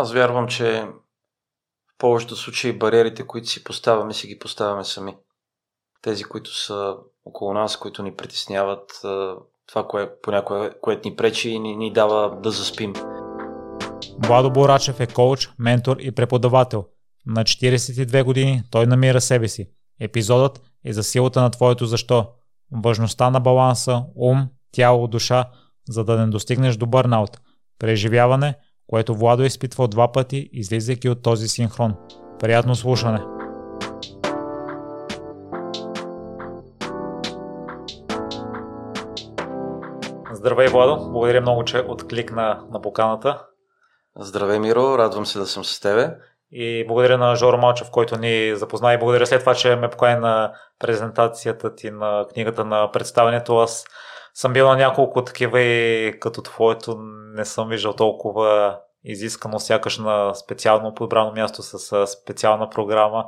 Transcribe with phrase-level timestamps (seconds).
[0.00, 0.82] Аз вярвам, че
[1.94, 5.16] в повечето случаи бариерите, които си поставяме, си ги поставяме сами.
[6.02, 8.90] Тези, които са около нас, които ни притесняват,
[9.66, 12.92] това, кое, понякога, което ни пречи и ни, ни дава да заспим.
[14.26, 16.86] Владо Борачев е коуч, ментор и преподавател.
[17.26, 19.70] На 42 години той намира себе си.
[20.00, 22.28] Епизодът е за силата на твоето защо.
[22.84, 25.50] Важността на баланса, ум, тяло, душа,
[25.88, 27.40] за да не достигнеш до бърнаут.
[27.78, 28.54] Преживяване,
[28.90, 31.94] което Владо изпитвал два пъти, излизайки от този синхрон.
[32.40, 33.20] Приятно слушане!
[40.32, 41.10] Здравей, Владо.
[41.10, 43.46] Благодаря много, че откликна на поканата.
[44.16, 44.98] Здравей, Миро.
[44.98, 46.10] Радвам се да съм с тебе.
[46.52, 50.20] И благодаря на Жоро Малчев, който ни запозна и благодаря след това, че ме покани
[50.20, 53.56] на презентацията ти на книгата на представянето.
[53.56, 53.84] Аз
[54.34, 56.96] съм бил на няколко такива и като твоето
[57.34, 63.24] не съм виждал толкова изискано, сякаш на специално подбрано място с специална програма.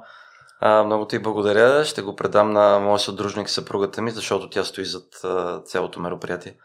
[0.61, 1.85] А, много ти благодаря.
[1.85, 5.05] Ще го предам на моя съдружник съпругата ми, защото тя стои зад
[5.65, 6.57] цялото мероприятие.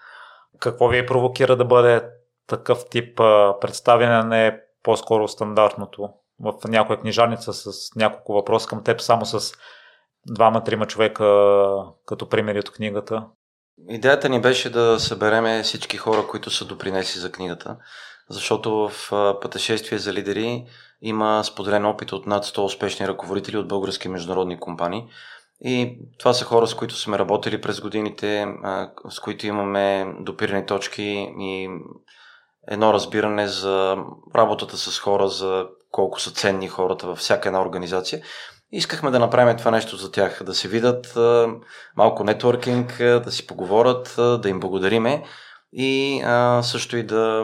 [0.60, 2.04] Какво ви провокира да бъде
[2.48, 3.18] такъв тип
[3.62, 6.10] представяне, не е по-скоро стандартното?
[6.40, 9.54] В някоя книжарница с няколко въпроса към теб, само с
[10.28, 11.26] двама-трима човека
[12.06, 13.24] като примери от книгата.
[13.90, 17.78] Идеята ни беше да събереме всички хора, които са допринеси за книгата,
[18.30, 19.12] защото в
[19.42, 20.66] пътешествие за лидери
[21.02, 25.08] има споделен опит от над 100 успешни ръководители от български международни компании.
[25.62, 28.46] И това са хора, с които сме работили през годините,
[29.10, 31.70] с които имаме допирани точки и
[32.68, 33.98] едно разбиране за
[34.36, 38.22] работата с хора, за колко са ценни хората във всяка една организация.
[38.72, 41.18] Искахме да направим това нещо за тях, да се видят
[41.96, 45.24] малко нетворкинг, да си поговорят, да им благодариме
[45.74, 46.22] и
[46.62, 47.44] също и да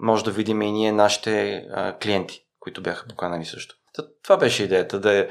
[0.00, 1.64] може да видим и ние нашите
[2.02, 3.74] клиенти, които бяха поканани също.
[4.22, 5.28] Това беше идеята, да е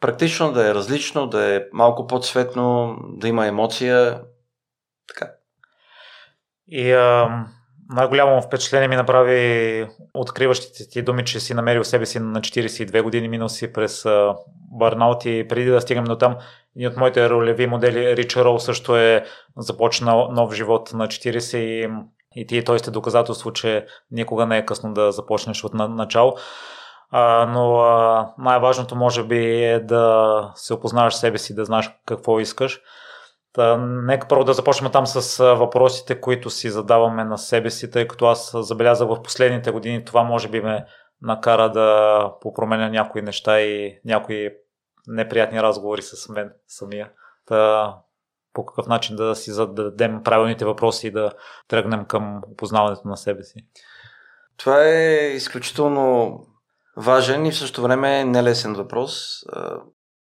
[0.00, 4.20] практично, да е различно, да е малко по-цветно, да има емоция.
[5.08, 5.32] Така.
[6.68, 7.28] И а,
[7.88, 13.28] най-голямо впечатление ми направи откриващите ти думи, че си намерил себе си на 42 години,
[13.28, 14.04] минал си през
[14.78, 16.36] Барнаут и преди да стигнем до там,
[16.78, 19.24] един от моите ролеви модели, Рича Роу, също е
[19.56, 21.90] започнал нов живот на 40 и,
[22.34, 26.36] и ти той сте доказателство, че никога не е късно да започнеш от начало.
[27.10, 32.40] А, но а, най-важното може би е да се опознаваш себе си, да знаеш какво
[32.40, 32.80] искаш.
[33.52, 38.08] Та, нека първо да започнем там с въпросите, които си задаваме на себе си, тъй
[38.08, 40.84] като аз забелязах в последните години това може би ме
[41.22, 44.50] накара да попроменя някои неща и някои
[45.08, 47.10] неприятни разговори с мен самия.
[47.46, 47.94] Та,
[48.52, 51.32] по какъв начин да си зададем правилните въпроси и да
[51.68, 53.66] тръгнем към опознаването на себе си.
[54.56, 56.38] Това е изключително
[56.96, 59.44] важен и в същото време нелесен въпрос.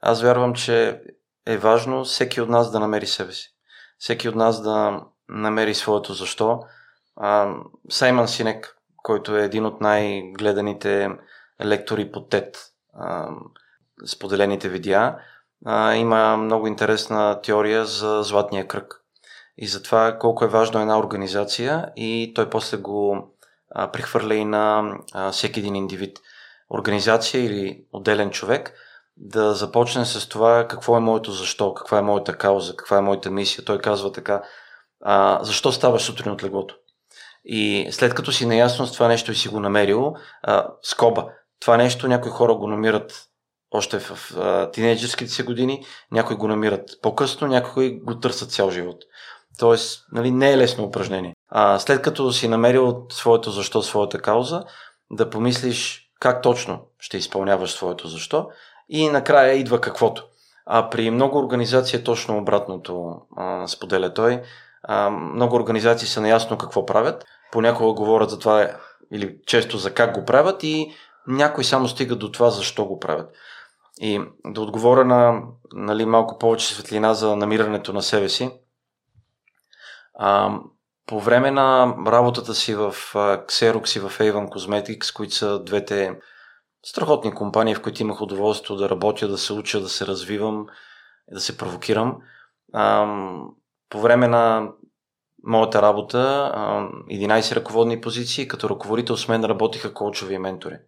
[0.01, 1.01] Аз вярвам, че
[1.47, 3.55] е важно всеки от нас да намери себе си.
[3.99, 6.61] Всеки от нас да намери своето защо.
[7.91, 11.09] Саймън Синек, който е един от най-гледаните
[11.65, 12.57] лектори по TED,
[14.07, 15.17] споделените видеа,
[15.97, 19.01] има много интересна теория за златния кръг
[19.57, 23.29] и за това колко е важно една организация и той после го
[23.93, 24.95] прехвърля и на
[25.33, 26.19] всеки един индивид
[26.71, 28.73] организация или отделен човек
[29.17, 33.31] да започне с това какво е моето защо, каква е моята кауза, каква е моята
[33.31, 33.65] мисия.
[33.65, 34.43] Той казва така,
[35.05, 36.77] а, защо ставаш сутрин от леглото?
[37.45, 41.27] И след като си наясно с това нещо и си го намерил, а, скоба,
[41.61, 43.29] това нещо някои хора го намират
[43.75, 48.97] още в а, тинейджерските си години, някои го намират по-късно, някои го търсят цял живот.
[49.59, 51.35] Тоест, нали, не е лесно упражнение.
[51.49, 54.65] А, след като си намерил своето защо, своята кауза,
[55.11, 58.49] да помислиш как точно ще изпълняваш своето защо
[58.89, 60.25] и накрая идва каквото.
[60.67, 64.43] А при много организации е точно обратното, а, споделя той.
[64.83, 68.71] А, много организации са наясно какво правят, понякога говорят за това
[69.13, 70.95] или често за как го правят и
[71.27, 73.31] някой само стига до това защо го правят.
[74.01, 75.43] И да отговоря на
[75.73, 78.51] нали, малко повече светлина за намирането на себе си.
[80.15, 80.59] А,
[81.07, 86.19] по време на работата си в Xerox и в Avon Cosmetics, които са двете
[86.85, 90.67] страхотни компании, в които имах удоволствие да работя, да се уча, да се развивам,
[91.33, 92.17] да се провокирам,
[93.89, 94.69] по време на
[95.47, 96.53] моята работа
[97.11, 100.79] 11 ръководни позиции, като ръководител с мен работиха коучови ментори.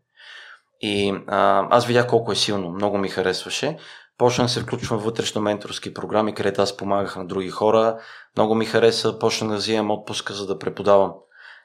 [0.80, 3.76] И а, аз видях колко е силно, много ми харесваше.
[4.18, 7.98] Почнах да се включвам вътрешно менторски програми, където аз помагах на други хора.
[8.36, 11.12] Много ми хареса, почнах да взимам отпуска, за да преподавам.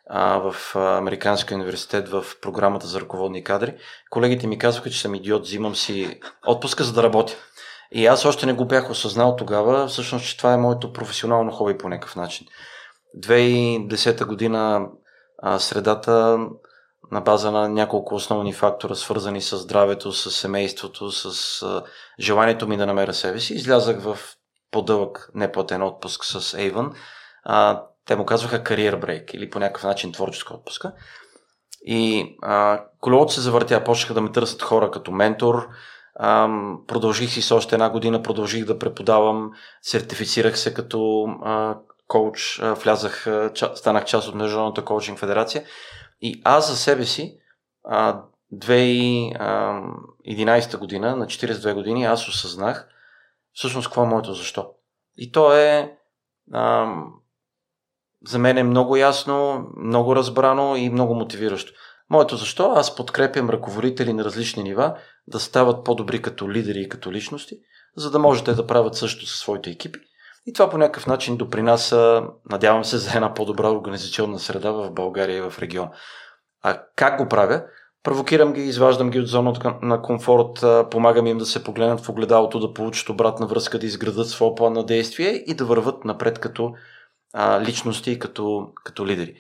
[0.09, 3.75] а, в Американския университет в програмата за ръководни кадри,
[4.09, 7.33] колегите ми казваха, че съм идиот, взимам си отпуска за да работя.
[7.91, 11.77] И аз още не го бях осъзнал тогава, всъщност, че това е моето професионално хоби
[11.77, 12.47] по някакъв начин.
[13.17, 14.87] 2010 година
[15.37, 16.39] а, средата
[17.11, 21.83] на база на няколко основни фактора, свързани с здравето, с семейството, с а,
[22.19, 24.17] желанието ми да намеря себе си, излязах в
[24.71, 26.93] по-дълъг неплатен отпуск с Avon.
[27.43, 30.93] А, те му казваха кариер брейк или по някакъв начин творческа отпуска.
[31.85, 35.67] И а, колелото се завъртя, почнаха да ме търсят хора като ментор,
[36.15, 36.49] а,
[36.87, 41.77] продължих си с още една година, продължих да преподавам, сертифицирах се като а,
[42.07, 45.63] коуч, а, влязах, а, станах част от Международната коучинг федерация
[46.21, 47.37] и аз за себе си
[47.83, 48.23] а,
[48.53, 52.87] 2011 година, на 42 години, аз осъзнах
[53.53, 54.69] всъщност какво е моето защо.
[55.17, 55.97] И то е
[56.53, 56.95] а,
[58.27, 61.73] за мен е много ясно, много разбрано и много мотивиращо.
[62.09, 64.97] Моето защо аз подкрепям ръководители на различни нива
[65.27, 67.59] да стават по-добри като лидери и като личности,
[67.95, 69.99] за да можете да правят също със своите екипи.
[70.45, 75.37] И това по някакъв начин допринася, надявам се, за една по-добра организационна среда в България
[75.37, 75.91] и в региона.
[76.63, 77.63] А как го правя?
[78.03, 82.59] Провокирам ги, изваждам ги от зоната на комфорт, помагам им да се погледнат в огледалото,
[82.59, 86.73] да получат обратна връзка, да изградат своя план на действие и да върват напред като
[87.33, 89.33] а, личности, като, като лидери.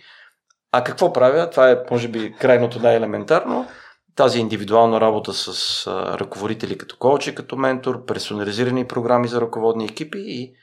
[0.71, 1.49] А какво правя?
[1.49, 3.67] Това е, може би, крайното най-елементарно.
[4.15, 10.19] Тази индивидуална работа с а, ръководители като коучи, като ментор, персонализирани програми за ръководни екипи
[10.19, 10.53] и,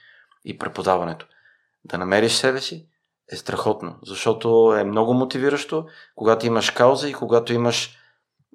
[0.45, 1.27] и преподаването.
[1.85, 2.87] Да намериш себе си
[3.33, 7.97] е страхотно, защото е много мотивиращо, когато имаш кауза и когато имаш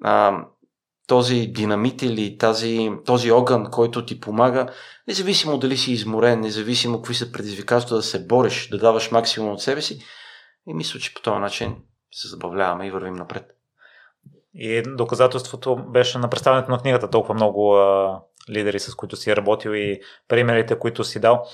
[0.02, 0.44] а,
[1.06, 4.66] този динамит или тази, този огън, който ти помага,
[5.08, 9.62] независимо дали си изморен, независимо какви са предизвикателства да се бориш, да даваш максимум от
[9.62, 10.04] себе си,
[10.66, 11.76] и мисля, че по този начин
[12.12, 13.50] се забавляваме и вървим напред.
[14.54, 18.20] И доказателството беше на представянето на книгата толкова много а,
[18.50, 21.46] лидери, с които си е работил и примерите, които си дал.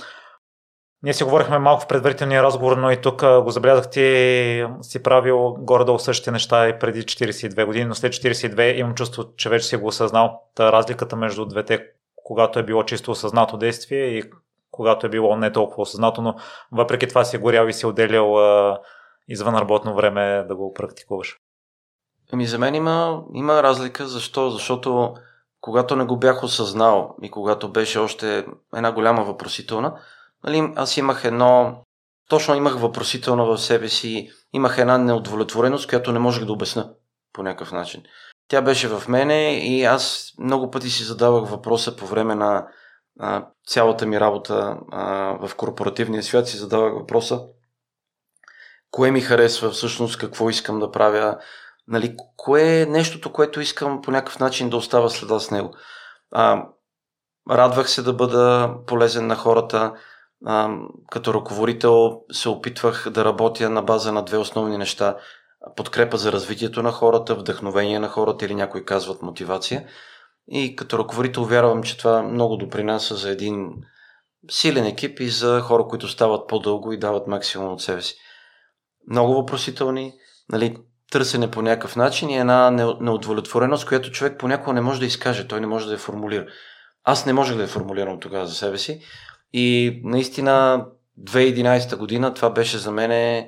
[1.03, 5.55] Ние си говорихме малко в предварителния разговор, но и тук го забелязах ти си правил
[5.59, 9.77] горе-долу същите неща и преди 42 години, но след 42 имам чувство, че вече си
[9.77, 10.43] го осъзнал.
[10.55, 11.87] Та разликата между двете,
[12.25, 14.23] когато е било чисто осъзнато действие и
[14.71, 16.35] когато е било не толкова осъзнато, но
[16.73, 18.37] въпреки това си горял и си отделял
[19.29, 21.39] извън работно време да го практикуваш?
[22.33, 24.07] Ами за мен има, има разлика.
[24.07, 24.51] Защо?
[24.51, 25.15] Защото
[25.61, 29.95] когато не го бях осъзнал и когато беше още една голяма въпросителна,
[30.45, 31.83] нали, аз имах едно,
[32.29, 36.91] точно имах въпросително в себе си, имах една неудовлетвореност, която не можех да обясна
[37.33, 38.03] по някакъв начин.
[38.49, 42.67] Тя беше в мене и аз много пъти си задавах въпроса по време на
[43.21, 45.07] а, цялата ми работа а,
[45.47, 47.41] в корпоративния свят, си задавах въпроса
[48.91, 51.39] кое ми харесва всъщност, какво искам да правя,
[51.89, 55.75] нали, кое е нещото, което искам по някакъв начин да остава следа с него.
[56.33, 56.65] А,
[57.51, 59.93] радвах се да бъда полезен на хората.
[61.11, 65.17] Като ръководител се опитвах да работя на база на две основни неща.
[65.77, 69.87] Подкрепа за развитието на хората, вдъхновение на хората или някои казват мотивация.
[70.49, 73.71] И като ръководител вярвам, че това много допринася за един
[74.51, 78.17] силен екип и за хора, които стават по-дълго и дават максимум от себе си
[79.11, 80.13] много въпросителни,
[80.53, 80.77] нали,
[81.11, 82.71] търсене по някакъв начин и една
[83.01, 86.47] неудовлетвореност, която човек понякога не може да изкаже, той не може да я формулира.
[87.05, 89.03] Аз не можех да я формулирам тогава за себе си
[89.53, 90.87] и наистина
[91.21, 93.45] 2011 година това беше за мен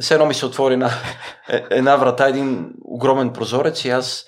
[0.00, 0.90] все едно ми се отвори една,
[1.48, 4.24] е, една врата, един огромен прозорец и аз,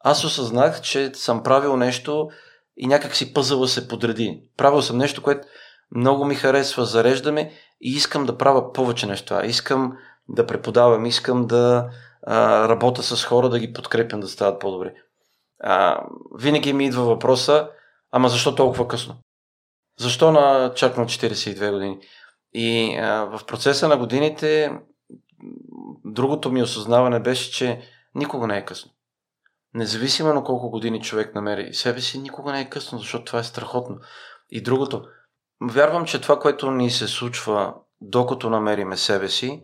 [0.00, 2.30] аз осъзнах, че съм правил нещо
[2.76, 4.42] и някак си пъзъла се подреди.
[4.56, 5.48] Правил съм нещо, което
[5.94, 9.46] много ми харесва, зареждаме и искам да правя повече неща.
[9.46, 9.96] Искам
[10.28, 11.88] да преподавам, искам да
[12.26, 14.94] а, работя с хора, да ги подкрепям да стават по-добре.
[15.60, 16.02] А,
[16.38, 17.68] винаги ми идва въпроса,
[18.10, 19.14] ама защо толкова късно?
[20.02, 21.98] Защо на чак на 42 години?
[22.52, 24.72] И а, в процеса на годините
[26.04, 27.82] другото ми осъзнаване беше, че
[28.14, 28.90] никога не е късно.
[29.74, 33.44] Независимо на колко години човек намери себе си, никога не е късно, защото това е
[33.44, 33.98] страхотно.
[34.50, 35.04] И другото,
[35.60, 39.62] вярвам, че това, което ни се случва, докато намериме себе си,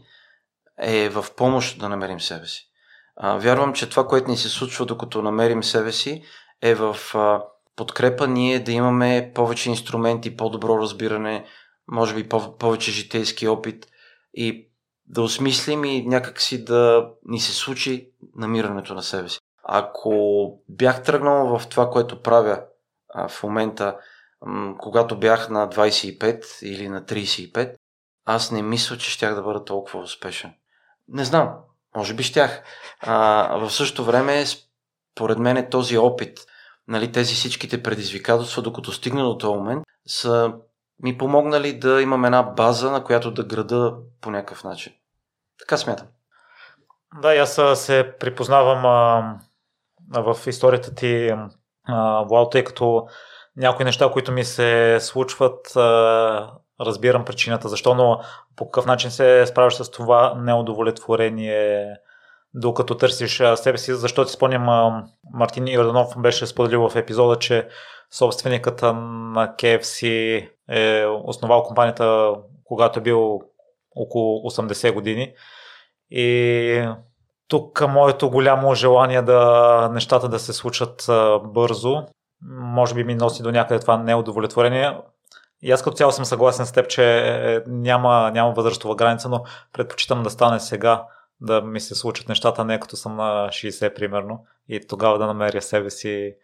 [0.78, 2.70] е в помощ да намерим себе си.
[3.16, 6.22] А, вярвам, че това, което ни се случва докато намерим себе си,
[6.62, 7.42] е в а,
[7.78, 11.44] подкрепа ние да имаме повече инструменти, по-добро разбиране,
[11.88, 13.86] може би повече житейски опит
[14.34, 14.70] и
[15.06, 19.38] да осмислим и някакси да ни се случи намирането на себе си.
[19.64, 20.12] Ако
[20.68, 22.62] бях тръгнал в това, което правя
[23.14, 23.96] а, в момента,
[24.46, 27.74] м- когато бях на 25 или на 35,
[28.24, 30.54] аз не мисля, че щях да бъда толкова успешен
[31.08, 31.54] Не знам.
[31.96, 32.62] Може би щях.
[33.00, 34.44] А, в същото време,
[35.14, 36.38] според мен, е този опит,
[36.88, 40.52] нали, тези всичките предизвикателства, докато стигна до този момент, са
[41.02, 44.92] ми помогнали да имам една база, на която да града по някакъв начин.
[45.58, 46.06] Така смятам.
[47.22, 51.34] Да, аз се припознавам а, в историята ти,
[51.88, 53.06] а, тъй като
[53.56, 58.20] някои неща, които ми се случват, а, разбирам причината защо, но
[58.56, 61.96] по какъв начин се справяш с това неудовлетворение,
[62.60, 64.64] докато търсиш себе си, защото ти спомням,
[65.32, 67.68] Мартин Йорданов беше споделил в епизода, че
[68.12, 70.02] собственикът на KFC
[70.70, 72.34] е основал компанията,
[72.64, 73.40] когато е бил
[73.96, 75.32] около 80 години.
[76.10, 76.88] И
[77.48, 81.04] тук моето голямо желание да нещата да се случат
[81.44, 82.06] бързо,
[82.50, 84.98] може би ми носи до някъде това неудовлетворение.
[85.62, 89.42] И аз като цяло съм съгласен с теб, че е, няма, няма възрастова граница, но
[89.72, 91.04] предпочитам да стане сега,
[91.40, 95.62] да ми се случат нещата, не като съм на 60 примерно, и тогава да намеря
[95.62, 96.34] себе си.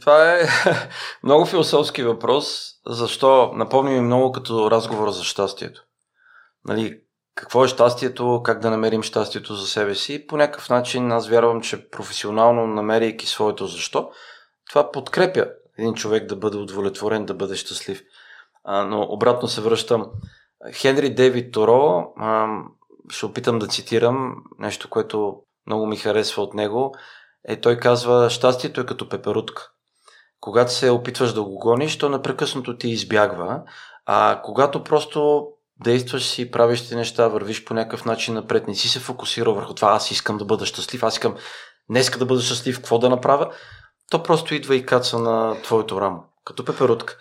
[0.00, 0.42] Това е
[1.22, 2.72] много философски въпрос.
[2.86, 3.52] Защо?
[3.54, 5.84] Напомни ми много като разговор за щастието.
[6.64, 7.00] Нали,
[7.34, 10.26] какво е щастието, как да намерим щастието за себе си.
[10.26, 14.10] По някакъв начин аз вярвам, че професионално намеряйки своето защо,
[14.70, 15.46] това подкрепя
[15.78, 18.02] един човек да бъде удовлетворен, да бъде щастлив.
[18.64, 20.06] А, но обратно се връщам.
[20.72, 22.12] Хенри Дейвид Торо,
[23.10, 26.94] ще опитам да цитирам нещо, което много ми харесва от него.
[27.48, 29.68] Е, той казва, щастието е като пеперутка.
[30.40, 33.62] Когато се опитваш да го гониш, то непрекъснато ти избягва,
[34.06, 35.46] а когато просто
[35.84, 39.74] действаш си, правиш ти неща, вървиш по някакъв начин напред, не си се фокусирал върху
[39.74, 41.36] това, аз искам да бъда щастлив, аз искам
[41.90, 43.52] днеска да бъда щастлив, какво да направя,
[44.10, 47.16] то просто идва и каца на твоето рамо, като пеперутка.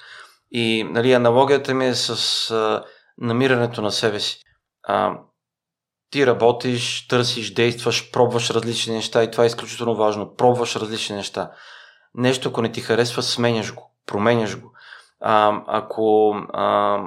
[0.52, 2.84] И нали, аналогията ми е с а,
[3.18, 4.44] намирането на себе си.
[4.84, 5.18] А,
[6.12, 10.36] ти работиш, търсиш, действаш, пробваш различни неща и това е изключително важно.
[10.36, 11.52] Пробваш различни неща.
[12.16, 14.72] Нещо, ако не ти харесва, сменяш го, променяш го.
[15.20, 17.00] А, ако а,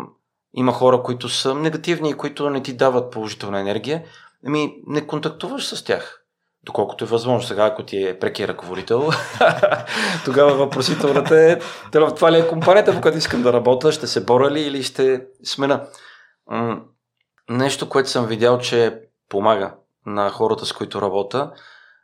[0.54, 4.04] има хора, които са негативни и които не ти дават положителна енергия,
[4.46, 6.20] ами не контактуваш с тях.
[6.62, 7.48] Доколкото е възможно.
[7.48, 9.10] Сега, ако ти е преки ръководител,
[10.24, 11.58] тогава въпросителната е
[12.16, 15.26] това ли е компанията, в която искам да работя, ще се боря ли или ще
[15.44, 15.86] смена.
[17.50, 19.74] Нещо, което съм видял, че помага
[20.06, 21.52] на хората, с които работя,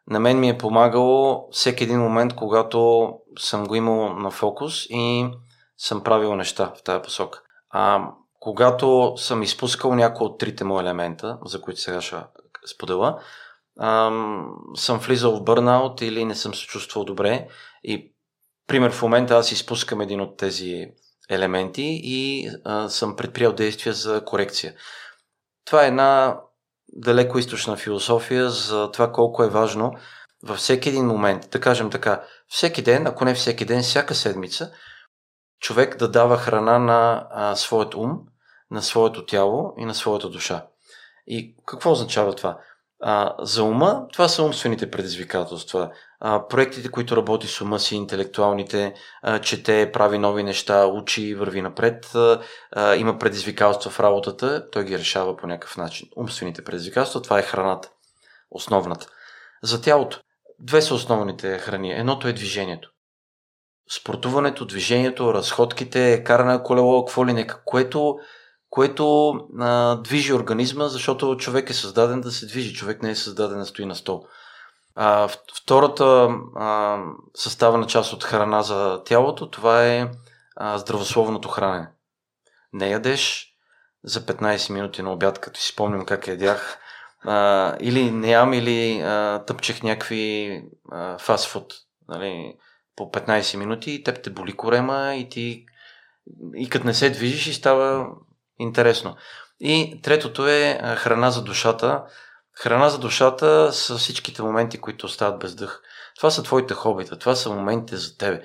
[0.07, 5.27] на мен ми е помагало всеки един момент, когато съм го имал на фокус и
[5.79, 7.43] съм правил неща в тази посока.
[7.71, 8.09] А,
[8.41, 12.17] когато съм изпускал някои от трите му елемента, за които сега ще
[12.75, 13.21] споделя,
[13.81, 17.49] ам, съм влизал в бърнаут или не съм се чувствал добре.
[17.85, 18.13] И,
[18.67, 20.87] пример, в момента аз изпускам един от тези
[21.31, 24.75] елементи и а, съм предприял действия за корекция.
[25.65, 26.41] Това е една
[26.93, 29.93] далеко източна философия за това колко е важно
[30.43, 34.73] във всеки един момент, да кажем така, всеки ден, ако не всеки ден, всяка седмица,
[35.61, 38.19] човек да дава храна на а, своят ум,
[38.71, 40.67] на своето тяло и на своята душа.
[41.27, 42.59] И какво означава това?
[43.03, 45.91] А, за ума, това са умствените предизвикателства.
[46.21, 51.63] А, проектите, които работи с ума си, интелектуалните, а, чете, прави нови неща, учи, върви
[51.63, 56.09] напред, а, има предизвикателства в работата, той ги решава по някакъв начин.
[56.17, 57.91] Умствените предизвикателства, това е храната.
[58.51, 59.07] Основната.
[59.63, 60.21] За тялото.
[60.59, 61.93] Две са основните храни.
[61.93, 62.91] Едното е движението
[63.91, 68.19] спортуването, движението, разходките, каране на колело, какво ли нека, което,
[68.71, 73.59] което а, движи организма, защото човек е създаден да се движи, човек не е създаден
[73.59, 74.27] да стои на стол.
[74.95, 76.99] А, втората а,
[77.35, 80.11] съставена част от храна за тялото, това е
[80.57, 81.89] а, здравословното хранене.
[82.73, 83.55] Не ядеш
[84.05, 86.79] за 15 минути на обяд, като си спомням как ядях,
[87.25, 90.63] а, или не ям, или а, тъпчех някакви
[91.19, 91.75] фастфуд,
[92.09, 92.55] нали,
[92.97, 95.67] по 15 минути и теб те боли корема и ти
[96.55, 98.07] и като не се движиш и става
[98.63, 99.17] интересно.
[99.61, 102.05] И третото е храна за душата.
[102.55, 105.83] Храна за душата са всичките моменти, които остават без дъх.
[106.17, 108.43] Това са твоите хобита, това са моментите за тебе.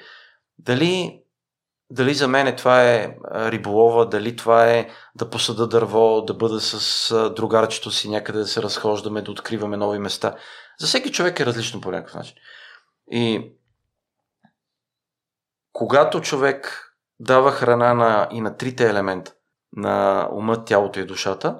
[0.59, 1.21] Дали,
[1.89, 7.29] дали за мен това е риболова, дали това е да посада дърво, да бъда с
[7.35, 10.35] другарчето си някъде да се разхождаме, да откриваме нови места.
[10.79, 12.35] За всеки човек е различно по някакъв начин.
[13.11, 13.51] И
[15.73, 16.81] когато човек
[17.19, 19.34] дава храна на, и на трите елемента,
[19.75, 21.59] на умът, тялото и душата,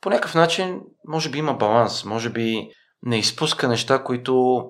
[0.00, 2.70] по някакъв начин може би има баланс, може би
[3.02, 4.64] не изпуска неща, които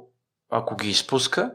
[0.50, 1.52] ако ги изпуска,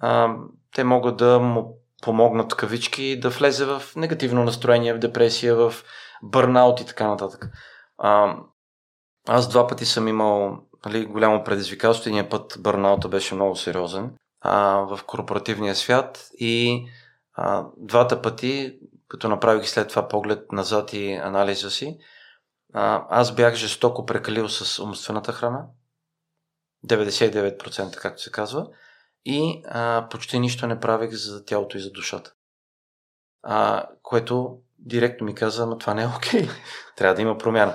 [0.00, 0.34] а,
[0.74, 5.74] те могат да му помогнат кавички да влезе в негативно настроение, в депресия, в
[6.22, 7.50] бърнаут и така нататък.
[7.98, 8.36] А,
[9.28, 12.10] аз два пъти съм имал нали, голямо предизвикателство.
[12.10, 16.84] Един път бърнаута беше много сериозен а, в корпоративния свят и
[17.34, 21.98] а, двата пъти, като направих след това поглед назад и анализа си,
[22.74, 25.66] аз бях жестоко прекалил с умствената храна.
[26.86, 28.66] 99% както се казва.
[29.24, 32.32] И а, почти нищо не правих за тялото и за душата.
[33.42, 36.42] А, което директно ми каза, но това не е окей.
[36.42, 36.50] Okay.
[36.96, 37.74] Трябва да има промяна.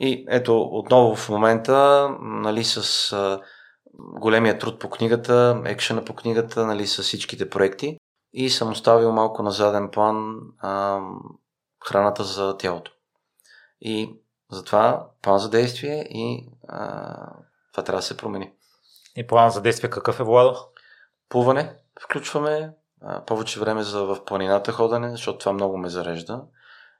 [0.00, 3.40] И ето, отново в момента, нали, с а,
[3.94, 7.98] големия труд по книгата, екшена по книгата, нали, с всичките проекти
[8.32, 11.00] и съм оставил малко на заден план а,
[11.88, 12.92] храната за тялото.
[13.80, 14.20] И
[14.50, 17.14] затова план за действие и а,
[17.72, 18.52] това трябва да се промени.
[19.16, 20.58] И план за действие какъв е, Владо?
[21.28, 21.76] Плуване.
[22.02, 26.42] Включваме а, повече време за в планината ходене, защото това много ме зарежда.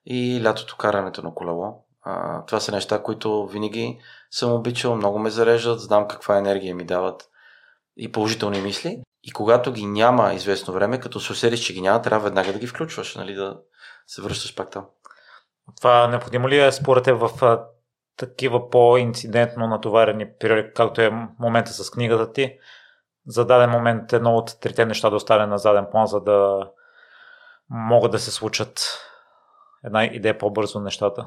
[0.07, 1.85] И лятото карането на колело.
[2.03, 6.85] А, това са неща, които винаги съм обичал, много ме зареждат, знам каква енергия ми
[6.85, 7.29] дават
[7.97, 9.03] и положителни мисли.
[9.23, 12.59] И когато ги няма известно време, като се усетиш, че ги няма, трябва веднага да
[12.59, 13.61] ги включваш, нали, да
[14.07, 14.87] се връщаш пак там.
[15.77, 17.31] Това необходимо ли е според те в
[18.17, 22.59] такива по-инцидентно натоварени периоди, както е момента с книгата ти,
[23.27, 26.71] за даден момент едно от трите неща да остане на заден план, за да
[27.71, 28.99] могат да се случат
[29.85, 31.27] една идея по-бързо нещата?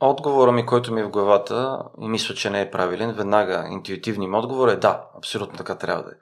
[0.00, 4.34] Отговора ми, който ми е в главата и мисля, че не е правилен, веднага интуитивният
[4.34, 6.14] отговор е да, абсолютно така трябва да е.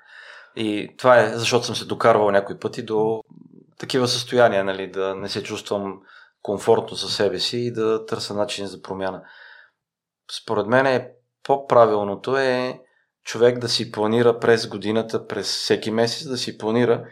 [0.62, 3.22] И това е, защото съм се докарвал някои пъти до
[3.78, 6.00] такива състояния, нали, да не се чувствам
[6.42, 9.22] комфортно със себе си и да търся начин за промяна.
[10.42, 12.80] Според мен е по-правилното е
[13.24, 17.04] човек да си планира през годината, през всеки месец, да си планира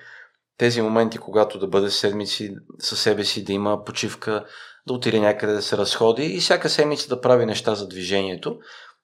[0.59, 4.45] тези моменти, когато да бъде седмици със себе си, да има почивка,
[4.87, 8.59] да отиде някъде да се разходи и всяка седмица да прави неща за движението,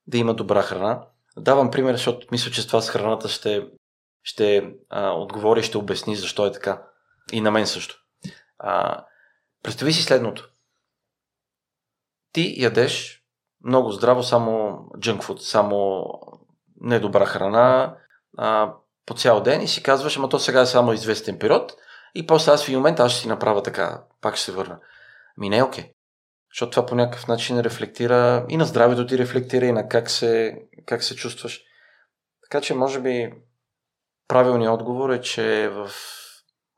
[0.07, 1.07] да има добра храна.
[1.37, 3.69] Давам пример, защото мисля, че с това с храната ще,
[4.23, 6.83] ще а, отговори, ще обясни защо е така.
[7.33, 7.97] И на мен също.
[8.59, 9.05] А,
[9.63, 10.51] представи си следното.
[12.33, 13.25] Ти ядеш
[13.65, 14.51] много здраво само
[14.99, 16.05] food, само
[16.81, 17.97] недобра храна,
[18.39, 18.75] а,
[19.07, 21.73] по цял ден и си казваш, ама то сега е само известен период
[22.15, 24.79] и после аз в един момент аз ще си направя така, пак ще се върна.
[25.37, 25.93] Ми не е окей.
[26.53, 30.63] Защото това по някакъв начин рефлектира и на здравето ти рефлектира и на как се,
[30.87, 31.61] как се чувстваш.
[32.43, 33.33] Така че може би
[34.29, 35.91] правилният отговор е, че в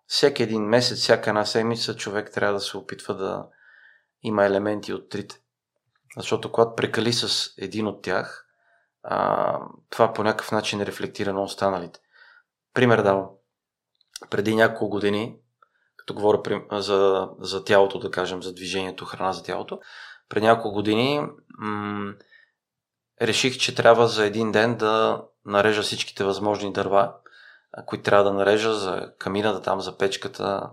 [0.06, 3.48] всеки един месец, всяка една седмица човек трябва да се опитва да
[4.22, 5.40] има елементи от трите.
[6.16, 8.46] Защото когато прекали с един от тях,
[9.02, 9.58] а,
[9.90, 12.00] това по някакъв начин рефлектира на останалите.
[12.74, 13.28] Пример давам.
[14.30, 15.36] Преди няколко години,
[16.02, 19.80] като говоря за, за тялото, да кажем, за движението, храна за тялото,
[20.28, 21.26] преди няколко години
[21.58, 22.14] м-
[23.22, 27.14] реших, че трябва за един ден да нарежа всичките възможни дърва,
[27.86, 30.70] които трябва да нарежа за камината, там за печката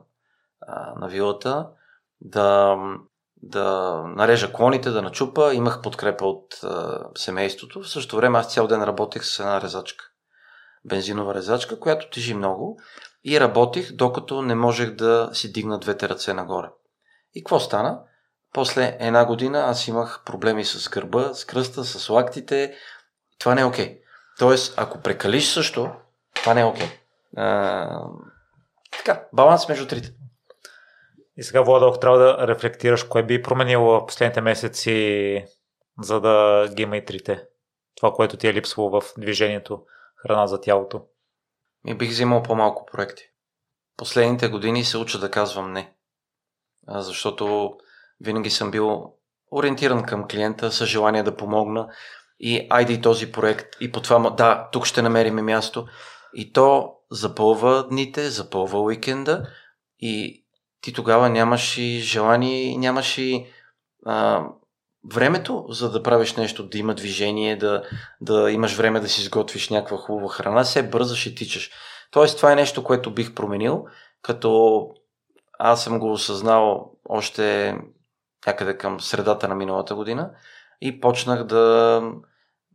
[0.62, 1.68] а, на вилата,
[2.22, 2.78] да,
[3.38, 5.54] да нарежа клоните, да начупа.
[5.54, 7.82] Имах подкрепа от а, семейството.
[7.82, 10.06] В същото време аз цял ден работех с една резачка
[10.86, 12.80] бензинова резачка, която тежи много
[13.24, 16.68] и работих, докато не можех да си дигна двете ръце нагоре.
[17.34, 18.02] И какво стана?
[18.54, 22.76] После една година аз имах проблеми с гърба, с кръста, с лактите.
[23.40, 23.86] Това не е окей.
[23.86, 24.00] Okay.
[24.40, 25.92] Тоест, ако прекалиш също,
[26.34, 26.88] това не е окей.
[27.38, 28.02] Okay.
[28.98, 30.14] така, баланс между трите.
[31.38, 35.46] И сега, Влада, ако трябва да рефлектираш, кое би променило в последните месеци,
[36.02, 37.44] за да ги има и трите?
[37.96, 39.84] Това, което ти е липсвало в движението
[40.16, 41.02] храна за тялото?
[41.84, 43.24] Ми бих взимал по-малко проекти.
[43.98, 45.94] Последните години се уча да казвам не.
[46.88, 47.74] Защото
[48.22, 49.14] винаги съм бил
[49.52, 51.88] ориентиран към клиента с желание да помогна
[52.40, 55.88] и айде този проект и по това, да, тук ще намерим място.
[56.34, 59.48] И то запълва дните, запълва уикенда
[60.00, 60.46] и
[60.82, 63.48] ти тогава нямаш и желание, нямаш и
[64.06, 64.46] а,
[65.14, 67.84] времето, за да правиш нещо, да има движение, да,
[68.22, 71.72] да имаш време да си изготвиш някаква хубава храна, се бързаш и тичаш.
[72.12, 73.86] Тоест, това е нещо, което бих променил,
[74.22, 74.82] като
[75.60, 77.76] аз съм го осъзнал още
[78.48, 80.32] някъде към средата на миналата година
[80.82, 82.02] и почнах да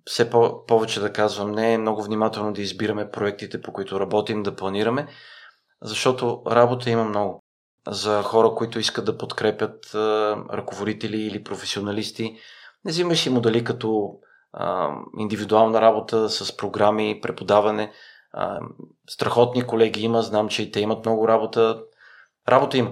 [0.04, 4.56] все по- повече да казвам не, много внимателно да избираме проектите, по които работим, да
[4.56, 5.06] планираме,
[5.82, 7.43] защото работа има много
[7.88, 12.36] за хора, които искат да подкрепят а, ръководители или професионалисти.
[12.84, 14.10] Не взимаш му дали като
[14.52, 17.92] а, индивидуална работа с програми, преподаване.
[18.32, 18.60] А,
[19.08, 21.82] страхотни колеги има, знам, че и те имат много работа.
[22.48, 22.90] Работа има.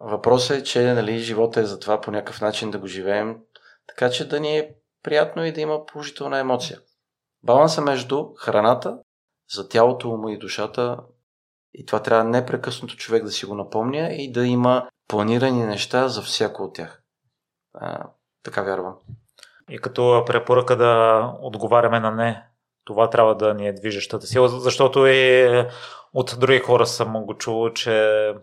[0.00, 3.36] Въпросът е, че нали, живота е за това по някакъв начин да го живеем,
[3.88, 6.80] така че да ни е приятно и да има положителна емоция.
[7.42, 8.98] Баланса между храната,
[9.54, 10.98] за тялото, ума и душата,
[11.74, 16.22] и това трябва непрекъснато човек да си го напомня и да има планирани неща за
[16.22, 17.02] всяко от тях.
[17.74, 18.06] А,
[18.42, 18.94] така вярвам.
[19.70, 22.46] И като препоръка да отговаряме на не,
[22.84, 25.48] това трябва да ни е движещата сила, защото и
[26.12, 28.34] от други хора съм го чувал, че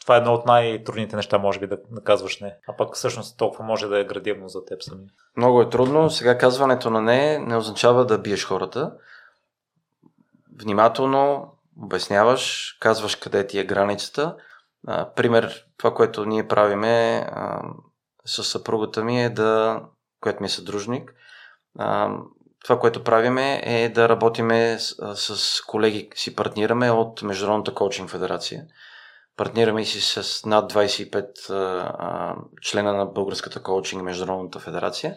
[0.00, 2.56] това е едно от най-трудните неща, може би, да, да казваш не.
[2.68, 5.04] А пък всъщност толкова може да е градивно за теб сами.
[5.36, 6.10] Много е трудно.
[6.10, 8.92] Сега казването на не не означава да биеш хората.
[10.60, 14.36] Внимателно обясняваш, казваш къде ти е границата.
[14.86, 17.62] А, пример, това, което ние правиме а,
[18.24, 19.80] с съпругата ми е да,
[20.20, 21.14] което ми е съдружник,
[21.78, 22.16] а,
[22.64, 28.64] това, което правиме е да работиме с, с колеги, си партнираме от Международната коучинг федерация.
[29.36, 35.16] Партнираме си с над 25 а, члена на Българската коучинг Международната федерация.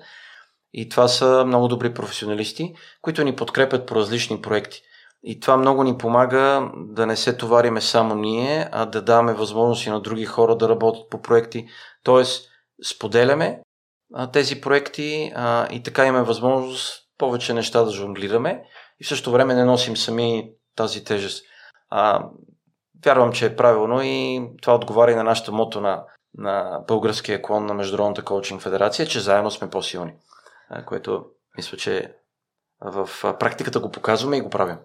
[0.74, 4.82] И това са много добри професионалисти, които ни подкрепят по различни проекти.
[5.28, 9.90] И това много ни помага да не се товариме само ние, а да даваме възможности
[9.90, 11.68] на други хора да работят по проекти.
[12.04, 12.50] Тоест,
[12.84, 13.62] споделяме
[14.14, 18.64] а, тези проекти а, и така имаме възможност повече неща да жонглираме
[19.00, 21.46] и в същото време не носим сами тази тежест.
[21.90, 22.30] А,
[23.06, 26.04] вярвам, че е правилно и това отговаря и на нашата мото на,
[26.38, 30.14] на българския клон на Международната коучинг федерация, че заедно сме по-силни.
[30.70, 31.26] А, което
[31.58, 32.16] мисля, че
[32.82, 33.10] в
[33.40, 34.78] практиката го показваме и го правим.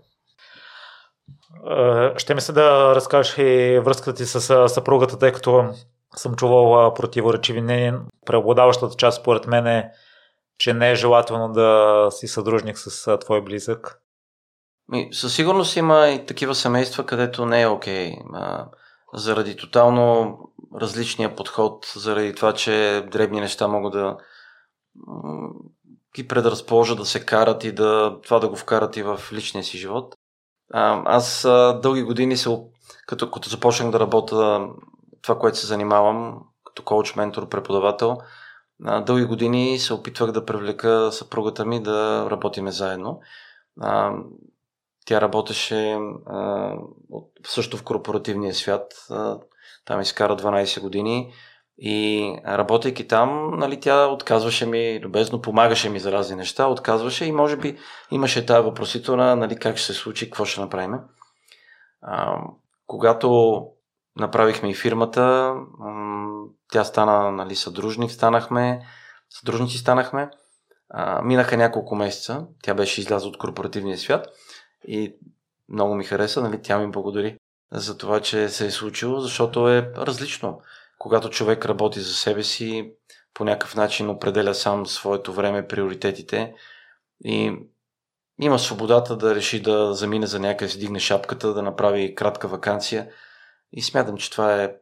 [2.16, 5.64] Ще ми се да разкажеш и връзката ти с съпругата, тъй като
[6.16, 8.00] съм чувал противоречиви мнения.
[8.26, 9.90] Преобладаващата част, според мен, е,
[10.58, 14.00] че не е желателно да си съдружник с твой близък.
[15.12, 18.12] Със сигурност има и такива семейства, където не е окей.
[19.14, 20.38] Заради тотално
[20.80, 24.16] различния подход, заради това, че дребни неща могат да
[26.16, 29.78] ги предразположат да се карат и да, това да го вкарат и в личния си
[29.78, 30.14] живот.
[30.72, 31.42] Аз
[31.82, 32.58] дълги години се,
[33.06, 34.68] като, като започнах да работя
[35.22, 38.18] това, което се занимавам, като коуч, ментор, преподавател,
[39.06, 43.20] дълги години се опитвах да привлека съпругата ми да работиме заедно.
[45.06, 45.98] Тя работеше
[47.46, 49.06] също в корпоративния свят.
[49.84, 51.32] Там изкара 12 години.
[51.82, 57.32] И работейки там, нали, тя отказваше ми, любезно помагаше ми за разни неща, отказваше и
[57.32, 57.78] може би
[58.10, 60.94] имаше тази въпросителна, нали, как ще се случи, какво ще направим.
[62.02, 62.36] А,
[62.86, 63.66] когато
[64.16, 65.54] направихме и фирмата,
[66.72, 68.86] тя стана нали, съдружник, станахме,
[69.30, 70.30] съдружници станахме.
[70.90, 74.26] А, минаха няколко месеца, тя беше излязла от корпоративния свят
[74.84, 75.16] и
[75.68, 77.36] много ми хареса, нали, тя ми благодари
[77.72, 80.60] за това, че се е случило, защото е различно
[81.00, 82.92] когато човек работи за себе си,
[83.34, 86.54] по някакъв начин определя сам своето време, приоритетите
[87.24, 87.56] и
[88.40, 93.08] има свободата да реши да замине за някъде, си дигне шапката, да направи кратка вакансия
[93.72, 94.74] и смятам, че това е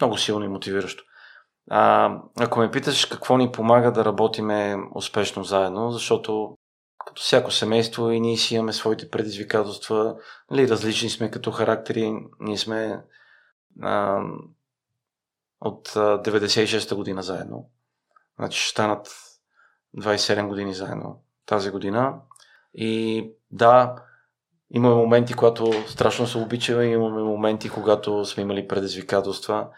[0.00, 1.04] много силно и мотивиращо.
[1.70, 6.56] А, ако ме питаш какво ни помага да работиме успешно заедно, защото
[7.06, 10.16] като всяко семейство и ние си имаме своите предизвикателства,
[10.50, 13.02] нали, различни сме като характери, ние сме
[13.82, 14.20] а,
[15.60, 17.70] от 96-та година заедно.
[18.38, 19.08] Значи ще станат
[19.96, 22.14] 27 години заедно тази година.
[22.74, 23.94] И да,
[24.70, 29.68] имаме моменти, когато страшно се обичаме, имаме моменти, когато сме имали предизвикателства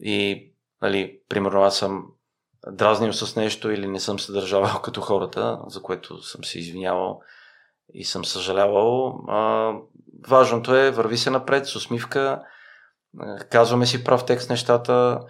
[0.00, 0.50] и,
[0.82, 2.06] нали, примерно аз съм
[2.66, 7.20] дразнил с нещо или не съм се държавал като хората, за което съм се извинявал
[7.94, 9.24] и съм съжалявал.
[9.28, 9.72] А,
[10.28, 12.42] важното е, върви се напред с усмивка,
[13.50, 15.20] казваме си прав текст нещата,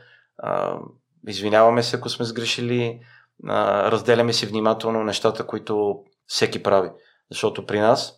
[1.29, 3.01] извиняваме се, ако сме сгрешили,
[3.49, 6.91] разделяме си внимателно нещата, които всеки прави.
[7.31, 8.13] Защото при нас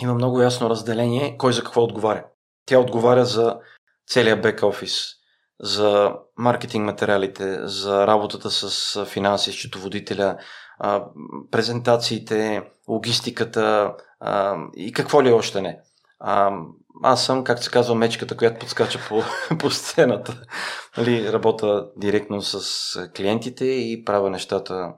[0.00, 2.24] има много ясно разделение кой за какво отговаря.
[2.66, 3.58] Тя отговаря за
[4.06, 5.06] целият бек офис,
[5.60, 10.36] за маркетинг материалите, за работата с финанси, счетоводителя,
[11.50, 13.94] презентациите, логистиката
[14.76, 15.80] и какво ли още не.
[17.02, 19.22] Аз съм, както се казва, мечката, която подскача по,
[19.58, 20.42] по сцената.
[20.96, 24.94] Нали, работя директно с клиентите и правя нещата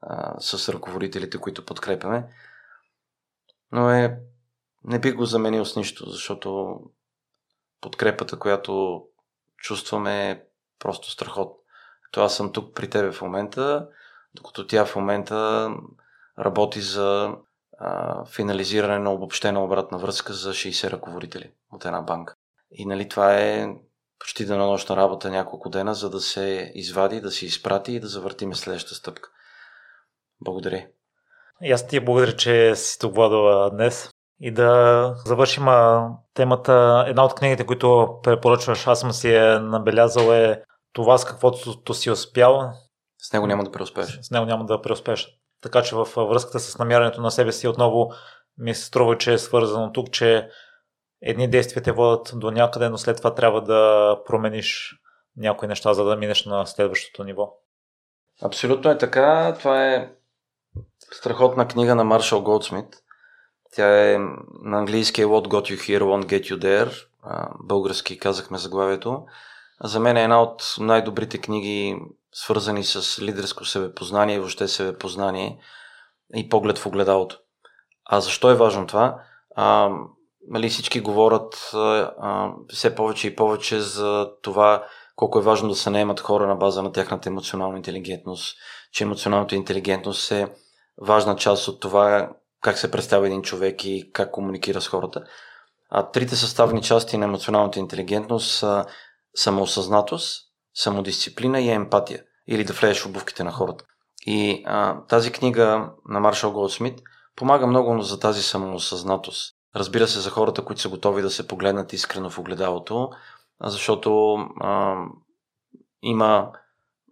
[0.00, 2.28] а, с ръководителите, които подкрепяме.
[3.72, 4.18] Но е,
[4.84, 6.80] не бих го заменил с нищо, защото
[7.80, 9.04] подкрепата, която
[9.56, 10.42] чувстваме е
[10.78, 11.56] просто страхот.
[12.12, 13.88] То аз съм тук при тебе в момента,
[14.34, 15.68] докато тя в момента
[16.38, 17.34] работи за
[17.78, 22.34] а, финализиране на обобщена обратна връзка за 60 ръководители от една банка.
[22.70, 23.68] И нали това е
[24.18, 28.54] почти денонощна работа няколко дена, за да се извади, да се изпрати и да завъртиме
[28.54, 29.30] следващата стъпка.
[30.40, 30.86] Благодаря.
[31.62, 34.10] И аз ти благодаря, че си тук, Владо, днес.
[34.40, 35.66] И да завършим
[36.34, 37.04] темата.
[37.08, 42.10] Една от книгите, които препоръчваш, аз съм си е набелязал е това с каквото си
[42.10, 42.72] успял.
[43.18, 44.18] С него няма да преуспееш.
[44.22, 45.38] С него няма да преуспееш.
[45.64, 48.12] Така че във връзката с намирането на себе си отново
[48.58, 50.48] ми се струва, че е свързано тук, че
[51.22, 54.94] едни действия те водят до някъде, но след това трябва да промениш
[55.36, 57.52] някои неща, за да минеш на следващото ниво.
[58.42, 59.54] Абсолютно е така.
[59.58, 60.12] Това е
[61.12, 62.96] страхотна книга на Маршал Голдсмит.
[63.72, 64.18] Тя е
[64.62, 67.06] на английски е What got you here won't get you there.
[67.64, 69.26] Български казахме заглавието.
[69.84, 71.96] За мен е една от най-добрите книги,
[72.34, 75.58] свързани с лидерско себепознание и въобще себепознание
[76.36, 77.38] и поглед в огледалото.
[78.04, 79.22] А защо е важно това?
[79.56, 79.90] А,
[80.48, 84.84] нали, всички говорят а, все повече и повече за това
[85.16, 88.56] колко е важно да се наемат хора на база на тяхната емоционална интелигентност,
[88.92, 90.48] че емоционалната интелигентност е
[91.02, 95.24] важна част от това как се представя един човек и как комуникира с хората.
[95.90, 98.84] А трите съставни части на емоционалната интелигентност са
[99.34, 103.84] самоосъзнатост, самодисциплина и емпатия, или да влезеш в обувките на хората.
[104.26, 107.02] И а, тази книга на Маршал Голдсмит
[107.36, 109.54] помага много за тази самоосъзнатост.
[109.76, 113.10] Разбира се, за хората, които са готови да се погледнат искрено в огледалото,
[113.60, 114.96] защото а,
[116.02, 116.52] има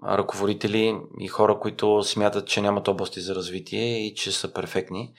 [0.05, 5.15] ръководители и хора, които смятат, че нямат области за развитие и че са перфектни,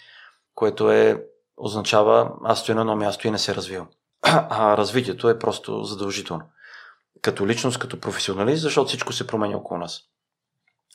[0.55, 1.23] което е,
[1.57, 3.87] означава аз стоя на едно място и не се развивам.
[4.49, 6.43] А развитието е просто задължително.
[7.23, 10.01] Като личност, като професионалист, защото всичко се променя около нас.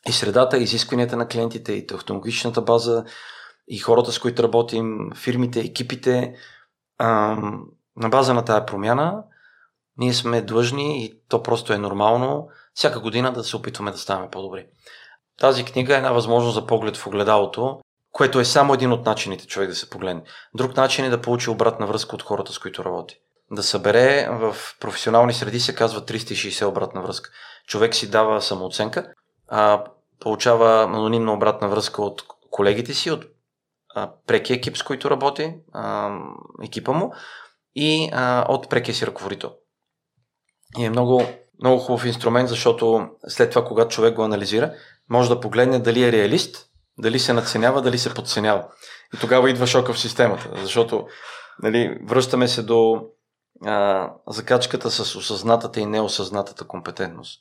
[0.08, 3.04] И средата, изискванията на клиентите, и технологичната база,
[3.68, 6.34] и хората, с които работим, фирмите, екипите,
[6.98, 7.36] а,
[7.96, 9.22] на база на тая промяна,
[9.96, 14.30] ние сме длъжни и то просто е нормално всяка година да се опитваме да ставаме
[14.30, 14.66] по-добри.
[15.38, 17.80] Тази книга е една възможност за поглед в огледалото,
[18.12, 20.22] което е само един от начините човек да се погледне.
[20.54, 23.20] Друг начин е да получи обратна връзка от хората, с които работи.
[23.50, 27.30] Да събере в професионални среди се казва 360 обратна връзка.
[27.66, 29.12] Човек си дава самооценка,
[29.48, 29.84] а
[30.20, 33.24] получава анонимна обратна връзка от колегите си, от
[33.94, 36.10] а, преки екип, с който работи, а,
[36.62, 37.14] екипа му
[37.74, 39.52] и а, от прекия си ръководител.
[40.78, 41.22] И е много,
[41.62, 44.74] много хубав инструмент, защото след това, когато човек го анализира,
[45.10, 46.66] може да погледне дали е реалист,
[46.98, 48.66] дали се надценява, дали се подценява.
[49.14, 51.06] И тогава идва шока в системата, защото
[51.62, 53.02] нали, връщаме се до
[53.66, 57.40] а, закачката с осъзнатата и неосъзнатата компетентност.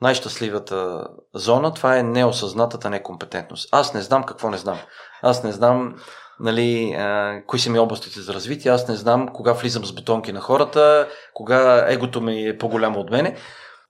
[0.00, 3.68] Най-щастливата зона, това е неосъзнатата некомпетентност.
[3.72, 4.78] Аз не знам какво не знам.
[5.22, 5.94] Аз не знам
[6.40, 10.32] нали, а, кои са ми областите за развитие, аз не знам кога влизам с бутонки
[10.32, 13.36] на хората, кога егото ми е по-голямо от мене.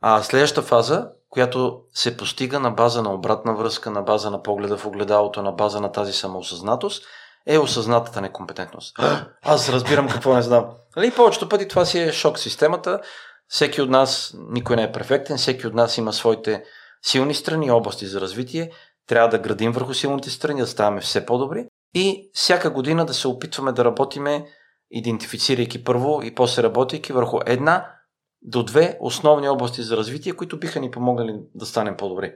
[0.00, 4.76] А следващата фаза, която се постига на база на обратна връзка, на база на погледа
[4.76, 7.04] в огледалото, на база на тази самоосъзнатост,
[7.46, 8.96] е осъзнатата некомпетентност.
[9.42, 10.66] Аз разбирам какво не знам.
[10.96, 13.00] Нали, повечето пъти това си е шок системата.
[13.48, 16.64] Всеки от нас, никой не е перфектен, всеки от нас има своите
[17.02, 18.70] силни страни области за развитие.
[19.06, 23.28] Трябва да градим върху силните страни, да ставаме все по-добри и всяка година да се
[23.28, 24.46] опитваме да работиме,
[24.90, 27.94] идентифицирайки първо и после работейки върху една
[28.42, 32.34] до две основни области за развитие, които биха ни помогнали да станем по-добри.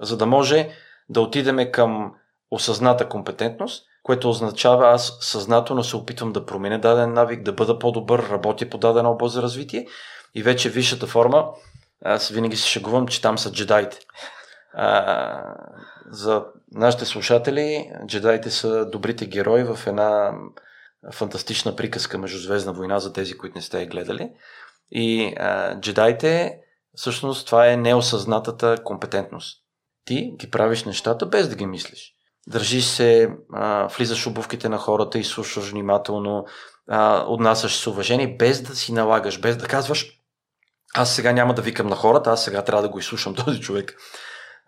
[0.00, 0.70] За да може
[1.08, 2.14] да отидеме към
[2.50, 8.28] осъзната компетентност, което означава аз съзнателно се опитвам да променя даден навик, да бъда по-добър,
[8.30, 9.86] работя по дадена област за развитие
[10.34, 11.48] и вече висшата форма,
[12.04, 13.98] аз винаги се шегувам, че там са джедаите.
[14.74, 15.54] А,
[16.10, 20.32] за нашите слушатели, джедаите са добрите герои в една
[21.12, 24.30] фантастична приказка между Звездна война за тези, които не сте я гледали.
[24.90, 26.58] И а, джедаите,
[26.94, 29.62] всъщност, това е неосъзнатата компетентност.
[30.04, 32.14] Ти ги правиш нещата без да ги мислиш.
[32.46, 36.44] Държиш се, а, влизаш обувките на хората и слушаш внимателно,
[36.88, 40.22] а, отнасяш с уважение, без да си налагаш, без да казваш
[40.94, 43.96] аз сега няма да викам на хората, аз сега трябва да го изслушам този човек.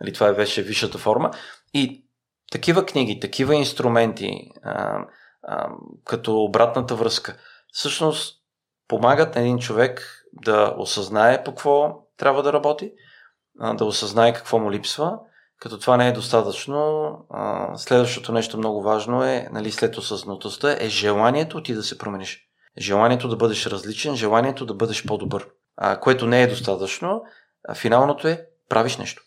[0.01, 1.31] Нали, това беше висшата форма.
[1.75, 2.05] И
[2.53, 5.05] такива книги, такива инструменти, а,
[5.43, 5.69] а,
[6.05, 7.37] като обратната връзка,
[7.73, 8.41] всъщност
[8.89, 12.93] помагат на един човек да осъзнае по какво трябва да работи,
[13.61, 15.19] а, да осъзнае какво му липсва.
[15.65, 17.19] Като това не е достатъчно,
[17.77, 22.49] следващото нещо много важно е, нали, след осъзнатостта, е желанието ти да се промениш.
[22.79, 25.49] Желанието да бъдеш различен, желанието да бъдеш по-добър.
[25.77, 27.23] А, което не е достатъчно,
[27.69, 29.23] а финалното е правиш нещо.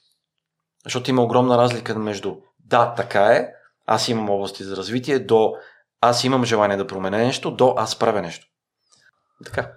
[0.83, 3.49] Защото има огромна разлика между да, така е,
[3.85, 5.53] аз имам области за развитие, до
[6.01, 8.47] аз имам желание да променя нещо, до аз правя нещо.
[9.45, 9.71] Така.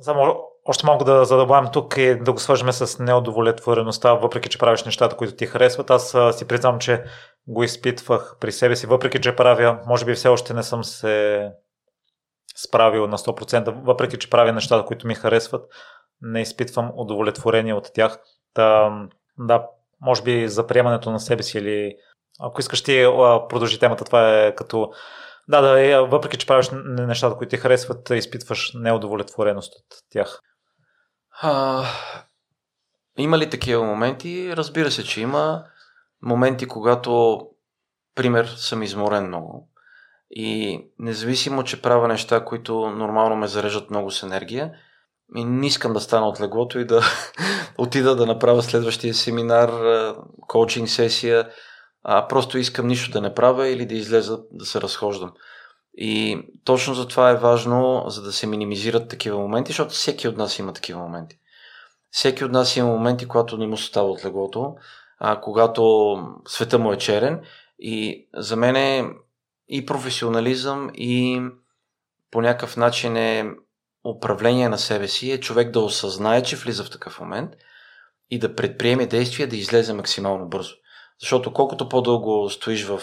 [0.00, 4.84] Само още малко да задълбавам тук и да го свържем с неудовлетвореността, въпреки че правиш
[4.84, 5.90] нещата, които ти харесват.
[5.90, 7.04] Аз си признавам, че
[7.46, 11.48] го изпитвах при себе си, въпреки че правя, може би все още не съм се
[12.56, 15.64] справил на 100%, въпреки че правя нещата, които ми харесват,
[16.20, 18.18] не изпитвам удовлетворение от тях.
[18.54, 18.90] Та,
[19.38, 19.66] да,
[20.00, 21.96] може би за приемането на себе си или
[22.40, 23.04] ако искаш ти
[23.48, 24.90] продължи темата, това е като
[25.48, 30.40] да, да, е, въпреки че правиш нещата, които ти харесват, изпитваш неудовлетвореност от тях.
[31.40, 31.84] А,
[33.18, 34.56] има ли такива моменти?
[34.56, 35.64] Разбира се, че има
[36.22, 37.40] моменти, когато,
[38.14, 39.70] пример, съм изморен много.
[40.30, 44.72] И независимо, че правя неща, които нормално ме зарежат много с енергия,
[45.36, 47.02] и не искам да стана от леглото и да
[47.78, 49.70] отида да направя следващия семинар,
[50.46, 51.48] коучинг сесия,
[52.04, 55.32] а просто искам нищо да не правя или да излеза да се разхождам.
[55.96, 60.36] И точно за това е важно, за да се минимизират такива моменти, защото всеки от
[60.36, 61.38] нас има такива моменти.
[62.10, 64.74] Всеки от нас има моменти, когато не му става от леглото,
[65.18, 66.16] а, когато
[66.48, 67.40] света му е черен.
[67.78, 69.04] И за мен е
[69.68, 71.42] и професионализъм, и
[72.30, 73.50] по някакъв начин е
[74.04, 77.50] управление на себе си, е човек да осъзнае, че влиза в такъв момент
[78.30, 80.74] и да предприеме действия да излезе максимално бързо.
[81.20, 83.02] Защото колкото по-дълго стоиш в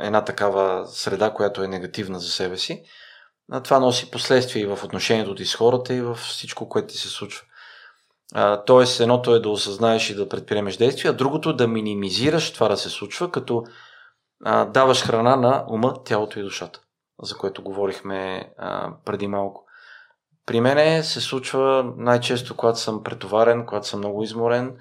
[0.00, 2.82] една такава среда, която е негативна за себе си,
[3.64, 7.08] това носи последствия и в отношението ти с хората и в всичко, което ти се
[7.08, 7.44] случва.
[8.66, 12.68] тоест, едното е да осъзнаеш и да предприемеш действия, а другото е да минимизираш това
[12.68, 13.64] да се случва, като
[14.44, 16.80] а, даваш храна на ума, тялото и душата,
[17.22, 19.64] за което говорихме а, преди малко.
[20.46, 24.76] При мене се случва най-често, когато съм претоварен, когато съм много изморен,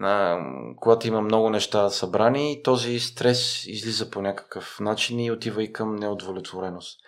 [0.00, 0.38] а,
[0.76, 5.96] когато има много неща събрани този стрес излиза по някакъв начин и отива и към
[5.96, 7.00] неудовлетвореност.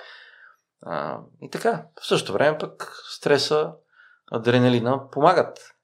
[0.83, 3.73] А, и така, в същото време пък стреса,
[4.33, 5.75] адреналина помагат.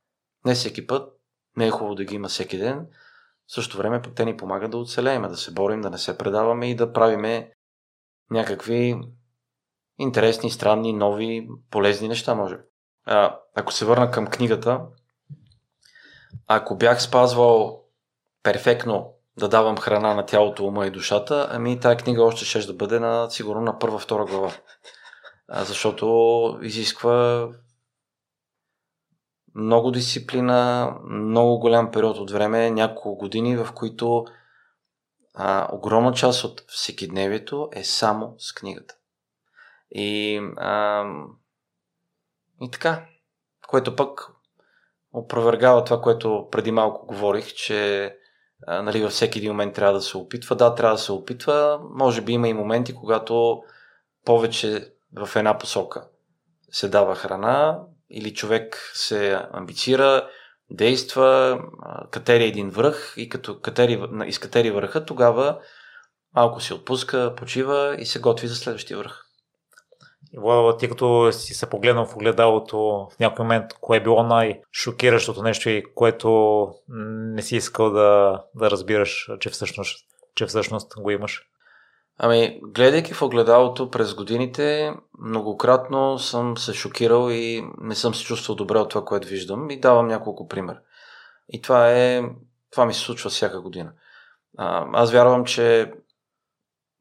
[0.45, 1.13] Не всеки път,
[1.57, 2.87] не е хубаво да ги има всеки ден.
[3.47, 6.19] В същото време пък те ни помагат да оцелеем, да се борим, да не се
[6.19, 7.53] предаваме и да правиме
[8.31, 9.01] някакви
[9.99, 12.59] интересни, странни, нови, полезни неща, може.
[13.05, 14.81] А, ако се върна към книгата,
[16.47, 17.85] ако бях спазвал
[18.43, 22.75] перфектно да давам храна на тялото, ума и душата, ами тая книга още ще да
[22.75, 24.53] бъде на, сигурно на първа-втора глава.
[25.49, 27.49] Защото изисква
[29.55, 34.25] много дисциплина, много голям период от време, няколко години, в които
[35.35, 38.95] а, огромна част от всекидневието е само с книгата.
[39.91, 41.05] И, а,
[42.63, 43.07] и така,
[43.69, 44.31] което пък
[45.13, 48.13] опровергава това, което преди малко говорих, че
[48.67, 50.57] а, нали, във всеки един момент трябва да се опитва.
[50.57, 51.81] Да, трябва да се опитва.
[51.95, 53.63] Може би има и моменти, когато
[54.25, 56.05] повече в една посока
[56.73, 60.29] се дава храна или човек се амбицира,
[60.71, 61.61] действа,
[62.11, 65.59] катери един връх и като катери, изкатери върха, тогава
[66.35, 69.30] малко се отпуска, почива и се готви за следващия връх.
[70.79, 72.79] Ти като си се погледнал в огледалото
[73.13, 78.71] в някой момент, кое е било най-шокиращото нещо и което не си искал да, да
[78.71, 81.43] разбираш, че всъщност, че всъщност го имаш?
[82.19, 88.57] Ами, гледайки в огледалото през годините, многократно съм се шокирал и не съм се чувствал
[88.57, 90.77] добре от това, което виждам и давам няколко пример.
[91.49, 92.23] И това е,
[92.71, 93.93] това ми се случва всяка година.
[94.93, 95.93] Аз вярвам, че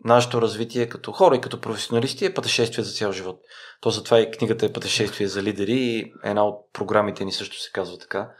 [0.03, 3.41] нашето развитие като хора и като професионалисти е пътешествие за цял живот.
[3.81, 7.71] То затова и книгата е пътешествие за лидери и една от програмите ни също се
[7.71, 8.31] казва така.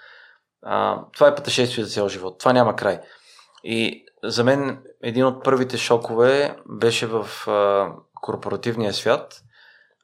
[0.62, 2.40] А, това е пътешествие за цял живот.
[2.40, 3.00] Това няма край.
[3.64, 9.42] И за мен един от първите шокове беше в а, корпоративния свят.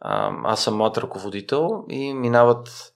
[0.02, 2.94] А, аз съм млад ръководител и минават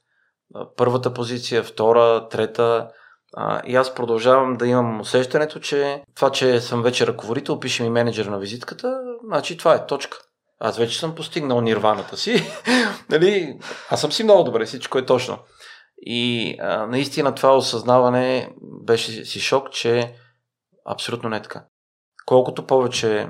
[0.78, 2.90] първата позиция, втора, трета.
[3.36, 7.90] А, и аз продължавам да имам усещането, че това, че съм вече ръководител, пише ми
[7.90, 10.18] менеджер на визитката, значи това е точка.
[10.60, 12.44] Аз вече съм постигнал нирваната си.
[13.10, 13.60] нали?
[13.90, 15.40] Аз съм си много добре, всичко е точно.
[15.98, 20.16] И а, наистина това осъзнаване беше си шок, че
[20.86, 21.66] абсолютно не е така.
[22.26, 23.30] Колкото повече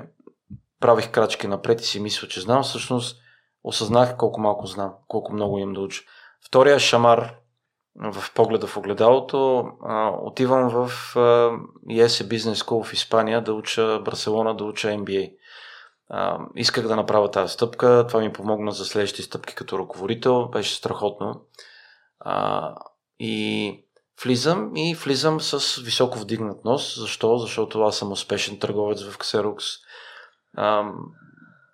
[0.80, 3.16] правих крачки напред и си мисля, че знам, всъщност
[3.64, 6.02] осъзнах колко малко знам, колко много имам да уча.
[6.46, 7.34] Втория шамар
[8.00, 10.90] в погледа в огледалото, а, отивам в
[11.90, 15.32] ESE Business School в Испания да уча Барселона, да уча MBA.
[16.08, 20.74] А, исках да направя тази стъпка, това ми помогна за следващите стъпки като ръководител, беше
[20.74, 21.40] страхотно.
[22.20, 22.74] А,
[23.18, 23.84] и
[24.24, 26.98] влизам и влизам с високо вдигнат нос.
[26.98, 27.38] Защо?
[27.38, 29.62] Защото аз съм успешен търговец в Xerox.
[30.56, 30.90] А,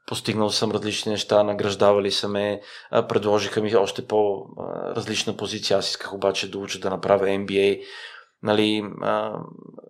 [0.06, 5.78] постигнал съм различни неща, награждавали са ме, предложиха ми още по-различна позиция.
[5.78, 7.82] Аз исках обаче да уча да направя MBA.
[8.42, 8.90] Нали,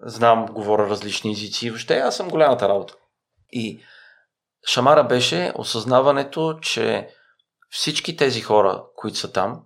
[0.02, 1.70] знам, говоря различни езици.
[1.70, 2.94] Въобще аз съм голямата работа.
[3.50, 3.80] И
[4.68, 7.08] шамара беше осъзнаването, че
[7.68, 9.62] всички тези хора, които са там,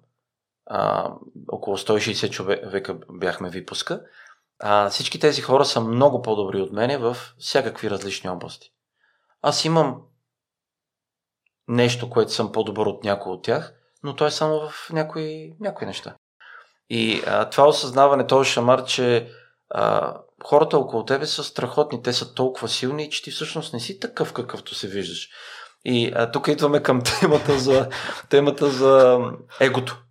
[1.48, 4.00] около 160 човека бяхме випуска,
[4.90, 8.72] всички тези хора са много по-добри от мене в всякакви различни области.
[9.42, 10.02] Аз имам
[11.70, 15.86] нещо, което съм по-добър от някой от тях, но то е само в някои, някои
[15.86, 16.14] неща.
[16.90, 19.28] И а, това осъзнаване, този шамар, че
[19.70, 24.00] а, хората около тебе са страхотни, те са толкова силни, че ти всъщност не си
[24.00, 25.28] такъв какъвто се виждаш.
[25.84, 27.88] И а, тук идваме към темата за,
[28.28, 29.18] темата за
[29.60, 30.02] егото.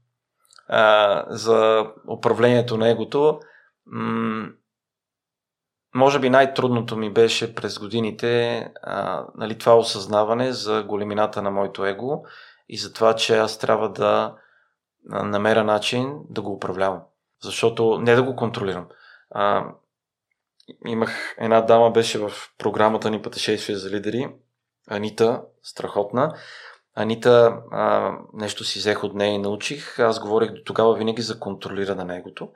[0.68, 1.86] А, за
[2.18, 3.40] управлението на егото.
[3.86, 4.50] М-
[5.96, 11.86] може би най-трудното ми беше през годините а, нали, това осъзнаване за големината на моето
[11.86, 12.24] его
[12.70, 14.36] и за това, че аз трябва да
[15.06, 17.02] намеря начин да го управлявам.
[17.44, 18.88] Защото не да го контролирам.
[19.32, 19.66] А,
[20.86, 24.36] имах една дама, беше в програмата ни Пътешествие за лидери,
[24.90, 26.34] Анита, страхотна.
[26.96, 30.00] Анита, а, нещо си взех от нея и научих.
[30.00, 32.50] Аз говорих до тогава винаги за контролиране на негото.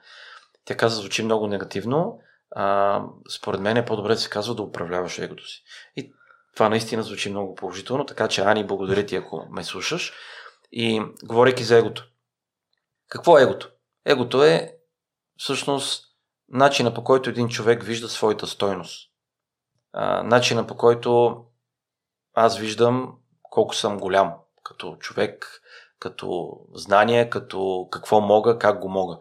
[0.65, 2.19] Тя каза, звучи много негативно.
[2.55, 5.63] А, според мен е по-добре да се казва да управляваш егото си.
[5.95, 6.13] И
[6.55, 10.13] това наистина звучи много положително, така че Ани, благодаря ти, ако ме слушаш.
[10.71, 12.07] И говорейки за егото.
[13.09, 13.71] Какво е егото?
[14.05, 14.77] Егото е
[15.37, 16.05] всъщност
[16.49, 19.09] начина по който един човек вижда своята стойност.
[20.23, 21.37] Начина по който
[22.33, 24.33] аз виждам колко съм голям
[24.63, 25.61] като човек,
[25.99, 29.17] като знание, като какво мога, как го мога.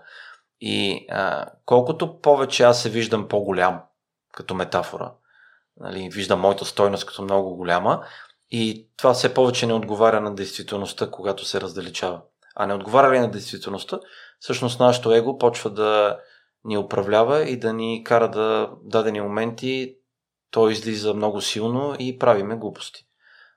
[0.64, 3.80] И а, колкото повече аз се виждам по-голям,
[4.32, 5.12] като метафора,
[5.80, 8.04] нали, виждам моята стойност като много голяма,
[8.50, 12.20] и това все повече не отговаря на действителността, когато се раздалечава.
[12.54, 14.00] А не отговаря ли на действителността,
[14.40, 16.18] всъщност нашето его почва да
[16.64, 19.96] ни управлява и да ни кара да дадени моменти
[20.50, 23.04] то излиза много силно и правиме глупости.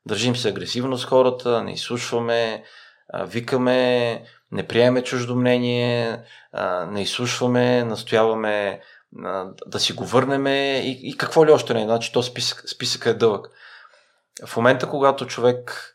[0.06, 2.64] Държим се агресивно с хората, не изслушваме,
[3.14, 4.24] викаме,
[4.56, 6.20] не приемаме чуждо мнение,
[6.88, 8.82] не изслушваме, настояваме
[9.68, 11.84] да си го върнеме и, и какво ли още не.
[11.84, 13.50] Значи то списък, списък е дълъг.
[14.46, 15.92] В момента, когато човек,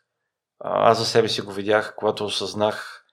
[0.65, 3.05] аз за себе си го видях, когато осъзнах,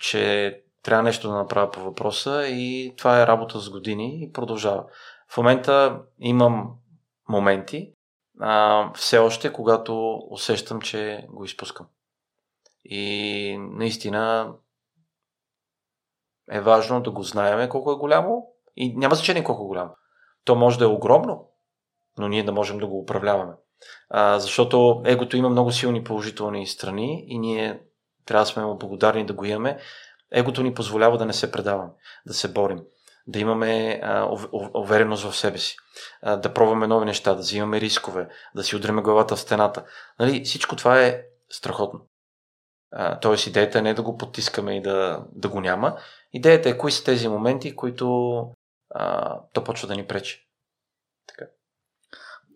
[0.00, 4.84] че трябва нещо да направя по въпроса и това е работа с години и продължава.
[5.28, 6.70] В момента имам
[7.28, 7.92] моменти,
[8.40, 11.86] а, все още, когато усещам, че го изпускам.
[12.88, 14.52] И наистина
[16.50, 19.90] е важно да го знаеме колко е голямо и няма значение колко е голямо.
[20.44, 21.50] То може да е огромно,
[22.18, 23.52] но ние да можем да го управляваме.
[24.08, 27.80] А, защото егото има много силни положителни страни и ние
[28.26, 29.78] трябва да сме му благодарни да го имаме.
[30.32, 31.90] Егото ни позволява да не се предаваме,
[32.26, 32.80] да се борим,
[33.26, 34.28] да имаме а,
[34.74, 35.76] увереност в себе си,
[36.22, 39.84] а, да пробваме нови неща, да взимаме рискове, да си удреме главата в стената.
[40.20, 42.00] Нали, всичко това е страхотно.
[43.20, 45.96] Тоест идеята не е да го потискаме и да, да го няма.
[46.32, 48.38] Идеята е кои са тези моменти, които
[48.94, 50.48] а, то почва да ни пречи.
[51.26, 51.50] Така.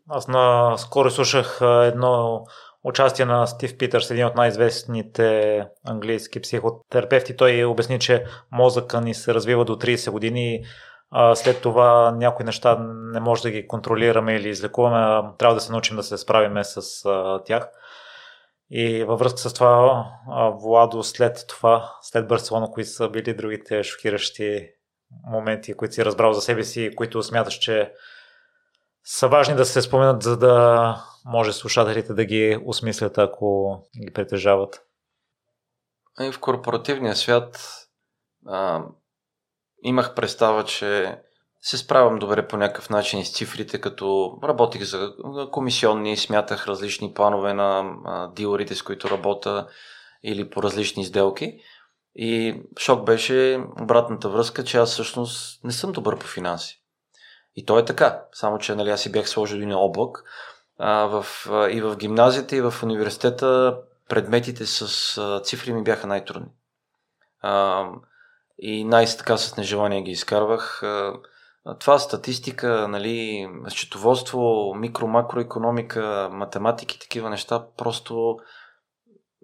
[0.09, 2.45] Аз на скоро слушах едно
[2.85, 7.37] участие на Стив Питърс, един от най-известните английски психотерапевти.
[7.37, 10.65] Той обясни, че мозъка ни се развива до 30 години.
[11.11, 15.29] А след това някои неща не може да ги контролираме или излекуваме.
[15.39, 16.83] Трябва да се научим да се справиме с
[17.45, 17.69] тях.
[18.71, 20.07] И във връзка с това,
[20.63, 24.69] Владо, след това, след Барселона, кои са били другите шокиращи
[25.31, 27.93] моменти, които си разбрал за себе си, които смяташ, че
[29.05, 34.83] са важни да се споменат, за да може слушателите да ги осмислят, ако ги притежават?
[36.33, 37.77] В корпоративния свят
[38.47, 38.85] а,
[39.83, 41.21] имах представа, че
[41.63, 45.15] се справям добре по някакъв начин с цифрите, като работих за
[45.53, 47.85] комисионни, смятах различни планове на
[48.37, 49.67] дилерите, с които работя
[50.23, 51.59] или по различни сделки.
[52.15, 56.83] И шок беше обратната връзка, че аз всъщност не съм добър по финанси.
[57.57, 60.25] И то е така, само че нали, аз си бях сложил един облак.
[60.79, 66.07] А, в, а, и в гимназията, и в университета предметите с а, цифри ми бяха
[66.07, 66.49] най-трудни.
[67.41, 67.85] А,
[68.59, 70.83] и най-така с нежелание ги изкарвах.
[70.83, 71.13] А,
[71.79, 74.41] това статистика, нали, счетоводство,
[74.77, 78.39] микро-макроекономика, математики, такива неща, просто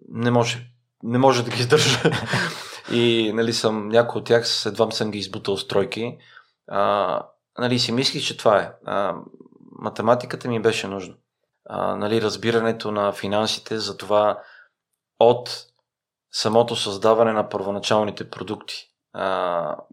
[0.08, 0.70] не може.
[1.02, 1.98] Не може да ги издържа.
[2.92, 6.18] и нали, съм, някои от тях едва съм ги избутал с тройки.
[6.68, 7.22] А,
[7.58, 8.72] нали, си мислих, че това е.
[8.84, 9.14] А,
[9.78, 11.14] математиката ми беше нужна.
[11.64, 14.42] а, нали, разбирането на финансите за това
[15.18, 15.66] от
[16.32, 18.95] самото създаване на първоначалните продукти,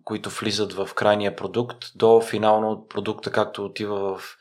[0.04, 4.38] които влизат в крайния продукт, до финално продукта, както отива в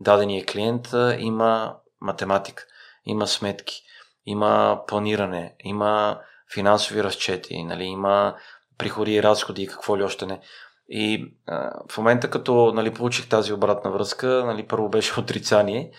[0.00, 2.64] дадения клиент, има математика,
[3.06, 3.82] има сметки,
[4.26, 6.20] има планиране, има
[6.54, 8.34] финансови разчети, нали, има
[8.78, 10.40] приходи и разходи и какво ли още не.
[10.88, 15.90] И а, в момента, като нали, получих тази обратна връзка, нали, първо беше отрицание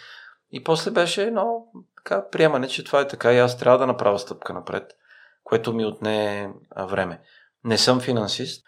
[0.51, 1.65] и после беше едно
[1.97, 4.91] така, приемане, че това е така и аз трябва да направя стъпка напред,
[5.43, 7.21] което ми отне време.
[7.65, 8.65] Не съм финансист,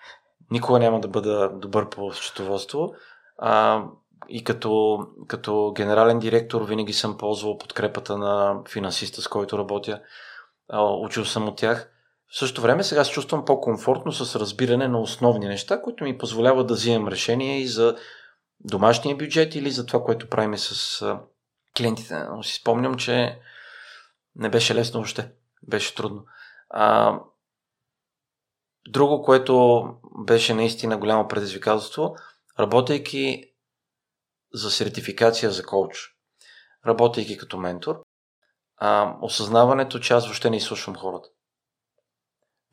[0.52, 2.94] никога няма да бъда добър по счетоводство,
[3.38, 3.84] а,
[4.30, 10.02] и като, като генерален директор винаги съм ползвал подкрепата на финансиста, с който работя.
[11.04, 11.92] Учил съм от тях.
[12.30, 16.68] В същото време сега се чувствам по-комфортно с разбиране на основни неща, които ми позволяват
[16.68, 17.96] да взимам решение и за
[18.60, 21.06] домашния бюджет или за това, което правим с
[21.78, 22.24] клиентите.
[22.36, 23.40] Но си спомням, че
[24.36, 25.32] не беше лесно въобще.
[25.68, 26.26] Беше трудно.
[26.70, 27.20] А,
[28.88, 29.84] друго, което
[30.26, 32.16] беше наистина голямо предизвикателство,
[32.60, 33.44] работейки
[34.54, 36.16] за сертификация за коуч,
[36.88, 38.02] работейки като ментор,
[38.78, 41.30] а, осъзнаването, че аз въобще не изслушвам хората.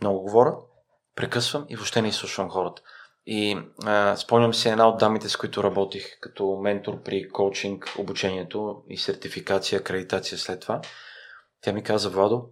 [0.01, 0.57] Много говоря,
[1.17, 2.83] прекъсвам и въобще не изслушвам хората.
[3.27, 8.83] И а, спомням се една от дамите, с които работих като ментор при коучинг, обучението
[8.89, 10.81] и сертификация, акредитация след това.
[11.61, 12.51] Тя ми каза, Владо,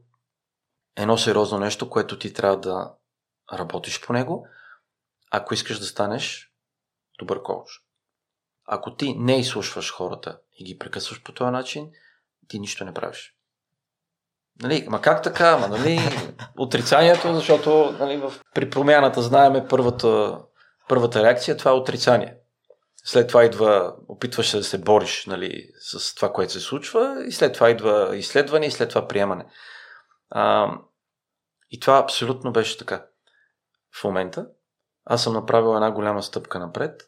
[0.97, 2.95] едно сериозно нещо, което ти трябва да
[3.53, 4.47] работиш по него,
[5.31, 6.53] ако искаш да станеш
[7.19, 7.69] добър коуч.
[8.67, 11.91] Ако ти не изслушваш хората и ги прекъсваш по този начин,
[12.49, 13.35] ти нищо не правиш.
[14.63, 15.57] Нали, ма как така?
[15.57, 15.99] Ма, нали,
[16.59, 20.39] отрицанието, защото нали, в, при промяната знаеме първата,
[20.89, 22.37] първата реакция, това е отрицание.
[23.05, 27.33] След това идва, опитваш се да се бориш нали, с това, което се случва, и
[27.33, 29.45] след това идва изследване, и след това приемане.
[30.31, 30.71] А,
[31.71, 33.07] и това абсолютно беше така.
[34.01, 34.47] В момента
[35.05, 37.03] аз съм направил една голяма стъпка напред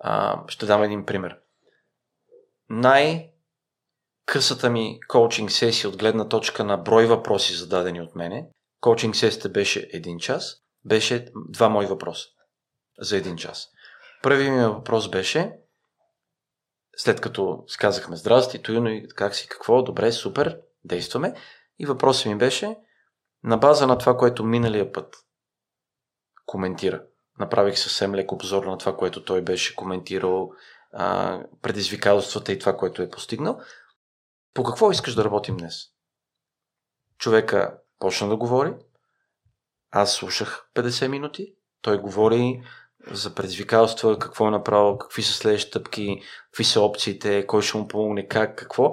[0.00, 1.38] а, ще дам един пример.
[2.68, 3.32] Най-
[4.26, 8.48] късата ми коучинг сесия от гледна точка на брой въпроси зададени от мене,
[8.80, 12.28] коучинг сесията беше един час, беше два мои въпроса
[12.98, 13.68] за един час.
[14.22, 15.52] Първият ми въпрос беше,
[16.96, 21.34] след като сказахме здрасти, Туюно и как си, какво, добре, супер, действаме.
[21.78, 22.76] И въпросът ми беше,
[23.44, 25.16] на база на това, което миналия път
[26.48, 27.02] коментира,
[27.38, 30.52] направих съвсем леко обзор на това, което той беше коментирал,
[30.92, 33.60] а, предизвикателствата и това, което е постигнал.
[34.54, 35.84] По какво искаш да работим днес?
[37.18, 38.74] Човека почна да говори,
[39.90, 42.62] аз слушах 50 минути, той говори
[43.10, 47.88] за предизвикателства, какво е направил, какви са следващите стъпки, какви са опциите, кой ще му
[47.88, 48.92] помогне, как, какво.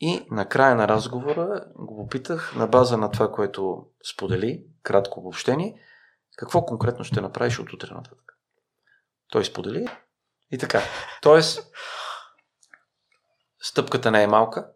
[0.00, 5.80] И на края на разговора го попитах на база на това, което сподели, кратко обобщение–
[6.36, 8.38] какво конкретно ще направиш от утре нататък?
[9.32, 9.86] Той сподели
[10.50, 10.82] и така.
[11.22, 11.72] Тоест,
[13.62, 14.68] стъпката не е малка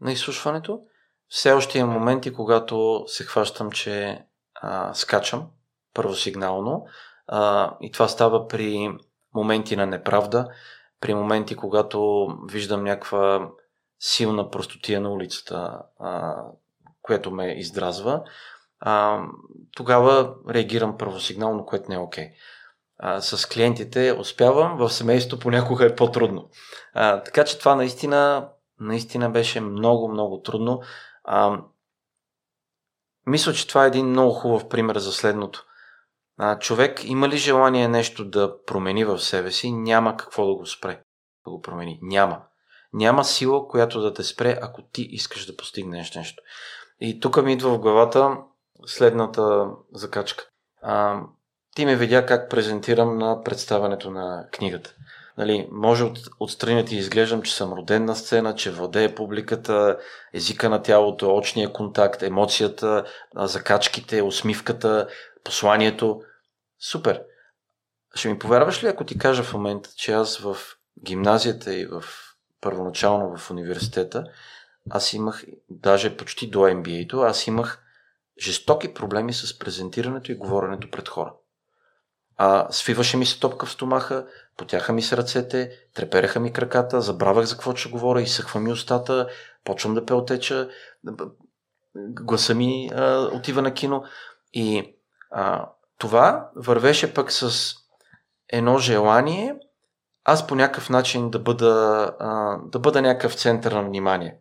[0.00, 0.80] на изслушването.
[1.28, 4.24] Все още има моменти, когато се хващам, че
[4.54, 5.50] а, скачам
[5.94, 6.86] първосигнално
[7.26, 8.98] а, и това става при
[9.34, 10.48] моменти на неправда,
[11.00, 13.48] при моменти, когато виждам някаква
[14.00, 16.36] силна простотия на улицата, а,
[17.02, 18.24] което ме издразва
[18.86, 19.22] а,
[19.76, 22.28] тогава реагирам първосигнално, което не е окей.
[23.02, 23.18] Okay.
[23.18, 26.48] с клиентите успявам, в семейството понякога е по-трудно.
[26.94, 28.48] А, така че това наистина,
[28.80, 30.82] наистина беше много, много трудно.
[31.24, 31.60] А,
[33.26, 35.64] мисля, че това е един много хубав пример за следното.
[36.38, 40.66] А, човек има ли желание нещо да промени в себе си, няма какво да го
[40.66, 41.02] спре,
[41.46, 41.98] да го промени.
[42.02, 42.42] Няма.
[42.92, 46.42] Няма сила, която да те спре, ако ти искаш да постигнеш нещо.
[47.00, 48.36] И тук ми идва в главата
[48.86, 50.44] следната закачка.
[50.82, 51.20] А,
[51.76, 54.94] ти ме видя как презентирам на представането на книгата.
[55.38, 59.98] Нали, може от, отстрани ти изглеждам, че съм роден на сцена, че владее публиката,
[60.34, 63.04] езика на тялото, очния контакт, емоцията,
[63.36, 65.08] закачките, усмивката,
[65.44, 66.22] посланието.
[66.80, 67.22] Супер!
[68.14, 70.56] Ще ми повярваш ли, ако ти кажа в момента, че аз в
[71.04, 72.04] гимназията и в
[72.60, 74.24] първоначално в университета,
[74.90, 77.83] аз имах, даже почти до MBA-то, аз имах
[78.42, 81.32] жестоки проблеми с презентирането и говоренето пред хора.
[82.36, 84.26] А, свиваше ми се топка в стомаха,
[84.56, 89.28] потяха ми се ръцете, трепереха ми краката, забравях за какво ще говоря, изсъхва ми устата,
[89.64, 90.68] почвам да пеотеча,
[91.94, 94.04] гласа ми а, отива на кино.
[94.52, 94.96] И
[95.30, 95.68] а,
[95.98, 97.74] това вървеше пък с
[98.48, 99.56] едно желание
[100.24, 104.38] аз по някакъв начин да бъда, а, да бъда някакъв център на внимание.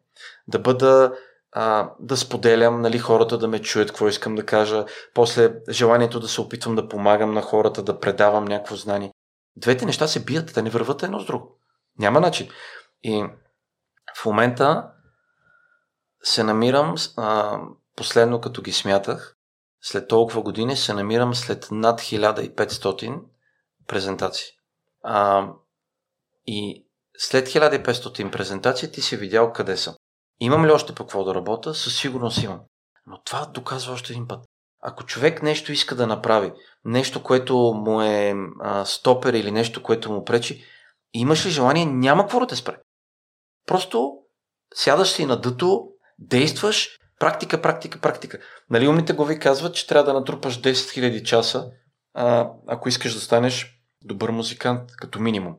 [0.47, 1.13] Да бъда
[1.55, 6.27] а, да споделям, нали, хората да ме чуят какво искам да кажа, после желанието да
[6.27, 9.13] се опитвам да помагам на хората, да предавам някакво знание.
[9.55, 11.59] Двете неща се бият, те не върват едно с друго.
[11.99, 12.49] Няма начин.
[13.03, 13.25] И
[14.21, 14.87] в момента
[16.23, 17.59] се намирам, а,
[17.95, 19.35] последно като ги смятах,
[19.81, 23.21] след толкова години се намирам след над 1500
[23.87, 24.47] презентации.
[25.03, 25.47] А,
[26.47, 26.87] и
[27.17, 29.95] след 1500 презентации ти си видял къде съм.
[30.43, 31.73] Имам ли още по какво да работя?
[31.73, 32.59] Със сигурност имам.
[33.07, 34.45] Но това доказва още един път.
[34.81, 36.51] Ако човек нещо иска да направи,
[36.85, 40.63] нещо, което му е а, стопер или нещо, което му пречи,
[41.13, 42.77] имаш ли желание, няма какво да те спре.
[43.67, 44.13] Просто
[44.75, 45.87] сядаш си на дъто,
[46.19, 46.89] действаш,
[47.19, 48.39] практика, практика, практика.
[48.69, 51.71] Нали умните глави казват, че трябва да натрупаш 10 000 часа,
[52.13, 55.55] а, ако искаш да станеш добър музикант, като минимум.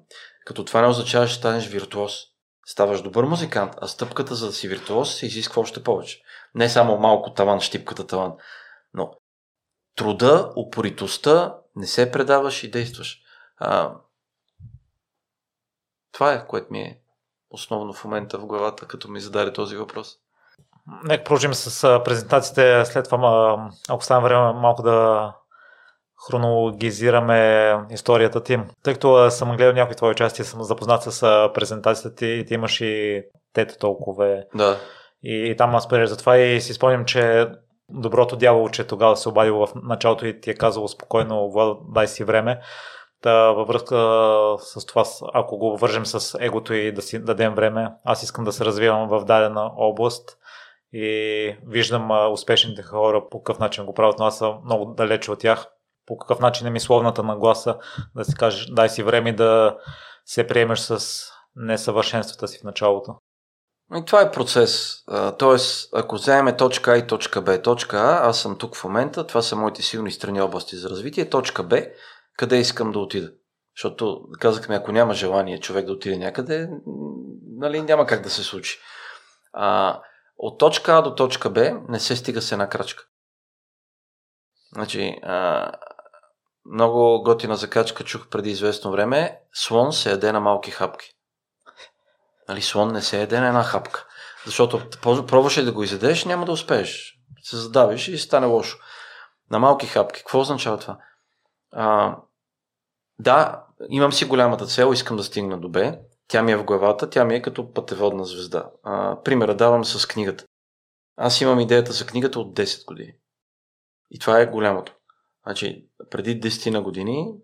[0.47, 2.34] Като това не означава, че станеш виртуоз.
[2.67, 6.23] Ставаш добър музикант, а стъпката за да си виртуоз се изисква още повече.
[6.55, 8.33] Не само малко таван, щипката таван.
[8.95, 9.12] Но
[9.97, 13.21] труда, упоритостта, не се предаваш и действаш.
[13.57, 13.95] А,
[16.12, 17.01] това е, което ми е
[17.51, 20.17] основно в момента в главата, като ми зададе този въпрос.
[21.05, 22.85] Нека продължим с презентациите.
[22.85, 25.33] След това, ако стане време, малко да
[26.29, 28.59] хронологизираме историята ти.
[28.83, 32.81] Тъй като съм гледал някои твои части, съм запознат с презентацията ти и ти имаш
[32.81, 34.43] и тето толкова.
[34.55, 34.77] Да.
[35.23, 37.49] И, и там аз за това и си спомням, че
[37.89, 42.07] доброто дявол, че тогава се обадил в началото и ти е казало спокойно, Влад, дай
[42.07, 42.61] си време.
[43.23, 43.97] Та, във връзка
[44.59, 45.05] с това,
[45.35, 49.09] ако го вържем с егото и да си дадем време, аз искам да се развивам
[49.09, 50.39] в дадена област
[50.93, 55.39] и виждам успешните хора по какъв начин го правят, но аз съм много далече от
[55.39, 55.67] тях
[56.07, 57.79] по какъв начин е мисловната нагласа,
[58.17, 59.77] да си кажеш, дай си време да
[60.25, 61.25] се приемеш с
[61.57, 63.15] несъвършенствата си в началото.
[63.97, 64.99] И това е процес.
[65.39, 69.27] Тоест, ако вземем точка А и точка Б, точка А, аз съм тук в момента,
[69.27, 71.83] това са моите силни страни области за развитие, точка Б,
[72.37, 73.33] къде искам да отида.
[73.77, 76.69] Защото казахме, ако няма желание човек да отиде някъде,
[77.59, 78.79] нали, няма как да се случи.
[79.53, 80.01] А,
[80.39, 83.05] от точка А до точка Б не се стига с една крачка.
[84.75, 85.71] Значи, а,
[86.67, 89.41] много готина закачка чух преди известно време.
[89.53, 91.11] Слон се яде на малки хапки.
[92.49, 94.07] Нали, слон не се яде на една хапка.
[94.47, 97.19] Защото пробваш ли да го изядеш, няма да успееш.
[97.43, 98.79] Се задавиш и стане лошо.
[99.51, 100.21] На малки хапки.
[100.21, 100.99] Какво означава това?
[101.73, 102.17] А,
[103.19, 105.99] да, имам си голямата цел, искам да стигна до Б.
[106.29, 108.71] Тя ми е в главата, тя ми е като пътеводна звезда.
[108.83, 110.45] А, примера давам с книгата.
[111.17, 113.12] Аз имам идеята за книгата от 10 години.
[114.11, 114.93] И това е голямото.
[115.47, 117.34] Значи, преди 10 на години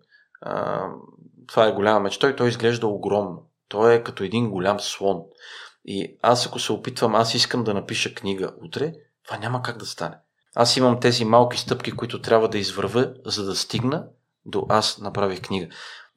[0.41, 0.87] а,
[1.47, 3.49] това е голяма мечта и той изглежда огромно.
[3.67, 5.23] Той е като един голям слон.
[5.85, 8.93] И аз ако се опитвам, аз искам да напиша книга утре,
[9.25, 10.15] това няма как да стане.
[10.55, 14.07] Аз имам тези малки стъпки, които трябва да извървя, за да стигна
[14.45, 15.67] до аз направих книга.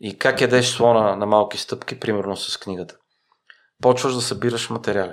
[0.01, 2.97] И как ядеш слона на малки стъпки, примерно с книгата?
[3.82, 5.12] Почваш да събираш материали.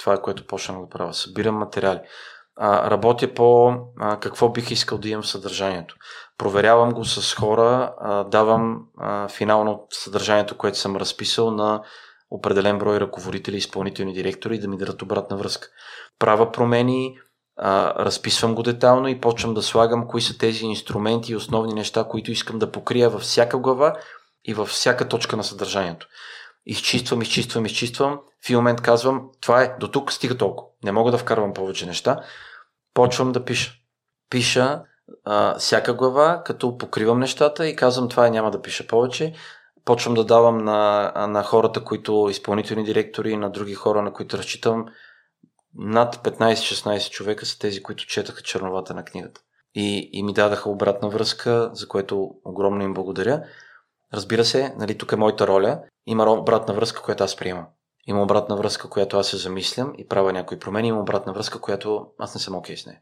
[0.00, 1.14] Това е което почнах да правя.
[1.14, 2.00] Събирам материали
[2.60, 5.94] работя по а, какво бих искал да имам в съдържанието.
[6.38, 11.82] Проверявам го с хора, а, давам а, финално съдържанието, което съм разписал на
[12.30, 15.68] определен брой ръководители, изпълнителни директори да ми дадат обратна връзка.
[16.18, 17.18] Правя промени,
[17.56, 22.04] а, разписвам го детално и почвам да слагам кои са тези инструменти и основни неща,
[22.04, 23.96] които искам да покрия във всяка глава
[24.44, 26.06] и във всяка точка на съдържанието.
[26.66, 28.20] Изчиствам, изчиствам, изчиствам.
[28.46, 30.68] В момент казвам, това е, до тук стига толкова.
[30.84, 32.20] Не мога да вкарвам повече неща
[32.98, 33.72] почвам да пиша.
[34.30, 34.82] Пиша
[35.24, 39.34] а, всяка глава, като покривам нещата и казвам това няма да пиша повече.
[39.84, 44.86] Почвам да давам на, на хората, които изпълнителни директори, на други хора, на които разчитам.
[45.74, 49.40] Над 15-16 човека са тези, които четаха черновата на книгата.
[49.74, 53.44] И, и ми дадаха обратна връзка, за което огромно им благодаря.
[54.14, 55.80] Разбира се, нали, тук е моята роля.
[56.06, 57.66] Има обратна връзка, която аз приемам.
[58.08, 60.88] Има обратна връзка, която аз се замислям и правя някои промени.
[60.88, 63.00] Има обратна връзка, която аз не съм окей okay с нея.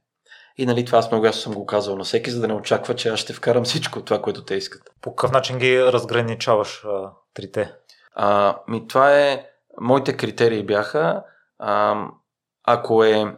[0.56, 3.08] И нали това аз много съм го казал на всеки, за да не очаква, че
[3.08, 4.82] аз ще вкарам всичко това, което те искат.
[5.02, 7.72] По какъв начин ги разграничаваш а, трите?
[8.14, 9.46] А, ми това е...
[9.80, 11.22] Моите критерии бяха
[11.58, 12.04] а,
[12.64, 13.36] ако е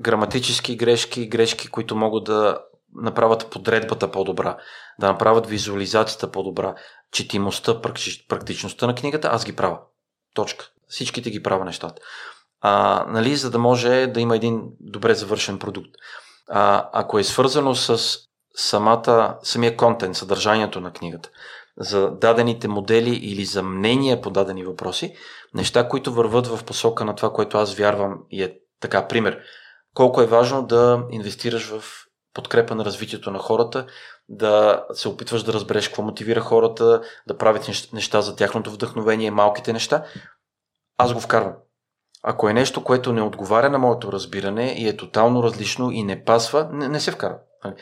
[0.00, 2.60] граматически грешки, грешки, които могат да
[2.94, 4.56] направят подредбата по-добра,
[5.00, 6.74] да направят визуализацията по-добра,
[7.12, 7.80] четимостта,
[8.28, 9.78] практичността на книгата, аз ги правя.
[10.34, 10.73] Точка.
[10.94, 12.02] Всичките ги правя нещата.
[12.60, 15.90] А, нали, за да може да има един добре завършен продукт.
[16.48, 18.18] А, ако е свързано с
[18.56, 21.30] самата, самия контент, съдържанието на книгата,
[21.78, 25.14] за дадените модели или за мнения по дадени въпроси,
[25.54, 29.38] неща, които върват в посока на това, което аз вярвам и е така, пример.
[29.94, 31.84] Колко е важно да инвестираш в
[32.34, 33.86] подкрепа на развитието на хората,
[34.28, 39.72] да се опитваш да разбереш какво мотивира хората, да правите неща за тяхното вдъхновение, малките
[39.72, 40.04] неща.
[40.98, 41.54] Аз го вкарвам.
[42.22, 46.24] Ако е нещо, което не отговаря на моето разбиране и е тотално различно и не
[46.24, 47.38] пасва, не, не се вкарва.
[47.64, 47.74] Нали?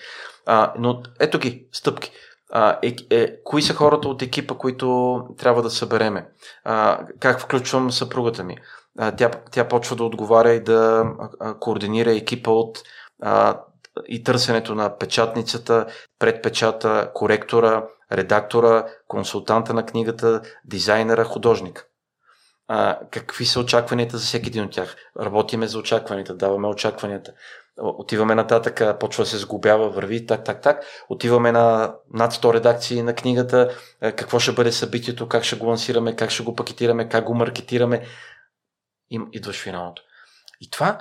[0.47, 2.13] А, но ето ги, стъпки.
[2.53, 6.29] А, е, е, кои са хората от екипа, които трябва да събереме?
[6.65, 8.57] А, как включвам съпругата ми?
[8.99, 11.05] А, тя, тя почва да отговаря и да
[11.41, 12.83] а, координира екипа от
[13.23, 13.61] а,
[14.07, 15.87] и търсенето на печатницата,
[16.19, 21.87] предпечата, коректора, редактора, консултанта на книгата, дизайнера, художник.
[22.69, 24.97] А, какви са очакванията за всеки един от тях?
[25.21, 27.33] Работиме за очакванията, даваме очакванията.
[27.77, 30.85] Отиваме нататък, почва да се сгубява, върви, так, так, так.
[31.09, 36.17] Отиваме на над 100 редакции на книгата, какво ще бъде събитието, как ще го лансираме,
[36.17, 38.07] как ще го пакетираме, как го маркетираме.
[39.11, 40.03] И идваш финалното.
[40.61, 40.99] И това,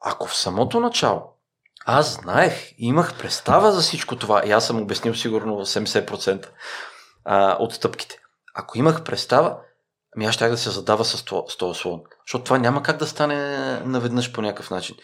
[0.00, 1.38] ако в самото начало
[1.86, 6.48] аз знаех, имах представа за всичко това и аз съм обяснил сигурно 70%
[7.24, 8.18] а, от стъпките.
[8.54, 9.56] Ако имах представа,
[10.18, 12.02] ами аз щях да се задава с, това, с този слон.
[12.26, 13.36] Защото това няма как да стане
[13.80, 14.96] наведнъж по някакъв начин.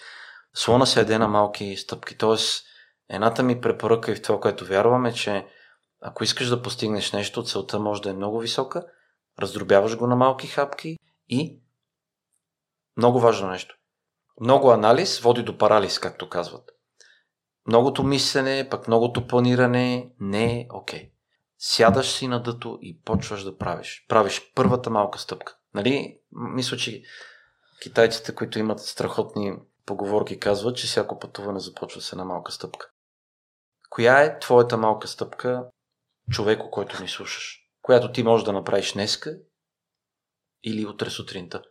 [0.54, 2.18] Слона се еде на малки стъпки.
[2.18, 2.64] Тоест,
[3.08, 5.46] едната ми препоръка и в това, което вярваме, че
[6.00, 8.86] ако искаш да постигнеш нещо, целта може да е много висока,
[9.40, 10.96] раздробяваш го на малки хапки
[11.28, 11.60] и
[12.96, 13.76] много важно нещо.
[14.40, 16.70] Много анализ води до парализ, както казват.
[17.66, 21.00] Многото мислене, пък многото планиране не е окей.
[21.00, 21.13] Okay.
[21.66, 24.04] Сядаш си на дъто и почваш да правиш.
[24.08, 25.56] Правиш първата малка стъпка.
[25.74, 26.18] Нали?
[26.32, 27.02] Мисля, че
[27.82, 29.56] китайците, които имат страхотни
[29.86, 32.90] поговорки, казват, че всяко пътуване започва с една малка стъпка.
[33.90, 35.64] Коя е твоята малка стъпка,
[36.30, 37.60] човеко, който ни слушаш?
[37.82, 39.36] Която ти можеш да направиш днеска
[40.64, 41.62] или утре сутринта?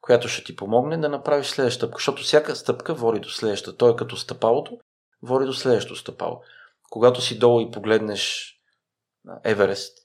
[0.00, 3.76] Която ще ти помогне да направиш следващата стъпка, защото всяка стъпка води до следващата.
[3.76, 4.78] Той е като стъпалото,
[5.22, 6.42] води до следващото стъпало.
[6.90, 8.54] Когато си долу и погледнеш
[9.44, 9.98] Еверест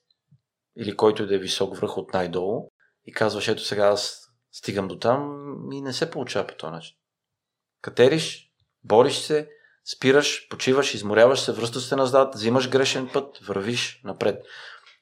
[0.78, 2.70] или който да е висок връх от най-долу
[3.06, 6.98] и казваш, ето сега аз стигам до там и не се получава по този начин.
[7.82, 8.52] Катериш,
[8.84, 9.50] бориш се,
[9.86, 14.46] спираш, почиваш, изморяваш се, връщаш се назад, взимаш грешен път, вървиш напред.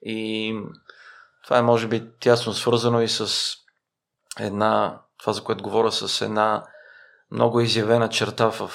[0.02, 0.54] И
[1.44, 3.56] това е може би тясно свързано и с
[4.40, 6.68] една, това за което говоря, с една
[7.32, 8.72] много изявена черта в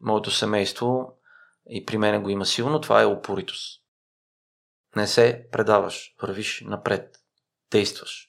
[0.00, 1.18] моето семейство
[1.70, 3.77] и при мен го има силно, това е упоритост.
[4.96, 7.16] Не се предаваш, вървиш напред,
[7.70, 8.28] действаш.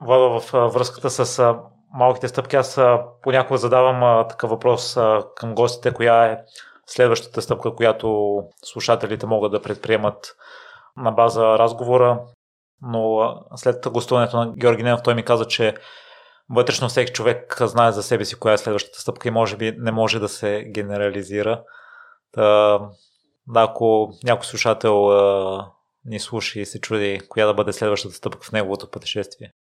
[0.00, 1.54] Владо, в връзката с
[1.94, 2.80] малките стъпки, аз
[3.22, 4.98] понякога задавам такъв въпрос
[5.36, 6.38] към гостите, коя е
[6.86, 10.36] следващата стъпка, която слушателите могат да предприемат
[10.96, 12.20] на база разговора.
[12.82, 15.74] Но след гостуването на Георги Ненов, той ми каза, че
[16.50, 19.92] вътрешно всеки човек знае за себе си коя е следващата стъпка и може би не
[19.92, 21.62] може да се генерализира.
[23.46, 25.72] Да, ако някой слушател а,
[26.04, 29.52] ни слуша и се чуди коя да бъде следващата стъпка в неговото пътешествие.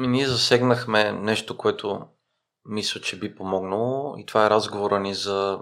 [0.00, 2.06] Ние засегнахме нещо, което
[2.64, 5.60] мисля, че би помогнало и това е разговора ни за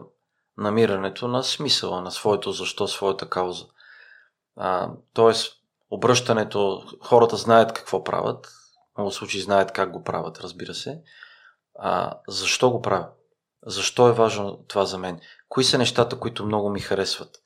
[0.57, 3.67] намирането на смисъла, на своето защо, своята кауза.
[4.57, 5.53] А, тоест,
[5.91, 8.49] обръщането, хората знаят какво правят,
[8.97, 11.03] много случаи знаят как го правят, разбира се.
[11.79, 13.13] А, защо го правят?
[13.67, 15.21] Защо е важно това за мен?
[15.51, 17.39] Кои са нещата, които много ми харесват?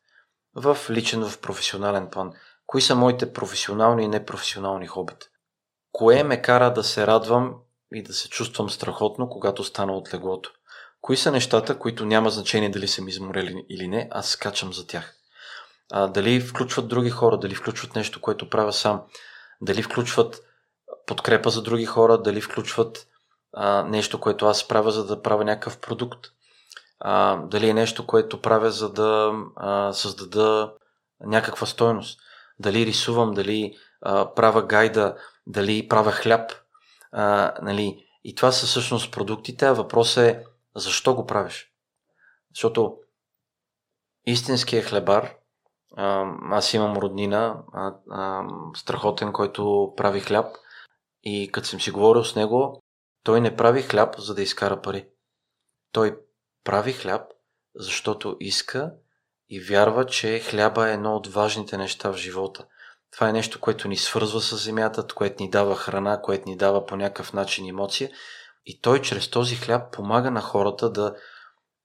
[0.55, 2.33] В личен, в професионален план.
[2.67, 5.27] Кои са моите професионални и непрофесионални хобита?
[5.93, 7.55] Кое ме кара да се радвам
[7.95, 10.51] и да се чувствам страхотно, когато стана от леглото?
[11.01, 15.15] Кои са нещата, които няма значение дали съм изморели или не, аз скачам за тях?
[15.93, 19.03] А, дали включват други хора, дали включват нещо, което правя сам,
[19.61, 20.43] дали включват
[21.07, 23.07] подкрепа за други хора, дали включват
[23.53, 26.34] а, нещо, което аз правя, за да правя някакъв продукт.
[27.07, 30.75] А, дали е нещо, което правя, за да а, създада
[31.21, 32.21] някаква стойност.
[32.59, 36.53] Дали рисувам, дали а, правя гайда, дали правя хляб.
[37.13, 38.07] А, нали.
[38.25, 40.45] И това са всъщност продуктите, а въпросът е
[40.77, 41.73] защо го правиш.
[42.55, 42.97] Защото
[44.27, 45.35] истинският хлебар,
[45.97, 48.43] а, аз имам роднина, а, а,
[48.77, 50.47] страхотен, който прави хляб,
[51.23, 52.83] и като съм си говорил с него,
[53.23, 55.09] той не прави хляб, за да изкара пари.
[55.93, 56.19] Той
[56.65, 57.23] прави хляб,
[57.75, 58.93] защото иска
[59.49, 62.67] и вярва, че хляба е едно от важните неща в живота.
[63.11, 66.87] Това е нещо, което ни свързва с земята, което ни дава храна, което ни дава
[66.87, 68.11] по някакъв начин емоция.
[68.67, 71.15] И той чрез този хляб помага на хората да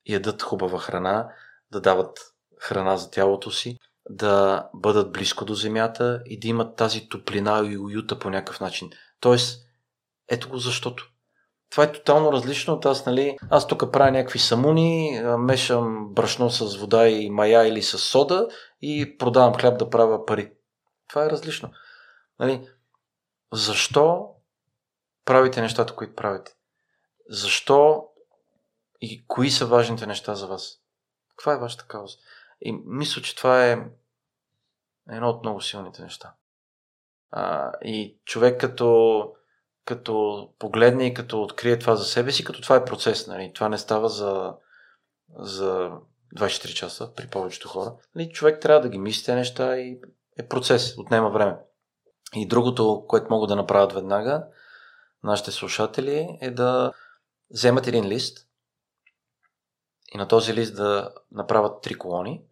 [0.05, 1.29] ядат хубава храна,
[1.71, 2.19] да дават
[2.59, 3.77] храна за тялото си,
[4.09, 8.89] да бъдат близко до земята и да имат тази топлина и уюта по някакъв начин.
[9.19, 9.65] Тоест,
[10.29, 11.11] ето го защото.
[11.69, 13.37] Това е тотално различно аз, нали?
[13.49, 18.47] Аз тук правя някакви самуни, мешам брашно с вода и мая или с сода
[18.81, 20.51] и продавам хляб да правя пари.
[21.07, 21.71] Това е различно.
[22.39, 22.69] Нали?
[23.53, 24.29] Защо
[25.25, 26.55] правите нещата, които правите?
[27.29, 28.05] Защо
[29.01, 30.79] и кои са важните неща за вас?
[31.29, 32.17] Каква е вашата кауза?
[32.61, 33.85] И мисля, че това е
[35.09, 36.33] едно от много силните неща.
[37.31, 39.33] А, и човек като,
[39.89, 43.27] като погледне и като открие това за себе си, като това е процес.
[43.27, 43.51] Нали?
[43.55, 44.53] Това не става за,
[45.39, 45.91] за
[46.37, 47.95] 24 часа при повечето хора.
[48.15, 48.29] Нали?
[48.29, 50.01] Човек трябва да ги мисли тези неща и
[50.37, 51.57] е процес, отнема време.
[52.35, 54.47] И другото, което мога да направят веднага,
[55.23, 56.93] нашите слушатели, е да
[57.49, 58.47] вземат един лист
[60.13, 62.43] и на този лист да направят три колони.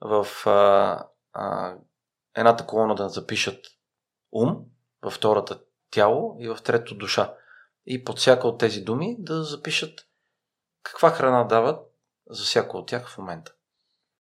[0.00, 1.74] В а, а,
[2.36, 3.66] едната колона да запишат
[4.32, 4.56] ум,
[5.02, 5.60] във втората
[5.96, 7.34] тяло и в трето душа.
[7.86, 10.00] И под всяка от тези думи да запишат
[10.82, 11.80] каква храна дават
[12.30, 13.52] за всяко от тях в момента.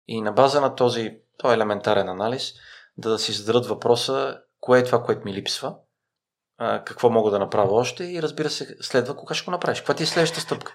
[0.08, 2.52] И на база на този, този елементарен анализ
[2.96, 5.74] да си зададат въпроса кое е това, което ми липсва,
[6.58, 9.78] какво мога да направя още и разбира се, следва кога ще го направиш.
[9.78, 10.74] Каква ти е следващата стъпка?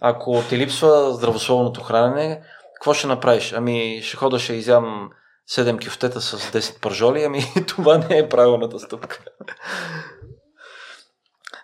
[0.00, 2.42] Ако ти липсва здравословното хранене,
[2.74, 3.52] какво ще направиш?
[3.52, 5.10] Ами ще хода, ще изям
[5.50, 9.24] 7 кюфтета с 10 пържоли, ами това не е правилната стъпка.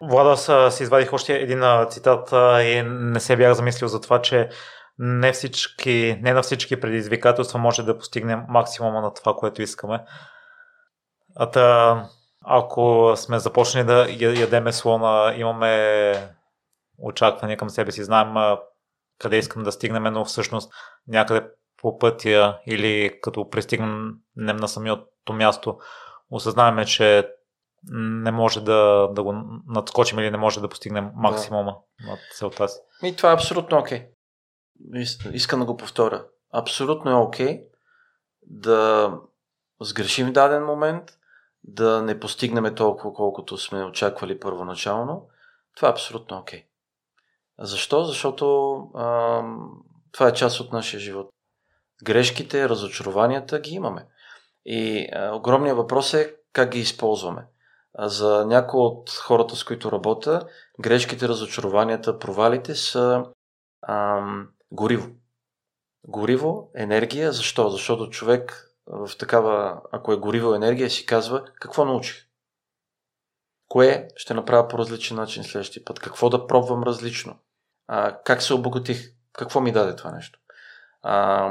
[0.02, 4.48] Влада, си извадих още един цитат и не се бях замислил за това, че
[4.98, 10.04] не, всички, не на всички предизвикателства може да постигнем максимума на това, което искаме.
[11.36, 12.08] А та,
[12.44, 14.06] ако сме започнали да
[14.40, 16.32] ядеме слона, имаме
[16.98, 18.56] очаквания към себе си, знаем
[19.18, 20.72] къде искам да стигнем, но всъщност
[21.08, 21.48] някъде
[21.82, 25.78] по пътя или като пристигнем на самото място,
[26.30, 27.28] осъзнаваме, че
[27.90, 29.34] не може да, да го
[29.66, 32.10] надскочим или не може да постигнем максимума да.
[32.10, 32.78] на целта си.
[33.02, 34.08] И това е абсолютно окей.
[34.94, 35.32] Okay.
[35.32, 36.24] Искам да го повторя.
[36.52, 37.64] Абсолютно е окей okay
[38.42, 39.12] да
[39.80, 41.04] сгрешим в даден момент,
[41.64, 45.28] да не постигнем толкова, колкото сме очаквали първоначално.
[45.76, 46.60] Това е абсолютно окей.
[46.60, 46.66] Okay.
[47.58, 48.04] Защо?
[48.04, 49.42] Защото а,
[50.12, 51.32] това е част от нашия живот.
[52.02, 54.06] Грешките, разочарованията ги имаме.
[54.64, 57.46] И а, огромният въпрос е как ги използваме.
[57.94, 60.46] А за някои от хората, с които работя,
[60.80, 63.24] грешките, разочарованията, провалите са
[63.88, 65.08] ам, гориво.
[66.04, 67.32] Гориво, енергия.
[67.32, 67.70] Защо?
[67.70, 72.26] Защото човек в такава, ако е гориво енергия, си казва какво научих.
[73.68, 76.00] Кое ще направя по различен начин следващия път?
[76.00, 77.38] Какво да пробвам различно?
[77.86, 79.12] А, как се обогатих?
[79.32, 80.38] Какво ми даде това нещо?
[81.02, 81.48] А,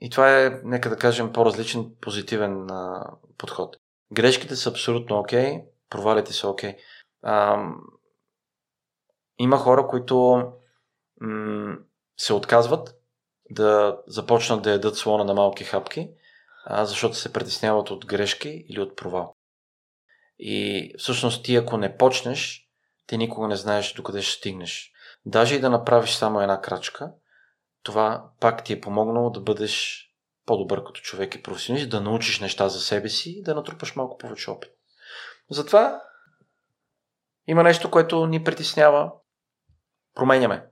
[0.00, 3.76] и това е, нека да кажем, по-различен позитивен а, подход.
[4.12, 6.76] Грешките са абсолютно окей, okay, провалите са окей.
[7.24, 7.74] Okay.
[9.38, 10.42] има хора, които
[11.20, 11.76] м-
[12.18, 12.94] се отказват
[13.50, 16.10] да започнат да ядат слона на малки хапки,
[16.64, 19.36] а, защото се притесняват от грешки или от провал.
[20.38, 22.68] И всъщност ти ако не почнеш,
[23.06, 24.92] ти никога не знаеш докъде ще стигнеш.
[25.26, 27.12] Даже и да направиш само една крачка,
[27.82, 30.06] това пак ти е помогнало да бъдеш
[30.46, 34.18] по-добър като човек и професионалист, да научиш неща за себе си и да натрупаш малко
[34.18, 34.70] повече опит.
[35.50, 36.02] Затова
[37.46, 39.12] има нещо, което ни притеснява.
[40.14, 40.66] Променяме.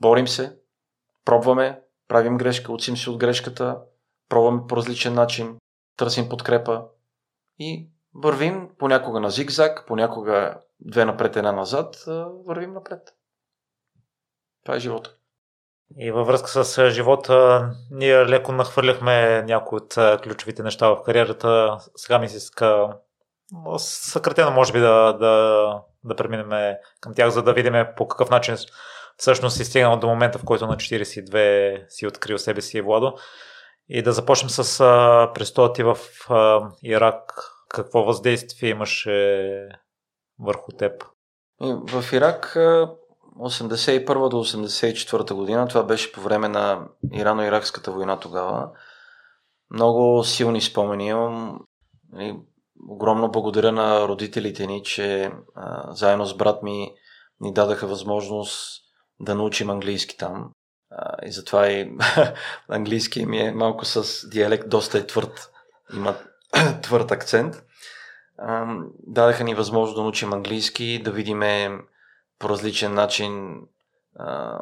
[0.00, 0.58] Борим се,
[1.24, 3.80] пробваме, правим грешка, учим се от грешката,
[4.28, 5.58] пробваме по различен начин,
[5.96, 6.84] търсим подкрепа
[7.58, 12.04] и вървим понякога на зигзаг, понякога две напред, една назад,
[12.46, 13.14] вървим напред.
[14.64, 15.16] Това е живота.
[15.98, 21.78] И във връзка с живота, ние леко нахвърляхме някои от ключовите неща в кариерата.
[21.96, 22.88] Сега ми се иска
[23.78, 28.56] съкратено, може би, да, да, да преминем към тях, за да видим по какъв начин
[29.16, 33.14] всъщност си стигнал до момента, в който на 42 си открил себе си Владо.
[33.88, 34.78] И да започнем с
[35.34, 35.96] престоя ти в
[36.28, 37.32] а, Ирак.
[37.68, 39.68] Какво въздействие имаше
[40.40, 41.04] върху теб?
[41.60, 42.56] В Ирак
[43.38, 48.70] 81 до 84 година, това беше по време на Ирано-Иракската война тогава.
[49.70, 51.60] Много силни спомени имам.
[52.12, 52.36] Нали,
[52.88, 56.92] огромно благодаря на родителите ни, че а, заедно с брат ми
[57.40, 58.82] ни дадаха възможност
[59.20, 60.50] да научим английски там.
[60.90, 61.92] А, и затова и
[62.68, 65.50] английски ми е малко с диалект, доста е твърд.
[65.96, 66.14] Има
[66.82, 67.54] твърд акцент.
[68.38, 68.76] А,
[69.06, 71.78] дадаха ни възможност да научим английски, да видиме
[72.38, 73.60] по различен начин
[74.18, 74.58] а,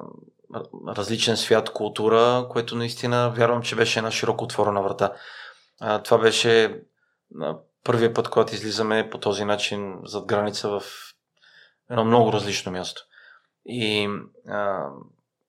[0.89, 5.13] различен свят, култура, което наистина вярвам, че беше една широко отворена врата.
[5.81, 6.83] А, това беше
[7.41, 10.83] а, първият път, когато излизаме по този начин зад граница в
[11.91, 13.03] едно много различно място.
[13.67, 14.09] И
[14.49, 14.89] а,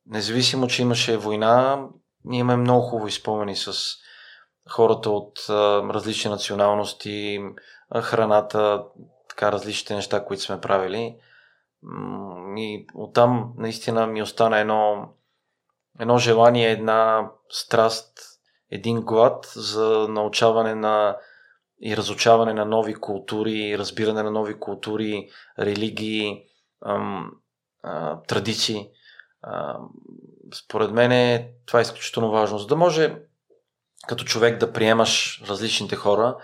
[0.07, 1.87] независимо, че имаше война,
[2.25, 3.73] ние имаме много хубаво изпомени с
[4.69, 5.53] хората от а,
[5.93, 7.41] различни националности,
[8.01, 8.83] храната,
[9.29, 11.15] така различните неща, които сме правили.
[12.57, 15.09] И оттам наистина ми остана едно,
[15.99, 18.19] едно желание, една страст,
[18.71, 21.17] един глад за научаване на
[21.81, 25.29] и разучаване на нови култури, разбиране на нови култури,
[25.59, 26.43] религии,
[26.85, 27.31] ам,
[27.83, 28.89] а, традиции.
[29.41, 29.77] А,
[30.55, 32.59] според мен това е изключително важно.
[32.59, 33.17] За да може
[34.07, 36.37] като човек да приемаш различните хора,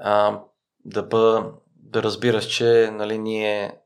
[0.00, 0.40] а,
[0.84, 3.80] да, бъ, да разбираш, че нали, ние,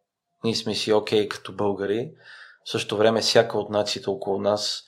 [0.44, 2.12] ние сме си окей okay като българи.
[2.64, 4.84] В същото време всяка от нациите около нас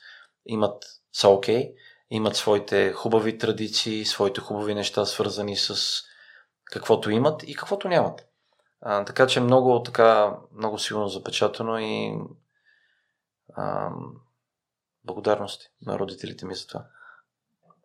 [0.47, 1.75] имат, са окей, okay,
[2.11, 5.77] имат своите хубави традиции, своите хубави неща, свързани с
[6.65, 8.29] каквото имат и каквото нямат.
[8.81, 12.19] А, така че много така, много силно запечатано и
[13.55, 13.91] а,
[15.05, 16.85] благодарности на родителите ми за това.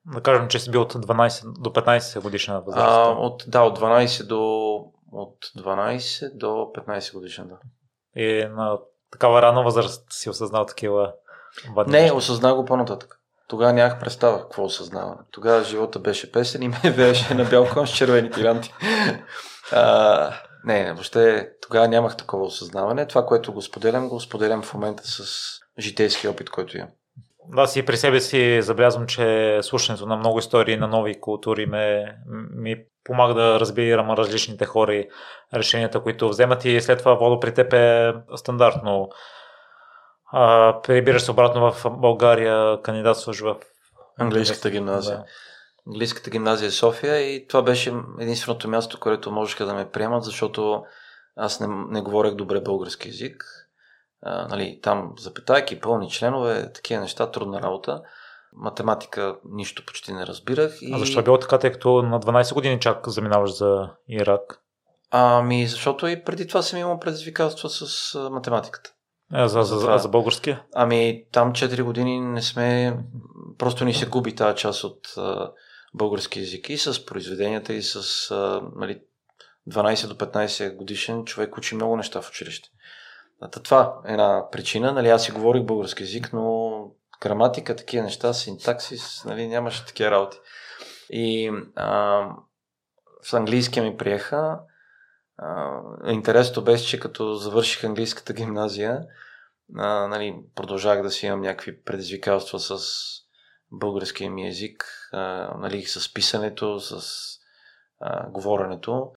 [0.05, 2.87] Да кажем, че си бил от 12 до 15 годишна възраст.
[2.87, 7.57] А, от, да, от 12 до от 12 до 15 годишна, да.
[8.21, 8.77] И на
[9.11, 11.13] такава рана възраст си осъзнал такива
[11.87, 13.19] Не, осъзнах го по-нататък.
[13.47, 15.21] Тогава нямах представа какво осъзнаване.
[15.31, 18.73] Тогава живота беше песен и ме вееше на бял кон с червени тиранти.
[19.71, 20.33] А,
[20.63, 23.07] не, не, въобще тогава нямах такова осъзнаване.
[23.07, 25.23] Това, което го споделям, го споделям в момента с
[25.79, 26.89] житейски опит, който имам.
[27.55, 32.15] Аз и при себе си забелязвам, че слушането на много истории на нови култури ме,
[32.55, 35.09] ми помага да разбирам различните хора и
[35.53, 39.09] решенията, които вземат и след това Водо при теб е стандартно.
[40.31, 43.55] А, прибираш се обратно в България, кандидатстваш в
[44.19, 45.17] английската гимназия.
[45.17, 45.25] Да.
[45.87, 50.83] Английската гимназия е София и това беше единственото място, което можеха да ме приемат, защото
[51.35, 53.66] аз не, не говорех добре български язик
[54.27, 58.01] а, нали, там запитайки, пълни членове, такива неща, трудна работа.
[58.53, 60.77] Математика нищо почти не разбирах.
[60.81, 60.93] И...
[60.93, 64.61] А защо е било така, тъй като на 12 години чак заминаваш за Ирак?
[65.11, 68.93] Ами, защото и преди това съм имал предизвикателства с математиката.
[69.33, 70.63] А за, за, за, за българския?
[70.75, 72.97] Ами, там 4 години не сме...
[73.57, 75.51] Просто ни се губи тази част от а,
[75.93, 79.01] български язик и с произведенията и с а, нали,
[79.69, 82.69] 12 до 15 годишен човек учи много неща в училище.
[83.63, 84.93] Това е една причина.
[84.93, 90.37] Нали, аз си говорих български язик, но граматика, такива неща, синтаксис, нали, нямаше такива работи.
[91.09, 92.21] И а,
[93.21, 94.59] с английския ми приеха.
[95.37, 99.05] А, интересното беше, че като завърших английската гимназия,
[99.75, 102.81] а, нали, продължах да си имам някакви предизвикателства с
[103.71, 107.03] българския ми език, а, нали, с писането, с
[107.99, 109.11] а, говоренето.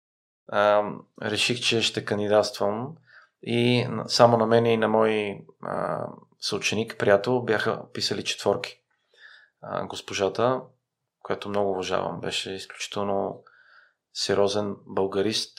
[0.48, 0.82] А,
[1.22, 2.96] реших, че ще кандидатствам
[3.42, 6.06] и само на мен и на мой а,
[6.40, 8.80] съученик, приятел, бяха писали четворки.
[9.62, 10.60] А, госпожата,
[11.22, 13.44] която много уважавам, беше изключително
[14.12, 15.58] сериозен българист,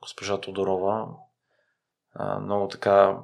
[0.00, 1.06] госпожа Тодорова.
[2.14, 3.18] А, много така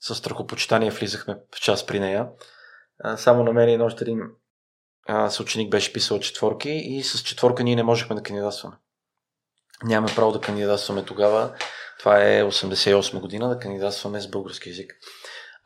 [0.00, 2.28] с страхопочитание влизахме в час при нея.
[2.98, 4.22] А, само на мен и още един
[5.28, 8.76] съученик беше писал четворки и с четворка ние не можехме да кандидатстваме.
[9.84, 11.52] Нямаме право да кандидатстваме тогава
[11.98, 14.94] това е 88 година да кандидатстваме с български язик.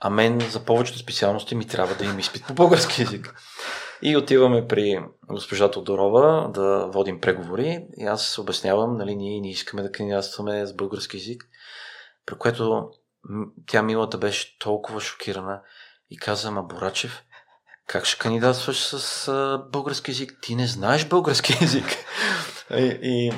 [0.01, 3.35] А мен за повечето специалности ми трябва да има изпит по български язик.
[4.03, 9.83] И отиваме при госпожа Тодорова да водим преговори и аз обяснявам, нали, ние не искаме
[9.83, 11.45] да кандидатстваме с български язик,
[12.27, 12.91] при което
[13.67, 15.61] тя милата беше толкова шокирана
[16.11, 17.23] и каза, ма Борачев,
[17.87, 20.39] как ще кандидатстваш с български язик?
[20.43, 21.87] Ти не знаеш български язик.
[22.71, 23.33] и, и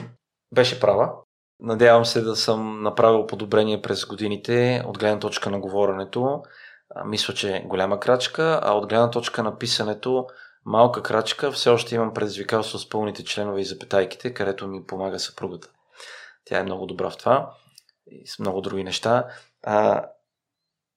[0.55, 1.13] беше права.
[1.61, 6.43] Надявам се да съм направил подобрение през годините от гледна точка на говоренето.
[7.05, 10.27] Мисля, че е голяма крачка, а от гледна точка на писането
[10.65, 11.53] малка крачка.
[11.53, 15.69] Все още имам предизвикателство с пълните членове и запетайките, където ми помага съпругата.
[16.45, 17.51] Тя е много добра в това
[18.07, 19.27] и с много други неща.
[19.63, 20.05] А,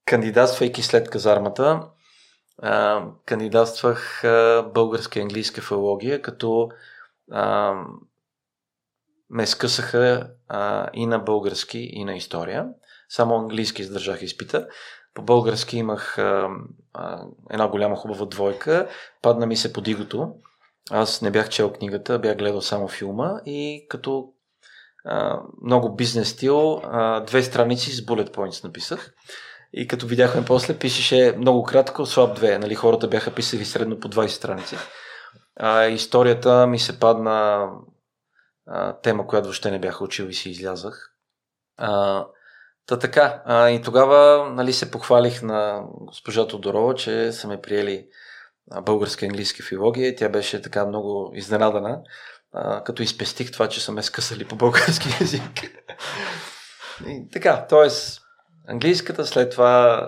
[0.05, 1.81] кандидатствайки след казармата,
[2.61, 6.69] а, кандидатствах а, българска и английска филология, като
[7.31, 7.73] а,
[9.29, 12.67] ме скъсаха а, и на български, и на история.
[13.09, 14.67] Само английски издържах изпита.
[15.13, 16.49] По български имах а,
[16.93, 18.89] а, една голяма хубава двойка.
[19.21, 20.33] Падна ми се под игото.
[20.91, 24.29] Аз не бях чел книгата, бях гледал само филма и като
[25.05, 29.13] а, много бизнес стил, а, две страници с bullet points написах.
[29.73, 32.57] И като видяхме после, пишеше много кратко, слаб 2.
[32.57, 34.75] Нали, хората бяха писали средно по 20 страници.
[35.55, 37.67] А, историята ми се падна
[39.01, 41.13] тема, която въобще не бях учил и си излязах.
[41.77, 42.25] А,
[42.85, 43.41] та така.
[43.45, 48.07] А, и тогава нали, се похвалих на госпожа Тодорова, че са ме приели
[48.81, 50.15] българска и английска филология.
[50.15, 52.01] Тя беше така много изненадана,
[52.53, 55.63] а, като изпестих това, че са ме скъсали по български язик.
[57.07, 57.89] и така, т.е.
[58.67, 60.01] английската, след това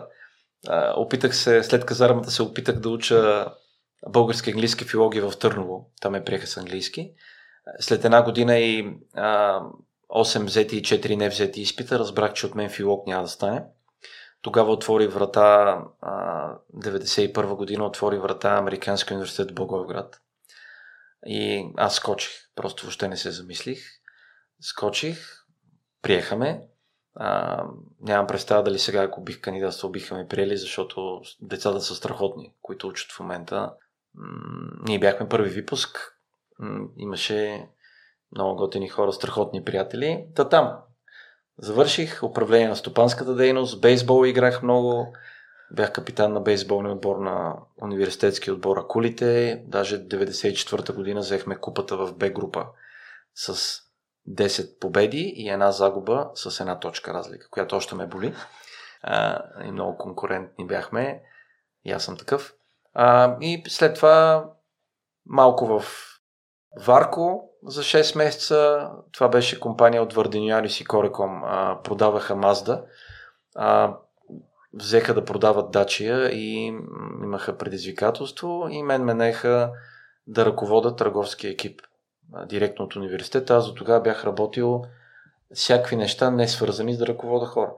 [0.67, 3.47] а, опитах се, след казармата се опитах да уча
[4.07, 5.91] български английски филология в Търново.
[6.01, 7.11] Там ме приеха с английски.
[7.79, 9.61] След една година и а,
[10.09, 13.63] 8 взети и 4 не взети изпита, разбрах, че от мен филолог няма да стане.
[14.41, 20.21] Тогава отвори врата, а, 91 година отвори врата Американски университет в Благоевград.
[21.25, 23.79] И аз скочих, просто въобще не се замислих.
[24.61, 25.45] Скочих,
[26.01, 26.61] приехаме.
[27.15, 27.63] А,
[28.01, 32.87] нямам представа дали сега, ако бих кандидатствал, биха ме приели, защото децата са страхотни, които
[32.87, 33.73] учат в момента.
[34.15, 36.18] М- ние бяхме първи випуск,
[36.97, 37.69] имаше
[38.35, 40.25] много готини хора, страхотни приятели.
[40.35, 40.77] Та там,
[41.61, 45.13] Завърших управление на стопанската дейност, бейсбол играх много,
[45.71, 52.13] бях капитан на бейсболния отбор на университетски отбор Акулите, даже 94-та година взехме купата в
[52.13, 52.65] Б група
[53.35, 53.79] с
[54.29, 58.33] 10 победи и една загуба с една точка разлика, която още ме боли.
[59.01, 61.21] А, и много конкурентни бяхме.
[61.85, 62.53] И аз съм такъв.
[62.93, 64.45] А, и след това
[65.25, 65.83] малко в
[66.77, 68.89] Варко, за 6 месеца.
[69.11, 71.43] Това беше компания от Вардениалис и Кореком.
[71.43, 72.83] А, продаваха Мазда.
[73.55, 73.93] А,
[74.73, 76.65] взеха да продават Дачия и
[77.23, 79.71] имаха предизвикателство и мен менеха
[80.27, 81.81] да ръковода търговския екип
[82.33, 83.55] а, директно от университета.
[83.55, 84.83] Аз до тогава бях работил
[85.53, 87.71] всякакви неща, не свързани с да ръковода хора.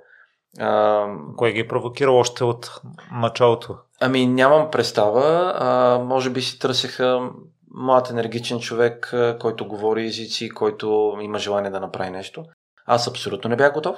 [0.60, 1.06] А,
[1.38, 2.82] Кой ги е провокира още от
[3.12, 3.78] началото?
[4.00, 5.54] Ами нямам представа.
[5.56, 7.30] А, може би си търсеха
[7.74, 12.46] млад енергичен човек, който говори езици, който има желание да направи нещо.
[12.86, 13.98] Аз абсолютно не бях готов.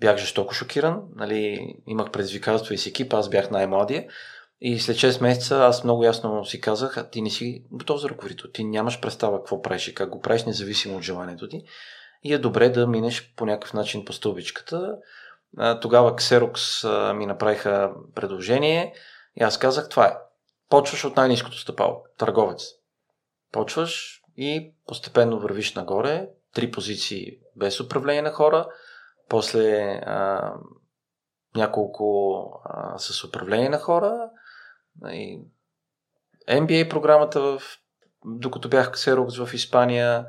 [0.00, 1.02] Бях жестоко шокиран.
[1.16, 4.06] Нали, имах предизвикателство и с екип, аз бях най-младия.
[4.60, 8.50] И след 6 месеца аз много ясно си казах, ти не си готов за ръководител.
[8.50, 11.62] Ти нямаш представа какво правиш и как го правиш, независимо от желанието ти.
[12.22, 14.94] И е добре да минеш по някакъв начин по стълбичката.
[15.80, 18.94] Тогава Xerox ми направиха предложение
[19.36, 20.16] и аз казах, това е
[20.70, 22.62] почваш от най-низкото стъпало, търговец.
[23.52, 28.68] Почваш и постепенно вървиш нагоре, три позиции без управление на хора,
[29.28, 30.52] после а,
[31.56, 34.30] няколко а, с управление на хора,
[35.06, 35.40] и
[36.48, 37.62] MBA програмата, в,
[38.24, 40.26] докато бях Xerox в Испания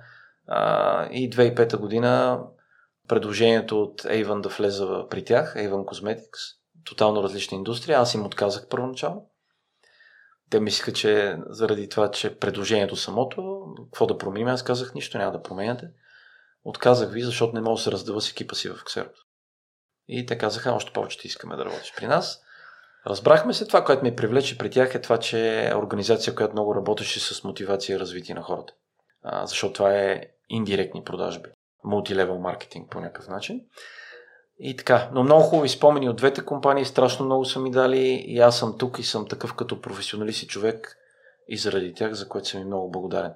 [0.48, 2.44] а, и 2005 година
[3.08, 8.68] предложението от Avon да влеза при тях, Avon Cosmetics, тотално различна индустрия, аз им отказах
[8.68, 9.31] първоначално
[10.52, 15.32] те мислиха, че заради това, че предложението самото, какво да променим, аз казах, нищо няма
[15.32, 15.88] да променяте.
[16.64, 19.14] Отказах ви, защото не мога да се раздава с екипа си в Xerox.
[20.08, 22.42] И те казаха, още повече ти искаме да работиш при нас.
[23.08, 26.76] Разбрахме се, това, което ме привлече при тях е това, че е организация, която много
[26.76, 28.74] работеше с мотивация и развитие на хората.
[29.24, 31.50] А, защото това е индиректни продажби.
[31.84, 33.62] Мултилевел маркетинг по някакъв начин.
[34.64, 38.40] И така, но много хубави спомени от двете компании, страшно много са ми дали и
[38.40, 40.98] аз съм тук и съм такъв като професионалист и човек
[41.48, 43.34] и заради тях, за което съм ми много благодарен.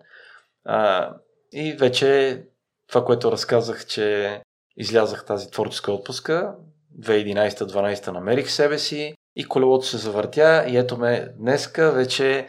[0.66, 1.10] А,
[1.52, 2.42] и вече
[2.88, 4.42] това, което разказах, че
[4.78, 6.56] излязах тази творческа отпуска,
[7.02, 12.48] 2011-2012 намерих себе си и колелото се завъртя и ето ме днеска вече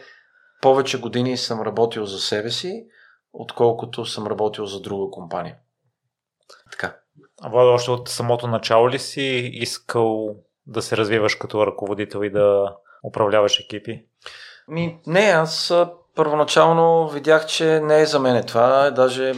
[0.61, 2.87] повече години съм работил за себе си,
[3.33, 5.55] отколкото съм работил за друга компания.
[6.71, 6.97] Така.
[7.45, 10.35] Владо, още от самото начало ли си искал
[10.67, 14.05] да се развиваш като ръководител и да управляваш екипи?
[14.67, 15.73] Ми, не, аз
[16.15, 18.91] първоначално видях, че не е за мен това.
[18.91, 19.33] Даже,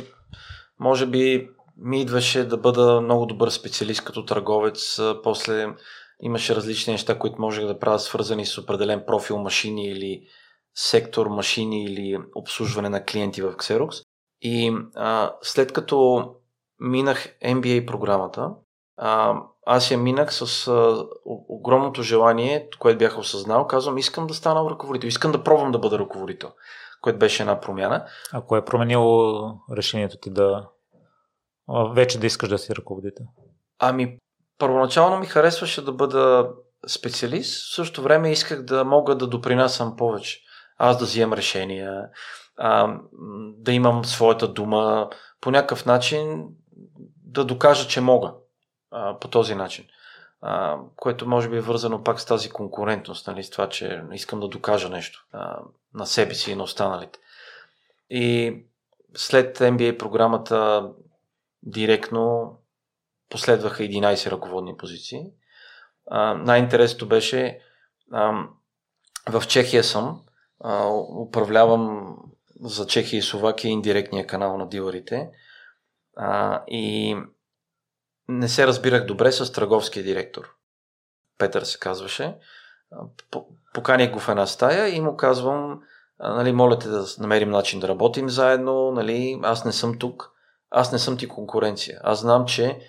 [0.80, 4.99] може би, ми идваше да бъда много добър специалист като търговец.
[5.23, 5.67] После
[6.21, 10.21] имаше различни неща, които можех да правя свързани с определен профил машини или
[10.76, 14.03] сектор машини или обслужване на клиенти в Xerox.
[14.41, 16.27] И а, след като
[16.80, 18.51] минах MBA програмата.
[18.97, 19.35] А,
[19.65, 23.68] аз я минах с а, огромното желание, което бях осъзнал.
[23.68, 26.51] Казвам, искам да стана ръководител, искам да пробвам да бъда ръководител,
[27.01, 28.06] което беше една промяна.
[28.34, 30.68] Ако е променило решението ти да
[31.93, 33.26] вече да искаш да си ръководител?
[33.80, 34.18] Ами,
[34.57, 36.49] първоначално ми харесваше да бъда
[36.88, 40.39] специалист, в същото време исках да мога да допринасям повече.
[40.77, 42.10] Аз да вземам решения,
[42.57, 42.97] а,
[43.57, 45.10] да имам своята дума,
[45.41, 46.45] по някакъв начин
[47.30, 48.34] да докажа, че мога
[48.91, 49.85] а, по този начин.
[50.41, 54.39] а, което може би е вързано пак с тази конкурентност, нали, с това, че искам
[54.39, 55.60] да докажа нещо а,
[55.93, 57.19] на себе си и на останалите.
[58.10, 58.56] И
[59.15, 60.89] след MBA програмата
[61.64, 62.56] директно
[63.30, 65.26] последваха 11 ръководни позиции.
[66.07, 67.60] А, най-интересното беше
[68.11, 68.47] а,
[69.30, 70.22] в Чехия съм,
[70.60, 70.88] а,
[71.27, 72.15] управлявам
[72.61, 75.30] за Чехия и Словакия индиректния канал на дилърите
[76.21, 77.17] а, и
[78.27, 80.55] не се разбирах добре с търговския директор.
[81.37, 82.37] Петър се казваше.
[83.73, 85.81] Поканих го в една стая и му казвам,
[86.19, 90.31] нали, моля те да намерим начин да работим заедно, нали, аз не съм тук,
[90.69, 91.99] аз не съм ти конкуренция.
[92.03, 92.79] Аз знам, че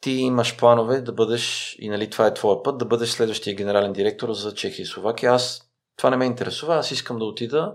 [0.00, 3.92] ти имаш планове да бъдеш, и нали, това е твоя път, да бъдеш следващия генерален
[3.92, 5.32] директор за Чехия и Словакия.
[5.32, 5.62] Аз,
[5.96, 7.74] това не ме интересува, аз искам да отида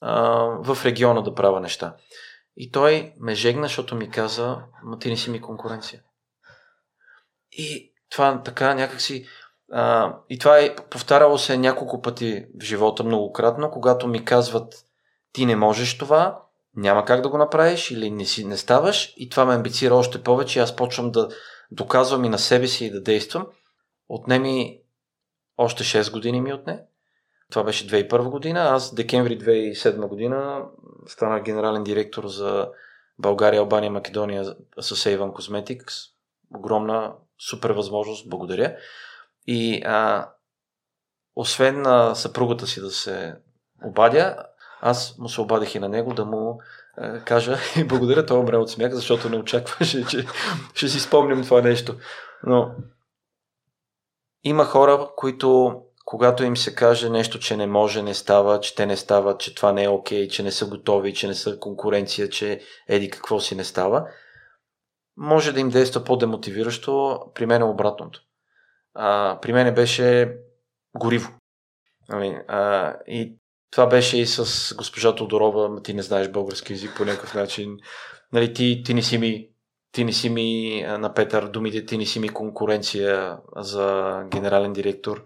[0.00, 1.96] а, в региона да правя неща.
[2.56, 6.02] И той ме жегна, защото ми каза, ма ти не си ми конкуренция.
[7.52, 9.26] И това така някакси...
[9.72, 14.74] А, и това е повтаряло се няколко пъти в живота многократно, когато ми казват
[15.32, 16.42] ти не можеш това,
[16.76, 20.22] няма как да го направиш или не, си, не ставаш и това ме амбицира още
[20.22, 21.28] повече и аз почвам да
[21.70, 23.46] доказвам и на себе си и да действам.
[24.08, 24.80] Отне ми
[25.56, 26.84] още 6 години ми отне.
[27.50, 28.60] Това беше 2001 година.
[28.60, 30.64] Аз декември 2007 година
[31.06, 32.68] станах генерален директор за
[33.18, 34.44] България, Албания, Македония
[34.80, 36.10] с Avon Cosmetics.
[36.56, 37.12] Огромна,
[37.50, 38.30] супер възможност.
[38.30, 38.76] Благодаря.
[39.46, 40.30] И а,
[41.36, 43.34] освен на съпругата си да се
[43.84, 44.36] обадя,
[44.80, 46.60] аз му се обадих и на него да му
[46.98, 50.26] е, кажа и благодаря, той умре от смях, защото не очакваше, че
[50.74, 51.96] ще си спомням това нещо.
[52.42, 52.74] Но
[54.44, 58.86] има хора, които когато им се каже нещо, че не може, не става, че те
[58.86, 61.58] не стават, че това не е окей, okay, че не са готови, че не са
[61.58, 64.08] конкуренция, че еди какво си не става,
[65.16, 68.20] може да им действа по-демотивиращо, при мен е обратното.
[68.94, 70.36] А, при мен беше
[70.96, 71.30] гориво.
[72.08, 73.38] Ами, а, и
[73.70, 77.76] това беше и с госпожа Тодорова, ти не знаеш български язик по някакъв начин.
[78.32, 79.48] Нали, ти, ти не си ми
[79.94, 85.24] ти не си ми на Петър думите, ти не си ми конкуренция за генерален директор.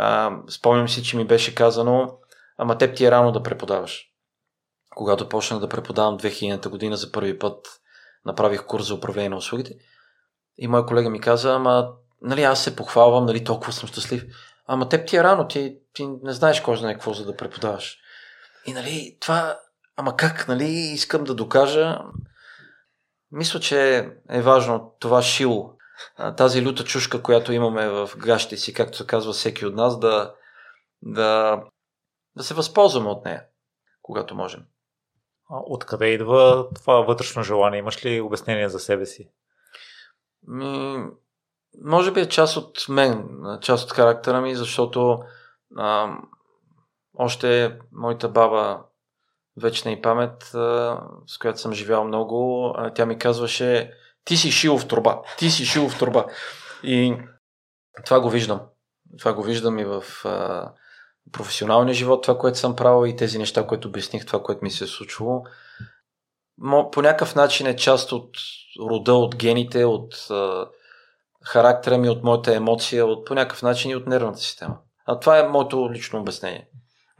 [0.00, 2.18] А, спомням си, че ми беше казано,
[2.58, 4.04] ама теб ти е рано да преподаваш.
[4.94, 7.66] Когато почнах да преподавам 2000-та година за първи път,
[8.24, 9.74] направих курс за управление на услугите.
[10.58, 11.92] И моя колега ми каза, ама
[12.22, 14.24] нали, аз се похвалвам, нали, толкова съм щастлив.
[14.66, 17.98] Ама теб ти е рано, ти, ти не знаеш кой знае какво за да преподаваш.
[18.66, 19.58] И нали, това,
[19.96, 21.98] ама как, нали, искам да докажа.
[23.30, 25.77] Мисля, че е важно това шило,
[26.36, 30.34] тази люта чушка, която имаме в гащите си, както се казва всеки от нас, да,
[31.02, 31.62] да,
[32.36, 33.44] да се възползваме от нея,
[34.02, 34.64] когато можем.
[35.50, 37.78] Откъде идва това вътрешно желание?
[37.78, 39.30] Имаш ли обяснение за себе си?
[40.46, 41.04] Ми,
[41.84, 43.28] може би е част от мен,
[43.60, 45.20] част от характера ми, защото
[45.76, 46.16] а,
[47.14, 48.82] още моята баба,
[49.62, 53.92] вечна и памет, а, с която съм живял много, а, тя ми казваше
[54.28, 56.26] ти си шил в труба, ти си шил в труба.
[56.82, 57.16] И
[58.04, 58.60] това го виждам.
[59.18, 60.70] Това го виждам и в а,
[61.32, 64.84] професионалния живот, това, което съм правил и тези неща, които обясних, това, което ми се
[64.84, 65.42] е случило.
[66.92, 68.30] По някакъв начин е част от
[68.80, 70.66] рода, от гените, от а,
[71.44, 74.78] характера ми, от моята емоция, от по някакъв начин и от нервната система.
[75.06, 76.68] А това е моето лично обяснение.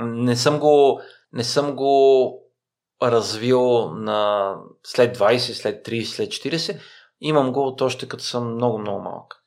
[0.00, 1.00] Не съм го,
[1.32, 2.32] не съм го
[3.02, 6.80] развил на след 20, след 30, след 40.
[7.20, 9.42] Имам го от още като съм много, много малък.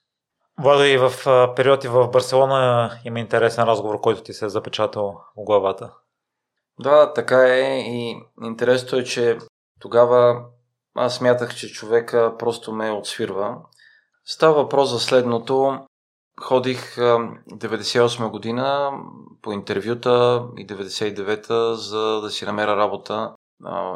[0.59, 1.11] Владо и в
[1.55, 5.93] периоди в Барселона има интересен разговор, който ти се е запечатал в главата.
[6.79, 9.37] Да, така е и интересното е, че
[9.79, 10.45] тогава
[10.95, 13.57] аз смятах, че човека просто ме отсвирва
[14.25, 15.79] Става въпрос за следното.
[16.41, 18.91] Ходих 98 година
[19.41, 23.35] по интервюта и 99-та, за да си намеря работа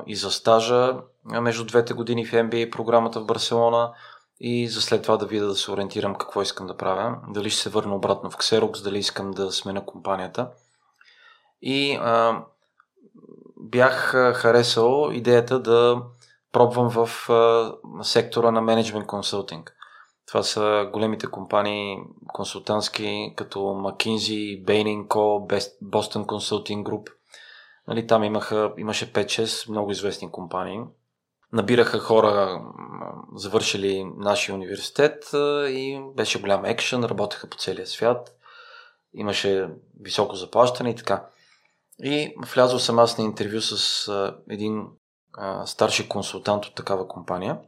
[0.07, 3.91] и за стажа между двете години в MBA програмата в Барселона
[4.39, 7.17] и за след това да видя да се ориентирам какво искам да правя.
[7.29, 10.49] Дали ще се върна обратно в Xerox, дали искам да смена компанията.
[11.61, 12.43] И а,
[13.57, 16.01] бях харесал идеята да
[16.51, 17.73] пробвам в а,
[18.03, 19.75] сектора на менеджмент консултинг.
[20.27, 21.97] Това са големите компании
[22.27, 25.47] консултантски, като McKinsey, Bain Co,
[25.83, 27.09] Boston Consulting Group.
[27.87, 30.79] Нали, там имаха, имаше 5-6 много известни компании.
[31.53, 32.61] Набираха хора,
[33.35, 35.29] завършили нашия университет
[35.69, 38.35] и беше голям екшен, работеха по целия свят.
[39.13, 39.69] Имаше
[40.01, 41.25] високо заплащане и така.
[42.03, 44.09] И влязъл съм аз на интервю с
[44.49, 44.87] един
[45.65, 47.57] старши консултант от такава компания–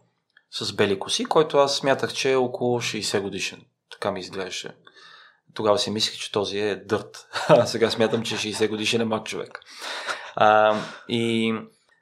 [0.52, 3.66] с бели коси, който аз смятах, че е около 60 годишен.
[3.92, 4.76] Така ми изглеждаше.
[5.58, 7.28] Тогава си мислех, че този е дърт.
[7.66, 9.60] Сега смятам, че 60 годишен е мак човек.
[10.36, 10.78] А,
[11.10, 11.54] и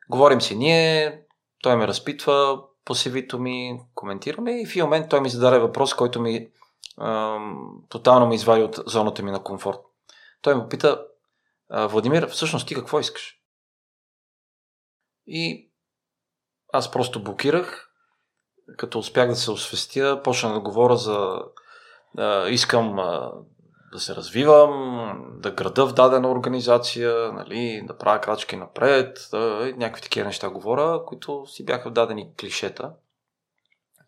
[0.09, 1.21] говорим си ние,
[1.63, 5.93] той ме разпитва по CV-то ми, коментираме и в един момент той ми зададе въпрос,
[5.93, 6.49] който ми
[6.97, 7.37] а,
[7.89, 9.79] тотално ме извади от зоната ми на комфорт.
[10.41, 11.05] Той ме пита,
[11.69, 13.39] Владимир, всъщност ти какво искаш?
[15.27, 15.71] И
[16.73, 17.89] аз просто блокирах,
[18.77, 21.39] като успях да се освестя, почна да говоря за
[22.49, 22.95] искам
[23.91, 30.01] да се развивам, да града в дадена организация, нали, да правя крачки напред, да, някакви
[30.01, 32.91] такива неща говоря, които си бяха дадени клишета.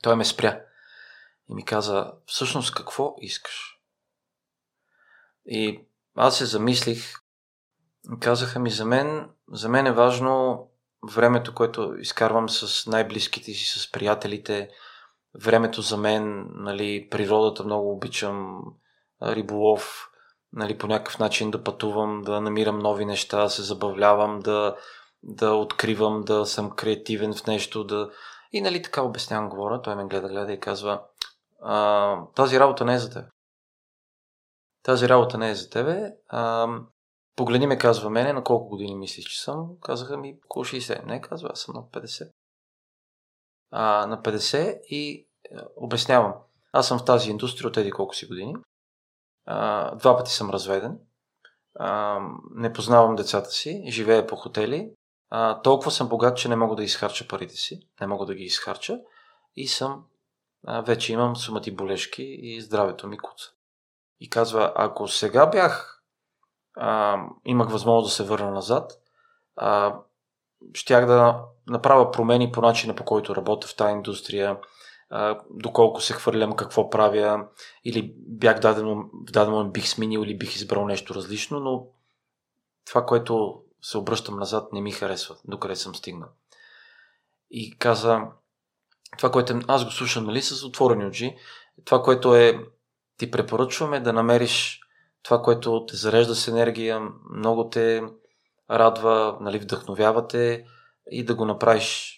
[0.01, 0.61] Той ме спря
[1.49, 3.79] и ми каза, всъщност какво искаш?
[5.45, 5.81] И
[6.15, 7.13] аз се замислих,
[8.19, 10.67] казаха ми за мен, за мен е важно
[11.13, 14.69] времето, което изкарвам с най-близките си, с приятелите,
[15.35, 18.61] времето за мен, нали, природата много обичам,
[19.23, 20.09] риболов,
[20.53, 24.75] нали, по някакъв начин да пътувам, да намирам нови неща, да се забавлявам, да,
[25.23, 28.09] да откривам, да съм креативен в нещо, да...
[28.51, 31.01] И нали така обяснявам, говоря, той ме гледа, гледа и казва,
[31.61, 33.25] а, тази работа не е за теб.
[34.83, 36.11] Тази работа не е за тебе.
[36.27, 36.67] А,
[37.35, 39.67] погледни ме, казва мене, на колко години мислиш, че съм?
[39.81, 41.05] Казаха ми около 60.
[41.05, 42.31] Не, казва, аз съм на 50.
[43.71, 46.33] А, на 50 и а, обяснявам.
[46.71, 48.55] Аз съм в тази индустрия от еди колко си години.
[49.45, 50.99] А, два пъти съм разведен.
[51.79, 52.19] А,
[52.55, 53.83] не познавам децата си.
[53.87, 54.91] Живея по хотели.
[55.29, 57.87] А, толкова съм богат, че не мога да изхарча парите си.
[58.01, 58.99] Не мога да ги изхарча.
[59.55, 60.05] И съм
[60.67, 63.51] а, вече имам сумати болешки и здравето ми куца.
[64.19, 66.03] И казва, ако сега бях,
[66.75, 68.91] а, имах възможност да се върна назад,
[69.55, 69.99] а,
[70.73, 74.57] щях да направя промени по начина по който работя в тази индустрия,
[75.49, 77.47] доколко се хвърлям, какво правя,
[77.85, 78.95] или бях дадено,
[79.27, 81.87] в даден момент бих сменил или бих избрал нещо различно, но
[82.85, 86.29] това, което се обръщам назад, не ми харесва, докъде съм стигнал.
[87.51, 88.21] И каза,
[89.17, 91.37] това, което аз го слушам нали, с отворени очи,
[91.85, 92.65] това, което е,
[93.17, 94.81] ти препоръчваме да намериш
[95.23, 97.01] това, което те зарежда с енергия,
[97.33, 98.03] много те
[98.71, 100.65] радва, нали, вдъхновявате
[101.11, 102.17] и да го направиш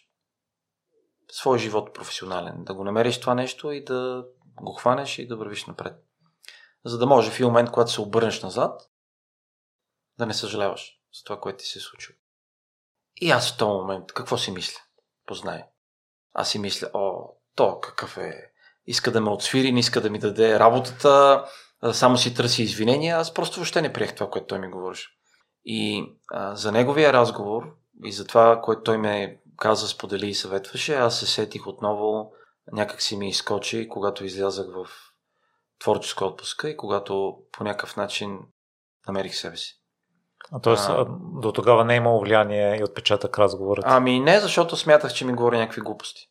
[1.31, 2.63] свой живот професионален.
[2.63, 4.25] Да го намериш това нещо и да
[4.61, 5.95] го хванеш и да вървиш напред.
[6.85, 8.81] За да може в един момент, когато се обърнеш назад,
[10.17, 12.15] да не съжаляваш за това, което ти се е случило.
[13.15, 14.81] И аз в този момент, какво си мисля?
[15.25, 15.63] Познай.
[16.33, 18.51] Аз си мисля, о, то какъв е,
[18.85, 21.45] иска да ме отсвири, не иска да ми даде работата,
[21.91, 23.17] само си търси извинения.
[23.17, 25.09] Аз просто въобще не приех това, което той ми говореше.
[25.65, 30.95] И а, за неговия разговор и за това, което той ме каза, сподели и съветваше,
[30.95, 32.31] аз се сетих отново,
[32.71, 34.87] някак си ми изкочи, когато излязах в
[35.79, 38.39] творческа отпуска и когато по някакъв начин
[39.07, 39.75] намерих себе си.
[40.51, 40.75] А т.е.
[41.41, 43.83] до тогава не е имало влияние и отпечатък разговорът?
[43.87, 46.29] Ами не, защото смятах, че ми говори някакви глупости.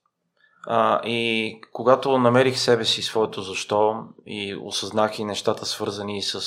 [0.66, 6.40] А, и когато намерих себе си своето защо и осъзнах и нещата свързани с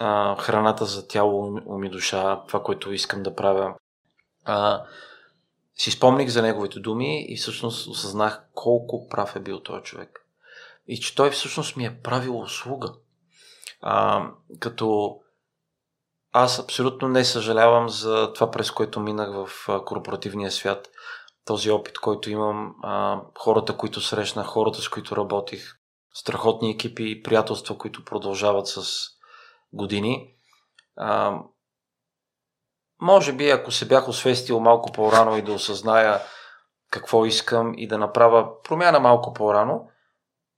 [0.00, 3.74] а, храната за тяло, ум и душа, това, което искам да правя,
[4.48, 4.84] а,
[5.74, 10.26] си спомних за неговите думи и всъщност осъзнах колко прав е бил този човек.
[10.86, 12.92] И че той всъщност ми е правил услуга.
[13.80, 14.24] А,
[14.60, 15.18] като
[16.32, 20.90] аз абсолютно не съжалявам за това, през което минах в корпоративния свят.
[21.44, 25.74] Този опит, който имам, а, хората, които срещнах, хората, с които работих,
[26.14, 29.08] страхотни екипи и приятелства, които продължават с
[29.72, 30.34] години.
[30.96, 31.38] А,
[33.00, 36.20] може би, ако се бях освестил малко по-рано и да осъзная
[36.90, 39.88] какво искам и да направя промяна малко по-рано,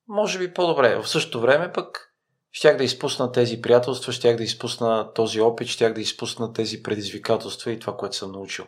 [0.08, 0.96] може би по-добре.
[1.02, 2.12] В същото време пък
[2.52, 7.72] щях да изпусна тези приятелства, щях да изпусна този опит, щях да изпусна тези предизвикателства
[7.72, 8.66] и това, което съм научил.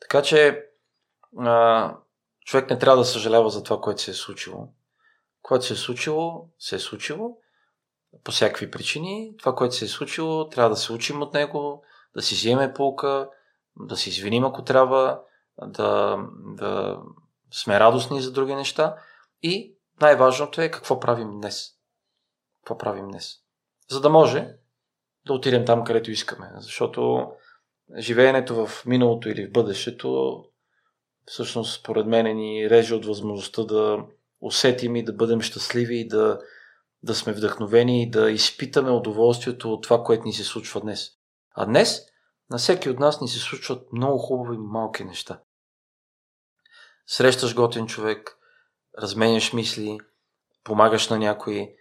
[0.00, 0.64] Така че
[1.38, 1.94] а,
[2.44, 4.68] човек не трябва да съжалява за това, което се е случило.
[5.42, 7.36] Което се е случило, се е случило
[8.24, 9.34] по всякакви причини.
[9.38, 11.84] Това, което се е случило, трябва да се учим от него,
[12.16, 13.28] да си вземе полка,
[13.76, 15.20] да се извиним ако трябва,
[15.66, 16.18] да,
[16.56, 16.98] да
[17.52, 18.96] сме радостни за други неща
[19.42, 21.72] и най-важното е какво правим днес
[22.62, 23.34] какво правим днес.
[23.90, 24.48] За да може
[25.26, 26.50] да отидем там, където искаме.
[26.56, 27.32] Защото
[27.98, 30.38] живеенето в миналото или в бъдещето
[31.24, 34.04] всъщност според мен ни реже от възможността да
[34.40, 36.40] усетим и да бъдем щастливи и да,
[37.02, 41.08] да сме вдъхновени и да изпитаме удоволствието от това, което ни се случва днес.
[41.54, 42.00] А днес
[42.50, 45.40] на всеки от нас ни се случват много хубави малки неща.
[47.06, 48.38] Срещаш готен човек,
[48.98, 49.98] разменяш мисли,
[50.64, 51.74] помагаш на някой,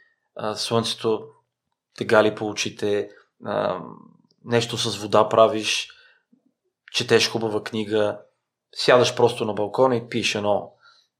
[0.55, 1.27] слънцето
[1.97, 3.09] те гали по очите,
[4.45, 5.89] нещо с вода правиш,
[6.91, 8.19] четеш хубава книга,
[8.75, 10.73] сядаш просто на балкона и пиеш едно,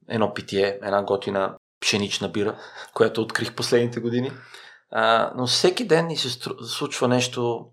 [0.08, 2.60] едно питие, една готина пшенична бира,
[2.94, 4.32] която открих последните години.
[5.36, 6.30] Но всеки ден ни се
[6.68, 7.72] случва нещо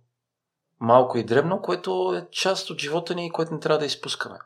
[0.81, 4.39] малко и дребно, което е част от живота ни и което не трябва да изпускаме.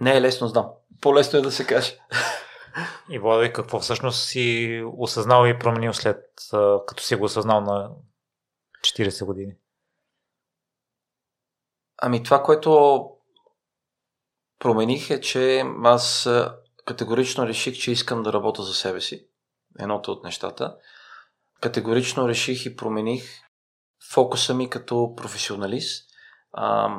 [0.00, 0.66] Не е лесно, знам.
[1.00, 1.98] По-лесно е да се каже.
[3.10, 6.24] И Влади, какво всъщност си осъзнал и променил след
[6.86, 7.90] като си го осъзнал на
[8.80, 9.52] 40 години?
[12.02, 13.00] Ами това, което
[14.58, 16.28] промених е, че аз
[16.84, 19.26] категорично реших, че искам да работя за себе си.
[19.78, 20.76] Едното от нещата.
[21.60, 23.45] Категорично реших и промених
[24.12, 26.06] фокуса ми като професионалист.
[26.52, 26.96] А,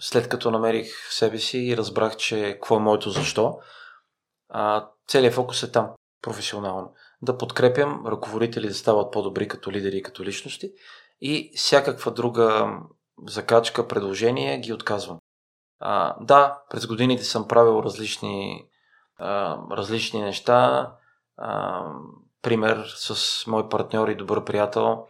[0.00, 3.58] след като намерих себе си и разбрах, че какво е моето защо,
[4.48, 5.90] а, целият фокус е там,
[6.22, 6.94] професионално.
[7.22, 10.72] Да подкрепям ръководители да стават по-добри като лидери и като личности
[11.20, 12.72] и всякаква друга
[13.26, 15.18] закачка, предложение ги отказвам.
[15.80, 18.68] А, да, през годините съм правил различни,
[19.18, 20.92] а, различни неща.
[21.36, 21.84] А,
[22.42, 25.06] пример с мой партньор и добър приятел.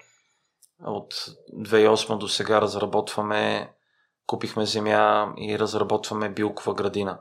[0.85, 3.73] От 2008 до сега разработваме,
[4.27, 7.19] купихме земя и разработваме билкова градина.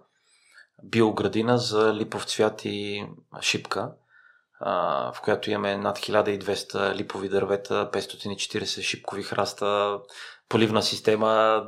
[0.84, 3.06] Биоградина за липов цвят и
[3.42, 3.92] шипка,
[4.62, 10.00] в която имаме над 1200 липови дървета, 540 шипкови храста,
[10.50, 11.64] поливна система,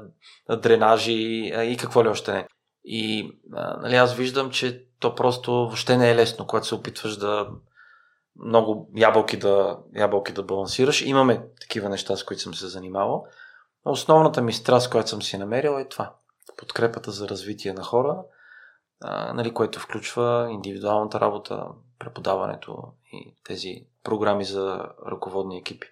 [0.58, 2.48] дренажи и какво ли още не.
[2.84, 3.32] И
[3.82, 7.50] нали, аз виждам, че то просто въобще не е лесно, когато се опитваш да
[8.44, 11.02] много ябълки да, ябълки да балансираш.
[11.02, 13.26] Имаме такива неща, с които съм се занимавал.
[13.86, 16.14] Основната ми страст, която съм си намерил е това.
[16.58, 18.24] Подкрепата за развитие на хора,
[19.02, 21.68] а, нали, което включва индивидуалната работа,
[22.00, 22.84] преподаването
[23.14, 25.88] и тези програми за ръководни екипи.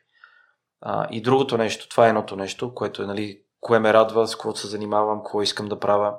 [0.82, 4.36] А, и другото нещо, това е едното нещо, което е, нали, кое ме радва, с
[4.36, 6.16] което се занимавам, кое искам да правя,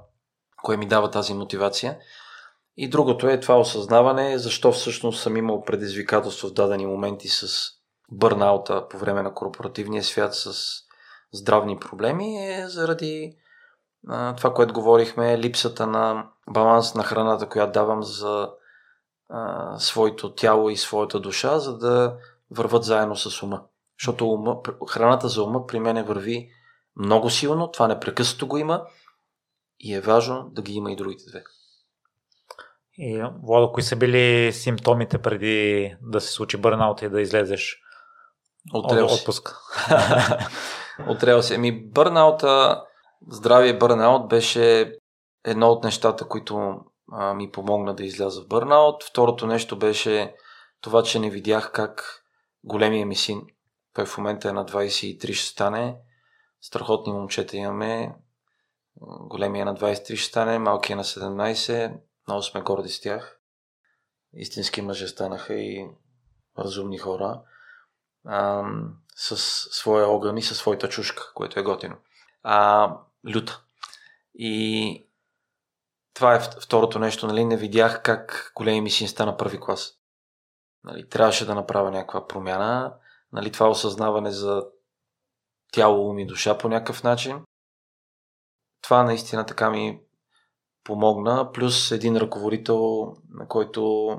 [0.63, 1.99] кое ми дава тази мотивация.
[2.81, 7.71] И другото е това осъзнаване, защо всъщност съм имал предизвикателство в дадени моменти с
[8.13, 10.53] бърнаута по време на корпоративния свят, с
[11.33, 13.37] здравни проблеми, е заради
[14.09, 18.51] а, това, което говорихме, липсата на баланс на храната, която давам за
[19.29, 22.17] а, своето тяло и своята душа, за да
[22.51, 23.63] върват заедно с ума.
[24.01, 24.57] Защото ума,
[24.89, 26.51] храната за ума при мен върви
[26.97, 28.87] много силно, това непрекъснато го има
[29.81, 31.45] и е важно да ги има и другите две.
[32.99, 37.81] И, Владо, кои са били симптомите преди да се случи бърнаут и да излезеш
[38.73, 39.57] от, от отпуск?
[41.09, 41.55] от релси.
[41.55, 42.83] Ами бърнаута,
[43.29, 44.93] здравия бърнаут беше
[45.45, 46.75] едно от нещата, които
[47.12, 49.05] а, ми помогна да изляза в бърнаут.
[49.05, 50.35] Второто нещо беше
[50.81, 52.25] това, че не видях как
[52.65, 53.43] големия ми син,
[53.95, 55.97] той в момента е на 23, ще стане.
[56.61, 58.15] Страхотни момчета имаме.
[59.20, 61.95] Големия е на 23 ще стане, малкия е на 17.
[62.29, 63.41] Много сме горди с тях.
[64.33, 65.91] Истински мъже станаха и
[66.59, 67.41] разумни хора.
[68.27, 68.65] А,
[69.17, 69.37] с
[69.77, 71.97] своя огън и със своята чушка, което е готино.
[72.43, 72.97] А,
[73.35, 73.63] люта.
[74.35, 75.07] И
[76.15, 77.45] това е второто нещо, нали?
[77.45, 79.99] Не видях как големи ми син стана първи клас.
[80.85, 82.95] Нали, трябваше да направя някаква промяна
[83.33, 84.67] нали, това осъзнаване за
[85.73, 87.45] тяло, ум и душа по някакъв начин.
[88.83, 90.01] Това наистина така ми
[90.89, 94.10] помогна, плюс един ръководител, на който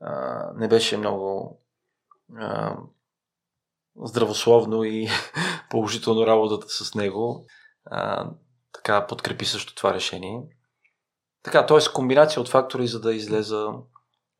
[0.00, 1.58] а, не беше много
[2.36, 2.76] а,
[4.04, 5.08] здравословно и
[5.70, 7.46] положително работата с него.
[7.84, 8.30] А,
[8.72, 10.42] така подкрепи също това решение.
[11.42, 11.78] Така, т.е.
[11.94, 13.68] комбинация от фактори, за да излеза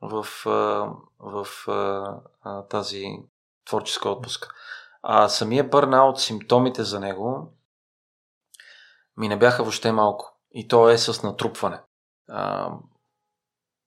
[0.00, 1.46] в, в, в,
[2.68, 3.06] тази
[3.64, 4.48] творческа отпуска.
[5.02, 7.52] А самия бърнаут, симптомите за него
[9.16, 10.29] ми не бяха въобще малко.
[10.54, 11.80] И то е с натрупване.
[12.28, 12.70] А,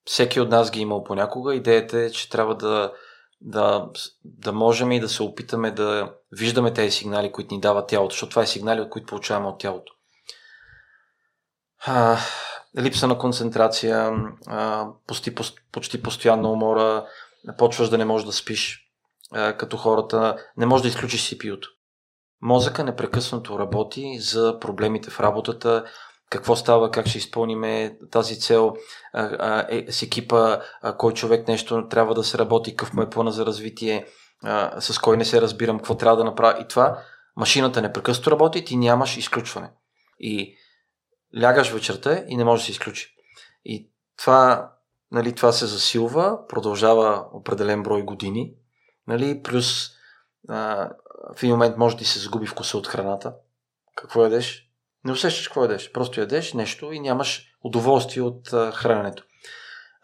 [0.06, 1.56] всеки от нас ги е имал понякога.
[1.56, 2.94] Идеята е, че трябва да,
[3.42, 3.90] да,
[4.26, 8.30] да можем и да се опитаме да виждаме тези сигнали, които ни дават тялото, защото
[8.30, 9.94] това е сигнали, от които получаваме от тялото.
[11.86, 12.18] А,
[12.80, 14.12] липса на концентрация,
[14.48, 15.36] а, почти,
[15.72, 17.06] почти постоянна умора,
[17.58, 18.80] почваш да не можеш да спиш
[19.58, 21.68] като хората, не може да изключиш CPU-то.
[22.42, 25.86] Мозъка непрекъснато работи за проблемите в работата,
[26.34, 28.74] какво става, как ще изпълниме тази цел
[29.70, 30.60] е, с екипа,
[30.98, 34.06] кой човек нещо трябва да се работи, какъв му е плана за развитие,
[34.80, 36.62] с кой не се разбирам, какво трябва да направя.
[36.62, 37.00] И това,
[37.36, 39.72] машината непрекъснато работи и ти нямаш изключване.
[40.20, 40.56] И
[41.42, 43.16] лягаш вечерта и не може да се изключи.
[43.66, 44.72] И това,
[45.12, 48.54] нали, това се засилва, продължава определен брой години
[49.08, 49.44] Нали?
[49.44, 49.90] Плюс
[50.50, 50.90] а,
[51.36, 53.34] в един момент може да се загуби вкуса от храната.
[53.96, 54.70] Какво ядеш?
[55.06, 55.92] Не усещаш какво ядеш.
[55.92, 59.24] Просто ядеш нещо и нямаш удоволствие от а, храненето.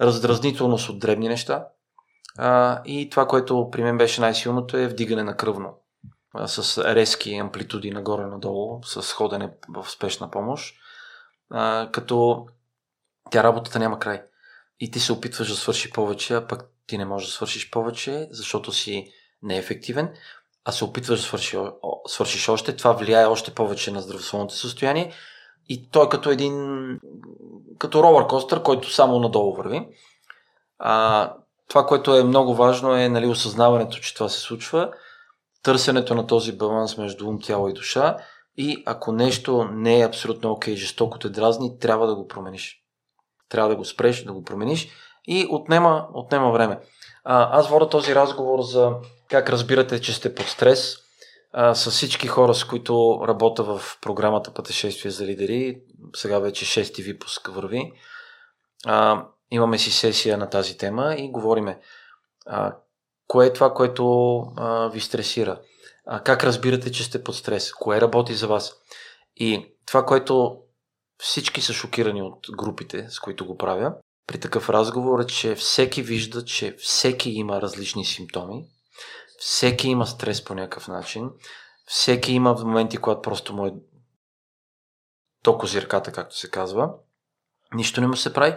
[0.01, 1.67] Раздразнителност от дребни неща.
[2.37, 5.79] А, и това, което при мен беше най-силното е вдигане на кръвно.
[6.33, 10.75] А, с резки амплитуди нагоре-надолу, с ходене в спешна помощ.
[11.51, 12.47] А, като
[13.31, 14.23] тя работата няма край.
[14.79, 18.27] И ти се опитваш да свърши повече, а пък ти не можеш да свършиш повече,
[18.31, 19.11] защото си
[19.41, 20.13] неефективен,
[20.65, 21.57] а се опитваш да свърши,
[22.07, 22.75] свършиш още.
[22.75, 25.13] Това влияе още повече на здравословното състояние.
[25.69, 26.53] И той е като един,
[27.79, 29.87] като ровър костър, който само надолу върви.
[30.79, 31.33] А,
[31.69, 34.91] това, което е много важно е нали, осъзнаването, че това се случва,
[35.63, 38.17] търсенето на този баланс между ум, тяло и душа
[38.57, 42.83] и ако нещо не е абсолютно окей, okay, жестоко те дразни, трябва да го промениш.
[43.49, 44.87] Трябва да го спреш, да го промениш
[45.27, 46.79] и отнема, отнема време.
[47.23, 48.93] А, аз водя този разговор за
[49.29, 50.97] как разбирате, че сте под стрес
[51.51, 55.81] а, с всички хора, с които работя в програмата Пътешествие за лидери.
[56.15, 57.91] Сега вече шести випуск върви.
[58.85, 61.79] А, имаме си сесия на тази тема и говориме
[62.45, 62.75] а,
[63.27, 65.61] кое е това, което а, ви стресира.
[66.05, 67.71] А, как разбирате, че сте под стрес?
[67.71, 68.73] Кое работи за вас?
[69.35, 70.57] И това, което
[71.17, 73.93] всички са шокирани от групите, с които го правя,
[74.27, 78.65] при такъв разговор е, че всеки вижда, че всеки има различни симптоми,
[79.39, 81.29] всеки има стрес по някакъв начин,
[81.85, 83.73] всеки има в моменти, когато просто му е
[85.43, 86.93] до козирката, както се казва,
[87.73, 88.55] нищо не му се прави.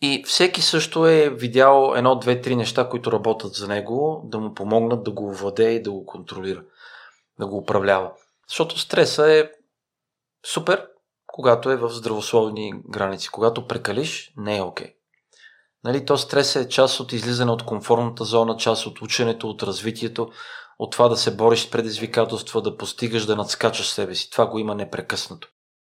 [0.00, 4.54] И всеки също е видял едно, две, три неща, които работят за него, да му
[4.54, 6.62] помогнат да го владее и да го контролира,
[7.38, 8.12] да го управлява.
[8.48, 9.50] Защото стреса е
[10.46, 10.88] супер,
[11.26, 13.28] когато е в здравословни граници.
[13.28, 14.86] Когато прекалиш, не е окей.
[14.86, 14.94] Okay.
[15.84, 20.30] Нали, то стрес е част от излизане от комфортната зона, част от ученето, от развитието,
[20.78, 24.30] от това да се бориш с предизвикателства, да постигаш, да надскачаш себе си.
[24.30, 25.48] Това го има непрекъснато.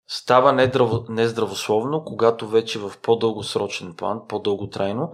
[0.08, 5.12] Става недраво, нездравословно, когато вече в по-дългосрочен план, по-дълготрайно,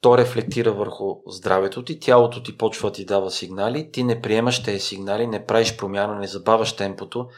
[0.00, 4.62] то рефлектира върху здравето ти, тялото ти почва да ти дава сигнали, ти не приемаш
[4.62, 7.28] тези сигнали, не правиш промяна, не забавяш темпото,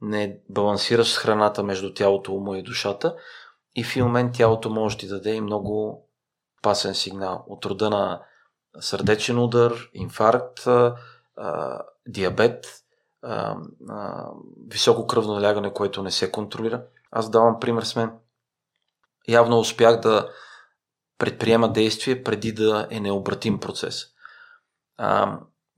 [0.00, 3.14] не балансираш храната между тялото, ума и душата
[3.78, 6.04] и в момент тялото може да ти даде и много
[6.62, 8.22] пасен сигнал от рода на
[8.80, 10.60] сърдечен удар, инфаркт,
[12.06, 12.66] диабет,
[14.66, 16.84] високо кръвно налягане, което не се контролира.
[17.10, 18.12] Аз давам пример с мен.
[19.28, 20.30] Явно успях да
[21.18, 24.06] предприема действие преди да е необратим процес.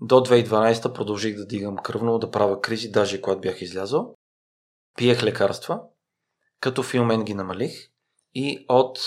[0.01, 4.14] До 2012 продължих да дигам кръвно, да правя кризи, даже когато бях излязъл.
[4.97, 5.81] Пиех лекарства,
[6.60, 7.90] като в момент ги намалих
[8.35, 8.98] и от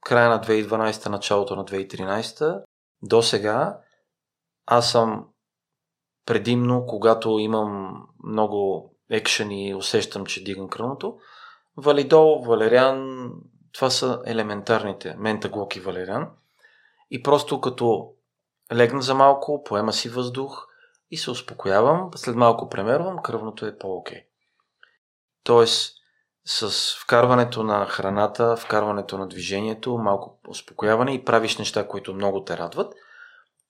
[0.00, 2.62] края на 2012, началото на 2013
[3.02, 3.78] до сега
[4.66, 5.26] аз съм
[6.26, 11.18] предимно, когато имам много екшен и усещам, че дигам кръвното,
[11.76, 13.30] валидол, валериан,
[13.72, 16.30] това са елементарните, ментаглок и валериан.
[17.10, 18.12] И просто като
[18.72, 20.66] легна за малко, поема си въздух
[21.10, 22.10] и се успокоявам.
[22.14, 24.24] След малко премервам, кръвното е по-окей.
[25.44, 25.95] Тоест,
[26.46, 26.70] с
[27.02, 32.94] вкарването на храната, вкарването на движението, малко успокояване и правиш неща, които много те радват,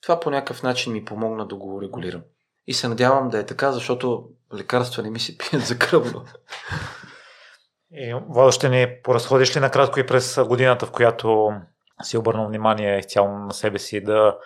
[0.03, 2.23] това по някакъв начин ми помогна да го регулирам.
[2.67, 6.25] И се надявам да е така, защото лекарства не ми се пият за кръвно.
[7.91, 11.53] И, Владо, ще ни поразходиш ли накратко и през годината, в която
[12.03, 14.37] си обърнал внимание цяло на себе си да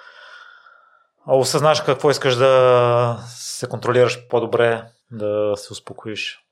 [1.27, 6.50] осъзнаш какво искаш да се контролираш по-добре, да се успокоиш?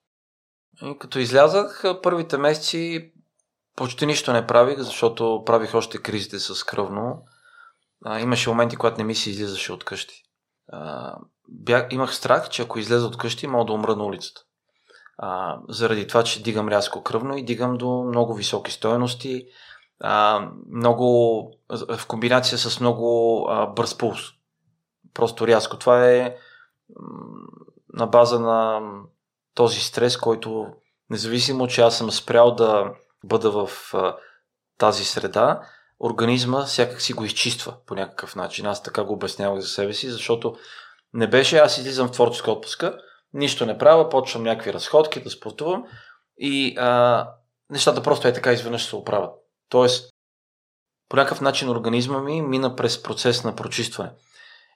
[0.83, 3.13] И като излязах, първите месеци
[3.77, 7.23] почти нищо не правих, защото правих още кризите с кръвно.
[8.05, 10.23] А, имаше моменти, когато не ми се излизаше от къщи.
[10.73, 11.15] А,
[11.49, 14.41] бях, имах страх, че ако излеза от къщи, мога да умра на улицата.
[15.19, 19.47] А, заради това, че дигам рязко кръвно и дигам до много високи стоености,
[20.01, 24.21] а, много, в комбинация с много а, бърз пулс.
[25.15, 25.79] Просто рязко.
[25.79, 26.37] Това е
[27.93, 28.81] на база на
[29.59, 30.67] този стрес, който
[31.11, 32.93] независимо, че аз съм спрял да
[33.25, 34.17] бъда в а,
[34.79, 35.61] тази среда,
[36.01, 38.67] организма сякак си го изчиства по някакъв начин.
[38.67, 40.57] Аз така го обяснявах за себе си, защото
[41.13, 42.99] не беше аз излизам в творческа отпуска,
[43.33, 45.85] нищо не правя, почвам някакви разходки да спортувам
[46.39, 47.29] и а,
[47.71, 49.33] нещата просто е така изведнъж се оправят.
[49.69, 50.11] Тоест,
[51.09, 54.11] по някакъв начин организма ми мина през процес на прочистване.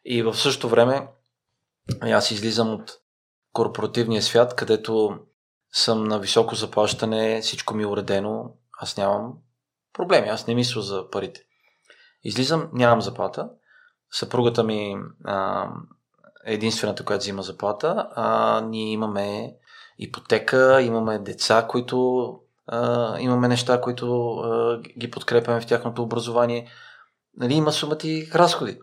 [0.05, 1.09] И в същото време
[2.01, 3.02] аз излизам от
[3.53, 5.19] корпоративния свят, където
[5.73, 9.33] съм на високо заплащане, всичко ми е уредено, аз нямам
[9.93, 11.41] проблеми, аз не мисля за парите.
[12.25, 13.51] Излизам, нямам заплата,
[14.11, 15.69] съпругата ми а,
[16.47, 19.57] е единствената, която взима заплата, а ние имаме
[19.99, 22.29] ипотека, имаме деца, които
[22.67, 26.69] а, имаме неща, които а, ги подкрепяме в тяхното образование.
[27.37, 28.79] Нали, има сумати разходи.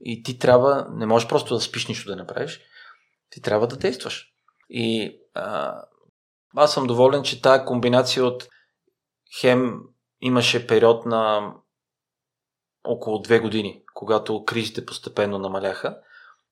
[0.00, 2.60] И ти трябва, не можеш просто да спиш нищо да направиш,
[3.30, 4.32] ти трябва да действаш.
[4.68, 5.82] И а,
[6.56, 8.48] аз съм доволен, че тая комбинация от
[9.40, 9.80] хем
[10.20, 11.52] имаше период на
[12.84, 15.98] около две години, когато кризите постепенно намаляха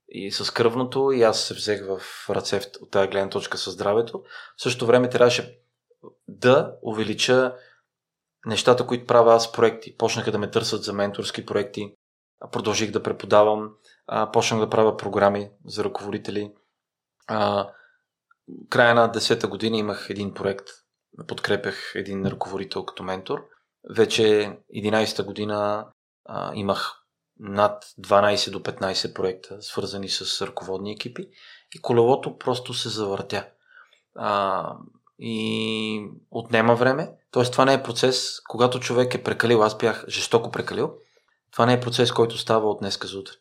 [0.09, 4.23] и с кръвното и аз се взех в ръце от тази гледна точка с здравето.
[4.57, 5.59] В същото време трябваше
[6.29, 7.55] да увелича
[8.47, 9.97] нещата, които правя аз проекти.
[9.97, 11.95] Почнаха да ме търсят за менторски проекти,
[12.53, 13.71] продължих да преподавам,
[14.33, 16.53] почнах да правя програми за ръководители.
[18.71, 20.67] Края на 10-та година имах един проект,
[21.27, 23.45] подкрепях един ръководител като ментор.
[23.97, 24.23] Вече
[24.77, 25.87] 11-та година
[26.25, 27.05] а, имах
[27.39, 31.29] над 12 до 15 проекта, свързани с ръководни екипи
[31.75, 33.47] и колелото просто се завъртя.
[34.15, 34.77] А,
[35.19, 37.13] и отнема време.
[37.31, 40.95] Тоест, това не е процес, когато човек е прекалил, аз бях жестоко прекалил,
[41.51, 43.33] това не е процес, който става от днеска за утре.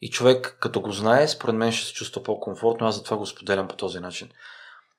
[0.00, 3.68] И човек, като го знае, според мен ще се чувства по-комфортно, аз затова го споделям
[3.68, 4.28] по този начин.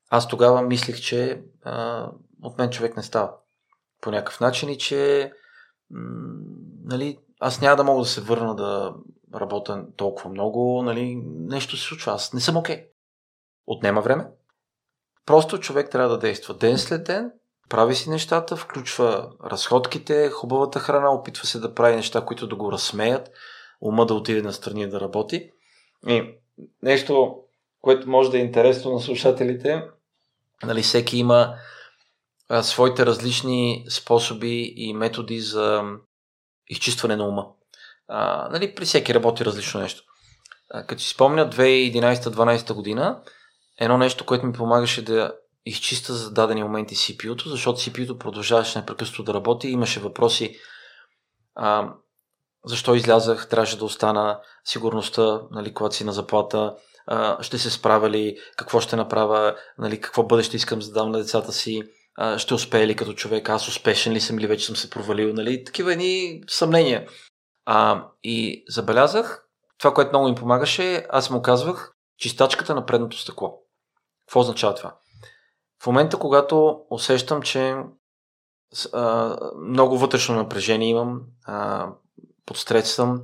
[0.10, 2.08] Аз тогава мислих, че а,
[2.44, 3.32] от мен човек не става
[4.02, 5.32] по някакъв начин и че
[5.90, 6.40] м-
[6.84, 8.94] нали, аз няма да мога да се върна да
[9.36, 12.76] работя толкова много, нали, нещо се случва, аз не съм окей.
[12.78, 12.90] Okay.
[13.68, 14.28] Отнема време.
[15.26, 17.32] Просто човек трябва да действа ден след ден,
[17.70, 22.72] прави си нещата, включва разходките, хубавата храна, опитва се да прави неща, които да го
[22.72, 23.30] разсмеят,
[23.82, 25.52] ума да отиде на страни да работи.
[26.08, 26.24] И
[26.82, 27.36] нещо,
[27.82, 29.84] което може да е интересно на слушателите,
[30.64, 31.56] нали, всеки има
[32.50, 35.84] а, своите различни способи и методи за
[36.68, 37.46] изчистване на ума.
[38.08, 40.04] А, нали, при всеки работи различно нещо.
[40.70, 43.22] А, като си спомня 2011-2012 година,
[43.80, 45.34] едно нещо, което ми помагаше да
[45.66, 49.68] изчиста за дадени моменти CPU-то, защото CPU-то продължаваше непрекъснато да работи.
[49.68, 50.56] Имаше въпроси
[51.56, 51.94] а,
[52.66, 56.76] защо излязах, трябваше да остана сигурността, нали, когато си на заплата,
[57.42, 61.52] ще се справя ли, какво ще направя, нали, какво бъдеще искам да дам на децата
[61.52, 61.84] си,
[62.38, 65.64] ще успея ли като човек, аз успешен ли съм или вече съм се провалил, нали,
[65.64, 67.08] такива едни съмнения.
[67.66, 69.46] А, и забелязах,
[69.78, 73.60] това, което много им помагаше, аз му казвах чистачката на предното стъкло.
[74.26, 74.96] Какво означава това?
[75.84, 77.76] В момента, когато усещам, че
[78.94, 79.38] а,
[79.68, 81.88] много вътрешно напрежение имам, а,
[82.50, 83.22] под стрес съм,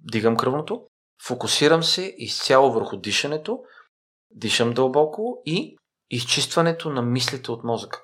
[0.00, 0.86] дигам кръвното,
[1.26, 3.60] фокусирам се изцяло върху дишането,
[4.30, 5.76] дишам дълбоко и
[6.10, 8.02] изчистването на мислите от мозъка.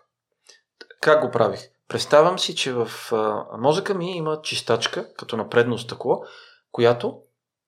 [1.01, 1.61] Как го правих?
[1.89, 2.91] Представям си, че в
[3.59, 6.23] мозъка ми има чистачка, като на предно стъкло,
[6.73, 7.23] която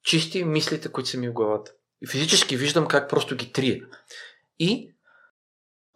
[0.05, 1.73] чисти мислите, които са ми в главата.
[2.03, 3.85] И физически виждам как просто ги трия.
[4.59, 4.95] И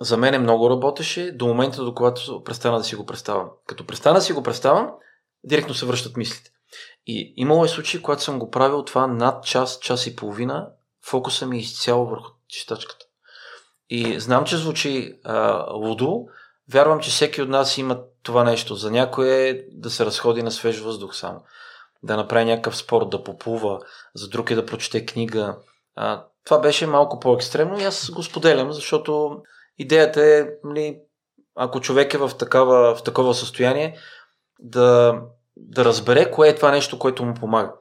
[0.00, 3.50] за мен е много работеше до момента, до когато престана да си го представям.
[3.66, 4.90] Като престана да си го представям,
[5.46, 6.50] директно се връщат мислите.
[7.06, 10.68] И имало е случаи, когато съм го правил това над час, час и половина,
[11.06, 13.06] фокуса ми е изцяло върху чистачката.
[13.88, 16.26] И знам, че звучи а, лудо,
[16.72, 18.74] вярвам, че всеки от нас има това нещо.
[18.74, 21.42] За някой е да се разходи на свеж въздух само,
[22.02, 23.78] да направи някакъв спорт, да поплува,
[24.14, 25.56] за друг е да прочете книга.
[25.96, 29.42] А, това беше малко по-екстремно и аз го споделям, защото
[29.78, 30.98] идеята е, нали,
[31.54, 33.98] ако човек е в, такава, в такова състояние,
[34.58, 35.20] да,
[35.56, 37.72] да разбере кое е това нещо, което му помага.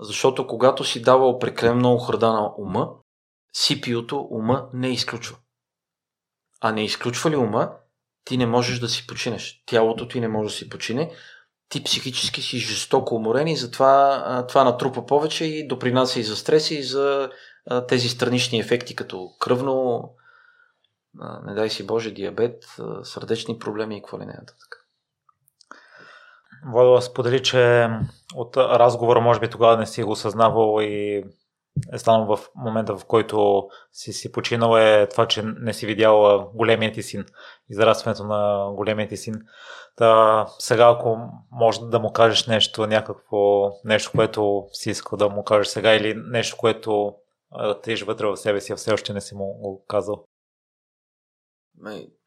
[0.00, 2.90] Защото когато си давал прекалено много храда на ума,
[3.56, 5.36] CPU-то ума не изключва.
[6.60, 7.72] А не изключва ли ума,
[8.24, 9.62] ти не можеш да си починеш.
[9.66, 11.14] Тялото ти не може да си почине.
[11.68, 16.70] Ти психически си жестоко уморен и затова това натрупа повече и допринася и за стрес
[16.70, 17.30] и за
[17.88, 20.10] тези странични ефекти, като кръвно,
[21.46, 22.64] не дай си Боже, диабет,
[23.02, 24.44] сърдечни проблеми и какво ли не е
[26.66, 27.88] Водила сподели, че
[28.34, 31.24] от разговора може би тогава не си го осъзнавал и
[31.92, 36.50] е станал в момента, в който си си починал е това, че не си видял
[36.54, 37.24] големият ти син,
[37.70, 39.34] израстването на големият ти син.
[39.96, 41.18] Та, сега, ако
[41.52, 46.14] може да му кажеш нещо, някакво нещо, което си искал да му кажеш сега или
[46.16, 47.14] нещо, което
[47.82, 50.24] тежи вътре в себе си, а все още не си му го казал.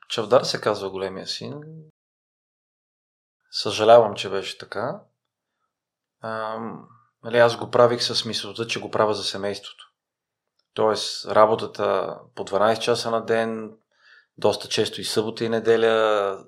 [0.09, 1.53] Чавдар се казва големия син.
[3.52, 4.99] Съжалявам, че беше така.
[6.22, 6.88] Ам,
[7.23, 9.91] нали, аз го правих с мисълта, че го правя за семейството.
[10.73, 13.78] Тоест, работата по 12 часа на ден,
[14.38, 16.45] доста често и събота и неделя,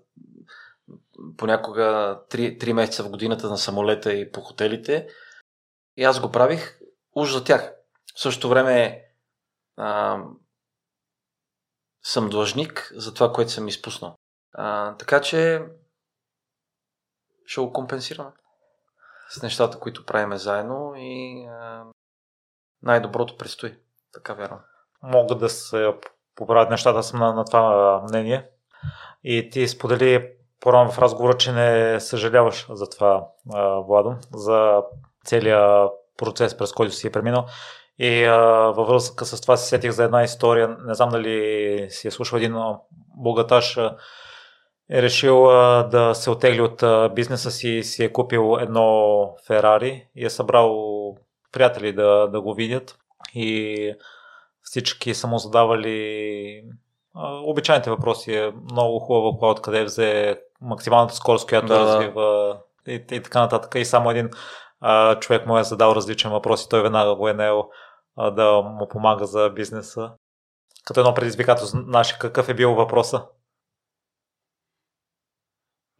[1.37, 5.07] понякога 3, 3 месеца в годината на самолета и по хотелите.
[5.97, 6.79] И аз го правих
[7.15, 7.73] уж за тях.
[8.15, 9.05] В същото време
[9.77, 10.19] а,
[12.03, 14.15] съм длъжник за това, което съм изпуснал.
[14.53, 15.65] А, така че
[17.45, 18.29] ще го компенсираме
[19.29, 21.83] с нещата, които правиме заедно и а,
[22.83, 23.75] най-доброто предстои.
[24.13, 24.59] Така вярвам.
[25.03, 25.93] Могат да се
[26.35, 28.49] поправят нещата, съм на, на това мнение.
[29.23, 30.29] И ти сподели
[30.59, 33.27] по-рано в разговора, че не съжаляваш за това,
[33.87, 34.81] Владо, за
[35.25, 37.45] целият процес, през който си е преминал.
[37.97, 38.37] И а,
[38.75, 40.77] във връзка с това си сетих за една история.
[40.79, 42.55] Не знам дали си е слушал един
[43.17, 43.79] богаташ
[44.93, 50.07] е решил а, да се отегли от а, бизнеса си си е купил едно Ферари
[50.15, 50.77] и е събрал
[51.51, 52.97] приятели да, да го видят
[53.33, 53.93] и
[54.61, 56.63] всички са му задавали
[57.15, 58.33] а, обичайните въпроси.
[58.33, 62.57] Е много хубава кола, откъде взе максималната скорост, която да, развива
[62.87, 63.75] и, и така нататък.
[63.75, 64.29] И само един
[64.81, 67.69] а, човек му е задал различен въпрос и той веднага го е наел
[68.17, 70.11] а, да му помага за бизнеса.
[70.85, 73.25] Като едно предизвикателство, знаеш какъв е бил въпроса?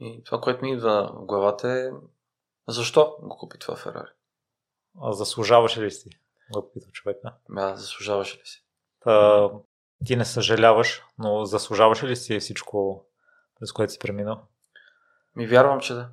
[0.03, 1.91] И това, което ми идва в главата е
[2.67, 4.09] защо го купи това Ферари?
[5.01, 6.09] А заслужаваше ли си?
[6.51, 7.33] Го пита човека.
[7.49, 8.63] Да, заслужаваше ли си?
[8.99, 9.49] Та,
[10.05, 13.05] ти не съжаляваш, но заслужаваше ли си всичко,
[13.59, 14.41] през което си преминал?
[15.35, 16.09] Ми вярвам, че да.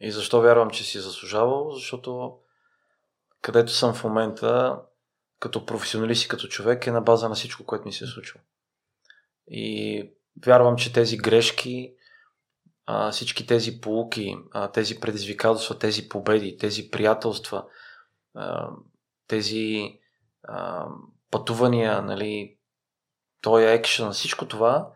[0.00, 1.70] И защо вярвам, че си заслужавал?
[1.70, 2.38] Защото
[3.40, 4.80] където съм в момента,
[5.38, 8.40] като професионалист и като човек, е на база на всичко, което ми се е случило.
[9.50, 10.10] И
[10.46, 11.94] вярвам, че тези грешки,
[13.12, 14.36] всички тези полуки,
[14.72, 17.64] тези предизвикателства, тези победи, тези приятелства,
[19.26, 19.98] тези
[21.30, 22.56] пътувания, нали,
[23.40, 24.90] този екшен, всичко това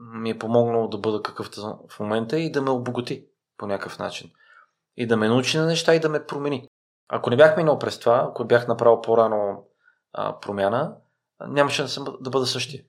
[0.00, 3.26] ми е помогнало да бъда какъвто в момента и да ме обогати
[3.58, 4.30] по някакъв начин.
[4.96, 6.68] И да ме научи на неща и да ме промени.
[7.08, 9.66] Ако не бях минал през това, ако бях направил по-рано
[10.12, 10.96] а, промяна,
[11.48, 12.84] нямаше да, съм, да бъда същия.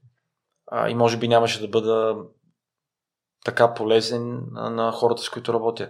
[0.68, 2.18] А, и може би нямаше да бъда
[3.46, 5.90] така полезен на хората, с които работя.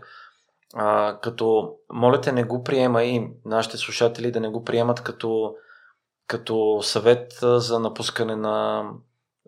[0.73, 5.55] А, като, моля те, не го приема и нашите слушатели да не го приемат като,
[6.27, 8.89] като съвет за напускане на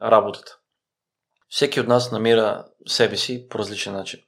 [0.03, 0.57] работата.
[1.49, 4.19] Всеки от нас намира себе си по различен начин.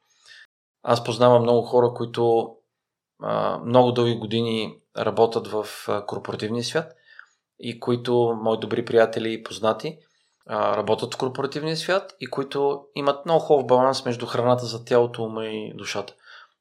[0.83, 2.55] Аз познавам много хора, които
[3.23, 5.67] а, много дълги години работят в
[6.07, 6.93] корпоративния свят
[7.59, 9.99] и които, мои добри приятели и познати,
[10.49, 15.45] работят в корпоративния свят и които имат много хубав баланс между храната за тялото, ума
[15.45, 16.13] и душата.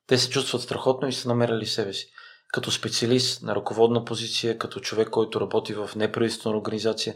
[0.07, 2.13] Те се чувстват страхотно и са намерили себе си.
[2.53, 7.15] Като специалист на ръководна позиция, като човек, който работи в неправителствена организация.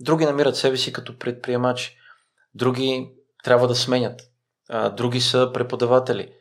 [0.00, 1.96] Други намират себе си като предприемачи.
[2.54, 3.10] Други
[3.44, 4.20] трябва да сменят.
[4.92, 6.32] Други са преподаватели.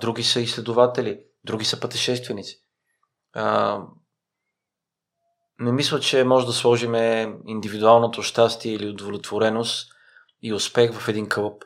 [0.00, 1.20] Други са изследователи.
[1.44, 2.62] Други са пътешественици.
[5.60, 6.94] Не мисля, че може да сложим
[7.46, 9.92] индивидуалното щастие или удовлетвореност
[10.42, 11.64] и успех в един кълъп.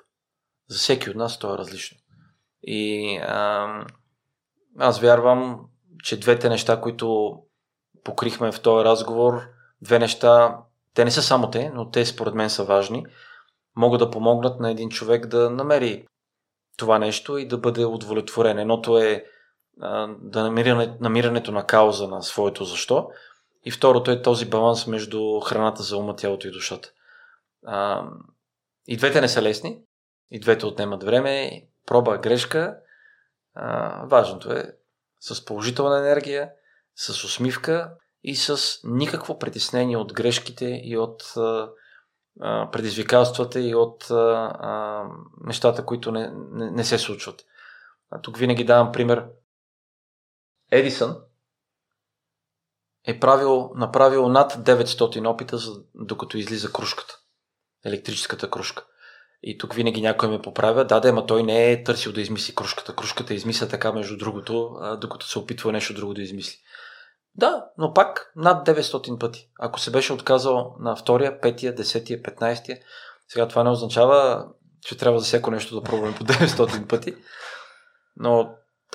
[0.68, 1.98] За всеки от нас то е различно.
[2.62, 3.66] И а,
[4.78, 5.60] аз вярвам,
[6.02, 7.38] че двете неща, които
[8.04, 9.40] покрихме в този разговор,
[9.82, 10.58] две неща,
[10.94, 13.06] те не са само те, но те според мен са важни,
[13.76, 16.06] могат да помогнат на един човек да намери
[16.76, 18.58] това нещо и да бъде удовлетворен.
[18.58, 19.24] Едното е
[19.80, 23.08] а, да намиране, намирането на кауза на своето защо,
[23.64, 26.92] и второто е този баланс между храната за ума, тялото и душата.
[27.66, 28.08] А,
[28.86, 29.82] и двете не са лесни,
[30.30, 32.78] и двете отнемат време, проба, грешка.
[33.54, 34.76] А, важното е
[35.20, 36.50] с положителна енергия,
[36.96, 41.70] с усмивка и с никакво притеснение от грешките и от а,
[42.72, 44.14] предизвикателствата и от а,
[44.60, 45.04] а,
[45.40, 47.44] нещата, които не, не, не се случват.
[48.10, 49.26] А тук винаги давам пример.
[50.70, 51.16] Едисън,
[53.06, 55.58] е правил, направил над 900 опита,
[55.94, 57.18] докато излиза кружката.
[57.84, 58.84] Електрическата кружка.
[59.42, 60.84] И тук винаги някой ме поправя.
[60.84, 62.94] Да, да, ама той не е търсил да измисли кружката.
[62.94, 66.56] Кружката измисля така, между другото, докато се опитва нещо друго да измисли.
[67.34, 69.50] Да, но пак над 900 пъти.
[69.60, 72.78] Ако се беше отказал на втория, петия, десетия, петнайстия,
[73.28, 74.46] сега това не означава,
[74.80, 77.14] че трябва за всяко нещо да пробваме по 900 пъти.
[78.16, 78.54] Но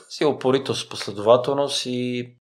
[0.10, 2.39] си опоритост, последователност и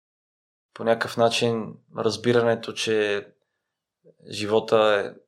[0.76, 3.28] по някакъв начин разбирането, че
[4.32, 5.20] живота е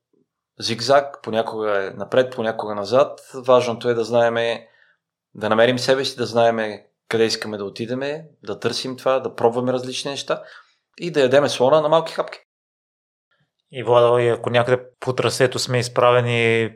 [0.63, 3.19] зигзаг, понякога е напред, понякога назад.
[3.33, 4.67] Важното е да знаеме,
[5.35, 9.73] да намерим себе си, да знаеме къде искаме да отидеме, да търсим това, да пробваме
[9.73, 10.43] различни неща
[10.99, 12.39] и да ядеме слона на малки хапки.
[13.71, 16.71] И Владо, и ако някъде по трасето сме изправени,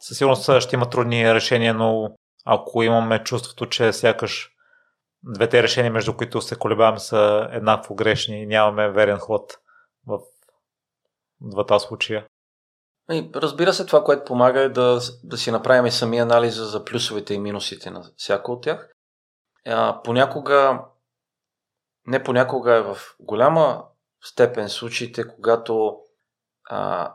[0.00, 4.50] със сигурност ще има трудни решения, но ако имаме чувството, че сякаш
[5.22, 9.58] двете решения, между които се колебаем, са еднакво грешни и нямаме верен ход
[10.06, 10.20] в
[11.40, 12.26] двата случая.
[13.10, 16.84] И, разбира се, това, което помага е да, да си направим и сами анализа за
[16.84, 18.94] плюсовете и минусите на всяко от тях.
[19.66, 20.84] А, понякога,
[22.06, 23.84] не понякога е в голяма
[24.24, 25.98] степен случаите, когато
[26.64, 27.14] а,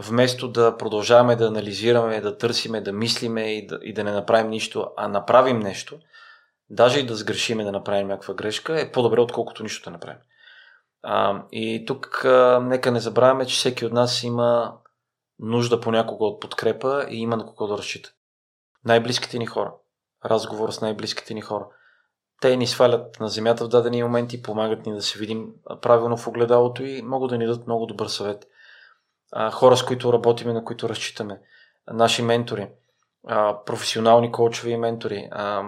[0.00, 4.50] вместо да продължаваме да анализираме, да търсиме, да мислиме и да, и да не направим
[4.50, 5.98] нищо, а направим нещо,
[6.70, 10.18] даже и да сгрешиме да направим някаква грешка, е по-добре, отколкото нищо да направим.
[11.02, 14.76] А, и тук а, нека не забравяме, че всеки от нас има
[15.38, 18.10] нужда понякога от подкрепа и има на кого да разчита.
[18.84, 19.72] Най-близките ни хора.
[20.24, 21.66] Разговор с най-близките ни хора.
[22.40, 25.48] Те ни свалят на земята в дадени моменти, помагат ни да се видим
[25.82, 28.46] правилно в огледалото и могат да ни дадат много добър съвет.
[29.32, 31.40] А, хора, с които работиме, на които разчитаме.
[31.92, 32.68] Наши ментори.
[33.26, 35.28] А, професионални коучови и ментори.
[35.32, 35.62] А,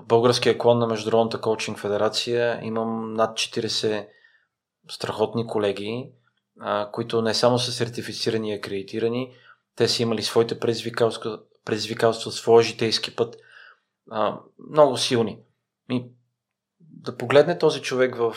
[0.00, 4.08] българския клон на Международната коучинг федерация имам над 40
[4.90, 6.10] страхотни колеги,
[6.92, 9.34] които не само са сертифицирани и акредитирани,
[9.76, 13.36] те са имали своите предизвикателства, предизвикателства своя житейски път,
[14.70, 15.38] много силни.
[15.90, 16.04] И
[16.80, 18.36] да погледне този човек в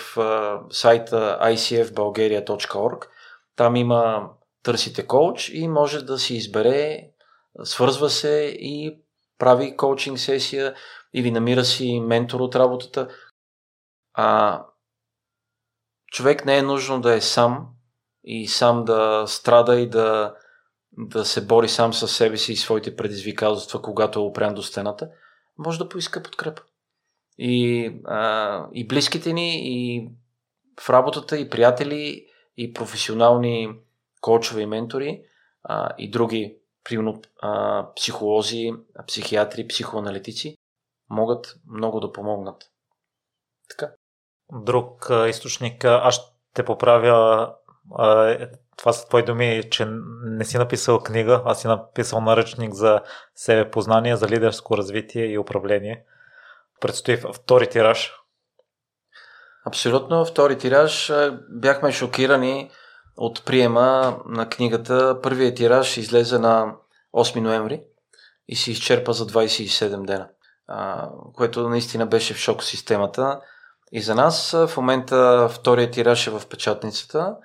[0.72, 3.08] сайта icfbulgaria.org,
[3.56, 4.30] там има
[4.64, 7.10] търсите коуч и може да си избере,
[7.64, 9.00] свързва се и
[9.38, 10.76] прави коучинг сесия
[11.14, 13.08] или намира си ментор от работата.
[14.14, 14.62] А,
[16.12, 17.68] човек не е нужно да е сам
[18.24, 20.36] и сам да страда и да,
[20.92, 25.10] да се бори сам със себе си и своите предизвикателства, когато е опрян до стената.
[25.58, 26.62] Може да поиска подкрепа.
[27.38, 30.10] И, а, и близките ни, и
[30.82, 32.26] в работата, и приятели,
[32.58, 33.70] и професионални
[34.22, 35.22] коучове и ментори,
[35.64, 37.22] а, и други, примерно
[37.96, 38.72] психолози,
[39.08, 40.58] психиатри, психоаналитици,
[41.10, 42.64] могат много да помогнат.
[43.70, 43.92] Така.
[44.52, 46.16] Друг а, източник, аз
[46.52, 47.54] ще поправя
[48.00, 49.88] е, това са твои думи, че
[50.24, 53.02] не си написал книга, а си написал наръчник за
[53.36, 56.04] себе познание, за лидерско развитие и управление.
[56.82, 58.14] Предстои втори тираж.
[59.66, 61.12] Абсолютно, втори тираж.
[61.50, 62.72] Бяхме шокирани
[63.18, 65.20] от приема на книгата.
[65.24, 66.76] Първият тираж излезе на
[67.16, 67.84] 8 ноември
[68.48, 70.30] и се изчерпа за 27 дена
[71.34, 73.42] което наистина беше в шок системата.
[73.92, 77.36] И за нас в момента вторият тираж е в печатницата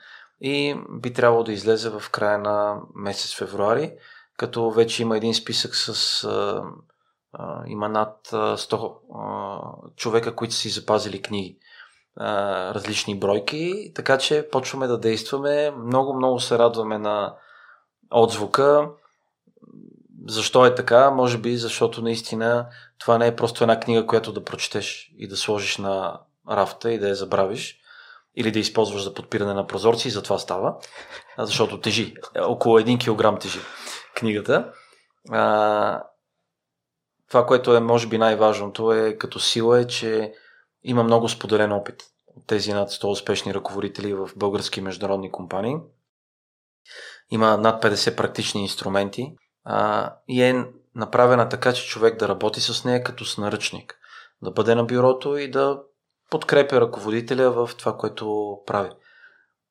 [0.40, 3.92] и би трябвало да излезе в края на месец февруари,
[4.36, 6.62] като вече има един списък с а,
[7.32, 9.60] а, има над 100 а,
[9.96, 11.59] човека, които са си запазили книги.
[12.16, 15.70] А, различни бройки, така че почваме да действаме.
[15.70, 17.34] Много, много се радваме на
[18.10, 18.88] отзвука.
[20.26, 21.10] Защо е така?
[21.10, 22.66] Може би защото наистина
[22.98, 26.20] това не е просто една книга, която да прочетеш и да сложиш на
[26.51, 27.80] рафта и да я забравиш
[28.36, 30.76] или да използваш за подпиране на прозорци и затова става,
[31.38, 32.14] защото тежи.
[32.40, 33.59] Около 1 кг тежи
[34.16, 34.72] книгата.
[35.30, 36.02] А,
[37.28, 40.32] това, което е може би най-важното е като сила е, че
[40.82, 45.76] има много споделен опит от тези над 100 успешни ръководители в български международни компании.
[47.30, 49.34] Има над 50 практични инструменти,
[49.65, 50.65] а, и е
[50.95, 53.99] направена така, че човек да работи с нея като с наръчник.
[54.43, 55.81] Да бъде на бюрото и да
[56.31, 58.91] подкрепя ръководителя в това, което прави.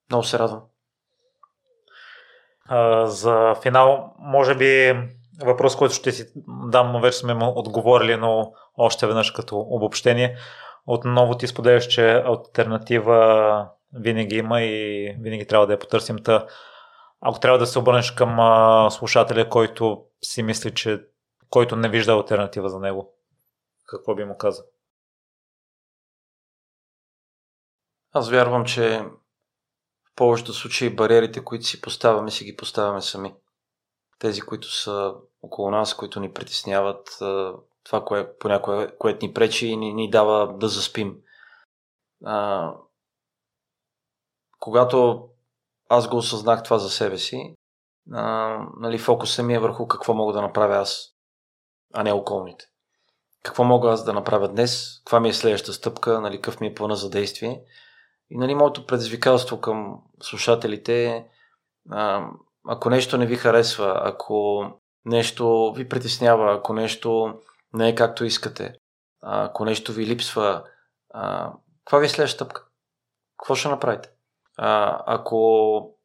[0.09, 0.61] Много се радвам.
[2.65, 4.93] А, за финал, може би
[5.41, 6.25] въпрос, който ще си
[6.69, 10.37] дам, вече сме му отговорили, но още веднъж като обобщение.
[10.87, 16.17] Отново ти споделяш, че альтернатива винаги има и винаги трябва да я потърсим.
[16.17, 16.45] Та,
[17.25, 21.07] ако трябва да се обърнеш към а, слушателя, който си мисли, че
[21.49, 23.13] който не вижда альтернатива за него,
[23.85, 24.65] какво би му казал?
[28.11, 28.99] Аз вярвам, че
[30.05, 33.35] в повечето случаи бариерите, които си поставяме, си ги поставяме сами.
[34.19, 37.09] Тези, които са около нас, които ни притесняват,
[37.83, 41.17] това, кое, понякога, което ни пречи и ни, ни дава да заспим.
[42.25, 42.71] А,
[44.59, 45.29] когато
[45.97, 47.55] аз го осъзнах това за себе си.
[48.13, 51.09] А, нали, фокуса ми е върху какво мога да направя аз,
[51.93, 52.65] а не околните.
[53.43, 56.75] Какво мога аз да направя днес, каква ми е следващата стъпка, нали, какъв ми е
[56.75, 57.63] плана за действие.
[58.29, 61.25] И нали, моето предизвикателство към слушателите е,
[62.67, 64.63] ако нещо не ви харесва, ако
[65.05, 67.39] нещо ви притеснява, ако нещо
[67.73, 68.75] не е както искате,
[69.21, 70.63] ако нещо ви липсва,
[71.13, 71.53] а,
[71.85, 72.65] каква ви е следващата стъпка?
[73.37, 74.12] Какво ще направите?
[74.57, 75.95] А, ако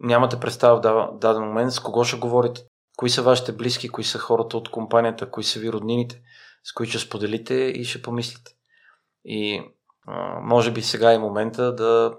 [0.00, 2.64] нямате представа в даден момент с кого ще говорите,
[2.96, 6.22] кои са вашите близки, кои са хората от компанията, кои са ви роднините,
[6.64, 8.52] с които ще споделите и ще помислите.
[9.24, 9.62] И
[10.06, 12.18] а, може би сега е момента да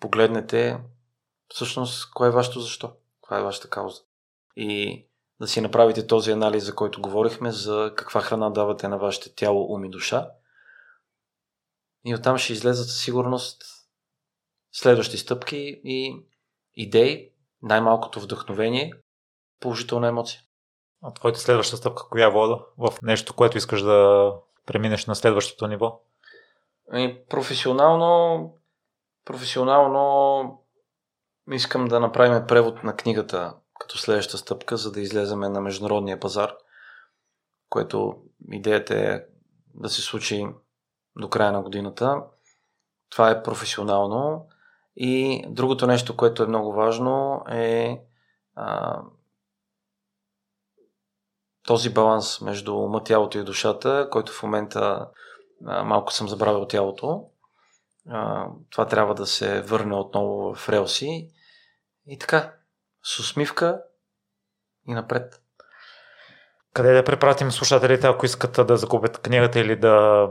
[0.00, 0.80] погледнете
[1.48, 2.92] всъщност кое е вашето защо,
[3.22, 4.02] каква е вашата кауза.
[4.56, 5.04] И
[5.40, 9.74] да си направите този анализ, за който говорихме, за каква храна давате на вашето тяло,
[9.74, 10.30] ум и душа.
[12.04, 13.75] И оттам ще излезат със сигурност
[14.76, 16.24] следващи стъпки и
[16.74, 17.30] идеи,
[17.62, 18.92] най-малкото вдъхновение,
[19.60, 20.40] положителна емоция.
[21.02, 24.32] А твоята следваща стъпка коя вода в нещо, което искаш да
[24.66, 26.00] преминеш на следващото ниво?
[26.94, 28.54] И професионално,
[29.24, 30.62] професионално
[31.52, 36.54] искам да направим превод на книгата като следваща стъпка, за да излеземе на международния пазар,
[37.68, 38.16] което
[38.52, 39.20] идеята е
[39.74, 40.46] да се случи
[41.16, 42.22] до края на годината.
[43.10, 44.48] Това е професионално.
[44.96, 48.00] И другото нещо, което е много важно е
[48.54, 49.00] а,
[51.66, 55.08] този баланс между ума, тялото и душата, който в момента
[55.66, 57.24] а, малко съм забравил тялото.
[58.08, 61.30] А, това трябва да се върне отново в релси.
[62.06, 62.54] И така,
[63.02, 63.82] с усмивка
[64.88, 65.42] и напред.
[66.72, 70.28] Къде да препратим слушателите, ако искат да закупят книгата или да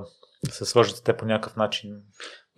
[0.50, 2.02] се свържат с те по някакъв начин?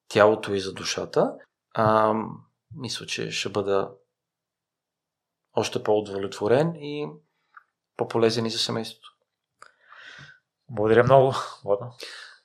[0.09, 1.33] тялото и за душата,
[1.75, 2.15] а,
[2.77, 3.91] мисля, че ще бъда
[5.55, 7.09] още по-удовлетворен и
[7.97, 9.15] по-полезен и за семейството.
[10.71, 11.35] Благодаря много,
[11.65, 11.91] Влада.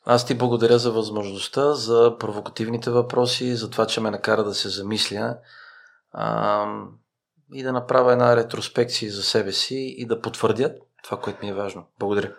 [0.06, 4.70] Аз ти благодаря за възможността, за провокативните въпроси, за това, че ме накара да се
[4.70, 5.38] замисля
[6.12, 6.66] а,
[7.54, 11.54] и да направя една ретроспекция за себе си и да потвърдя това, което ми е
[11.54, 11.86] важно.
[12.00, 12.36] Благодаря.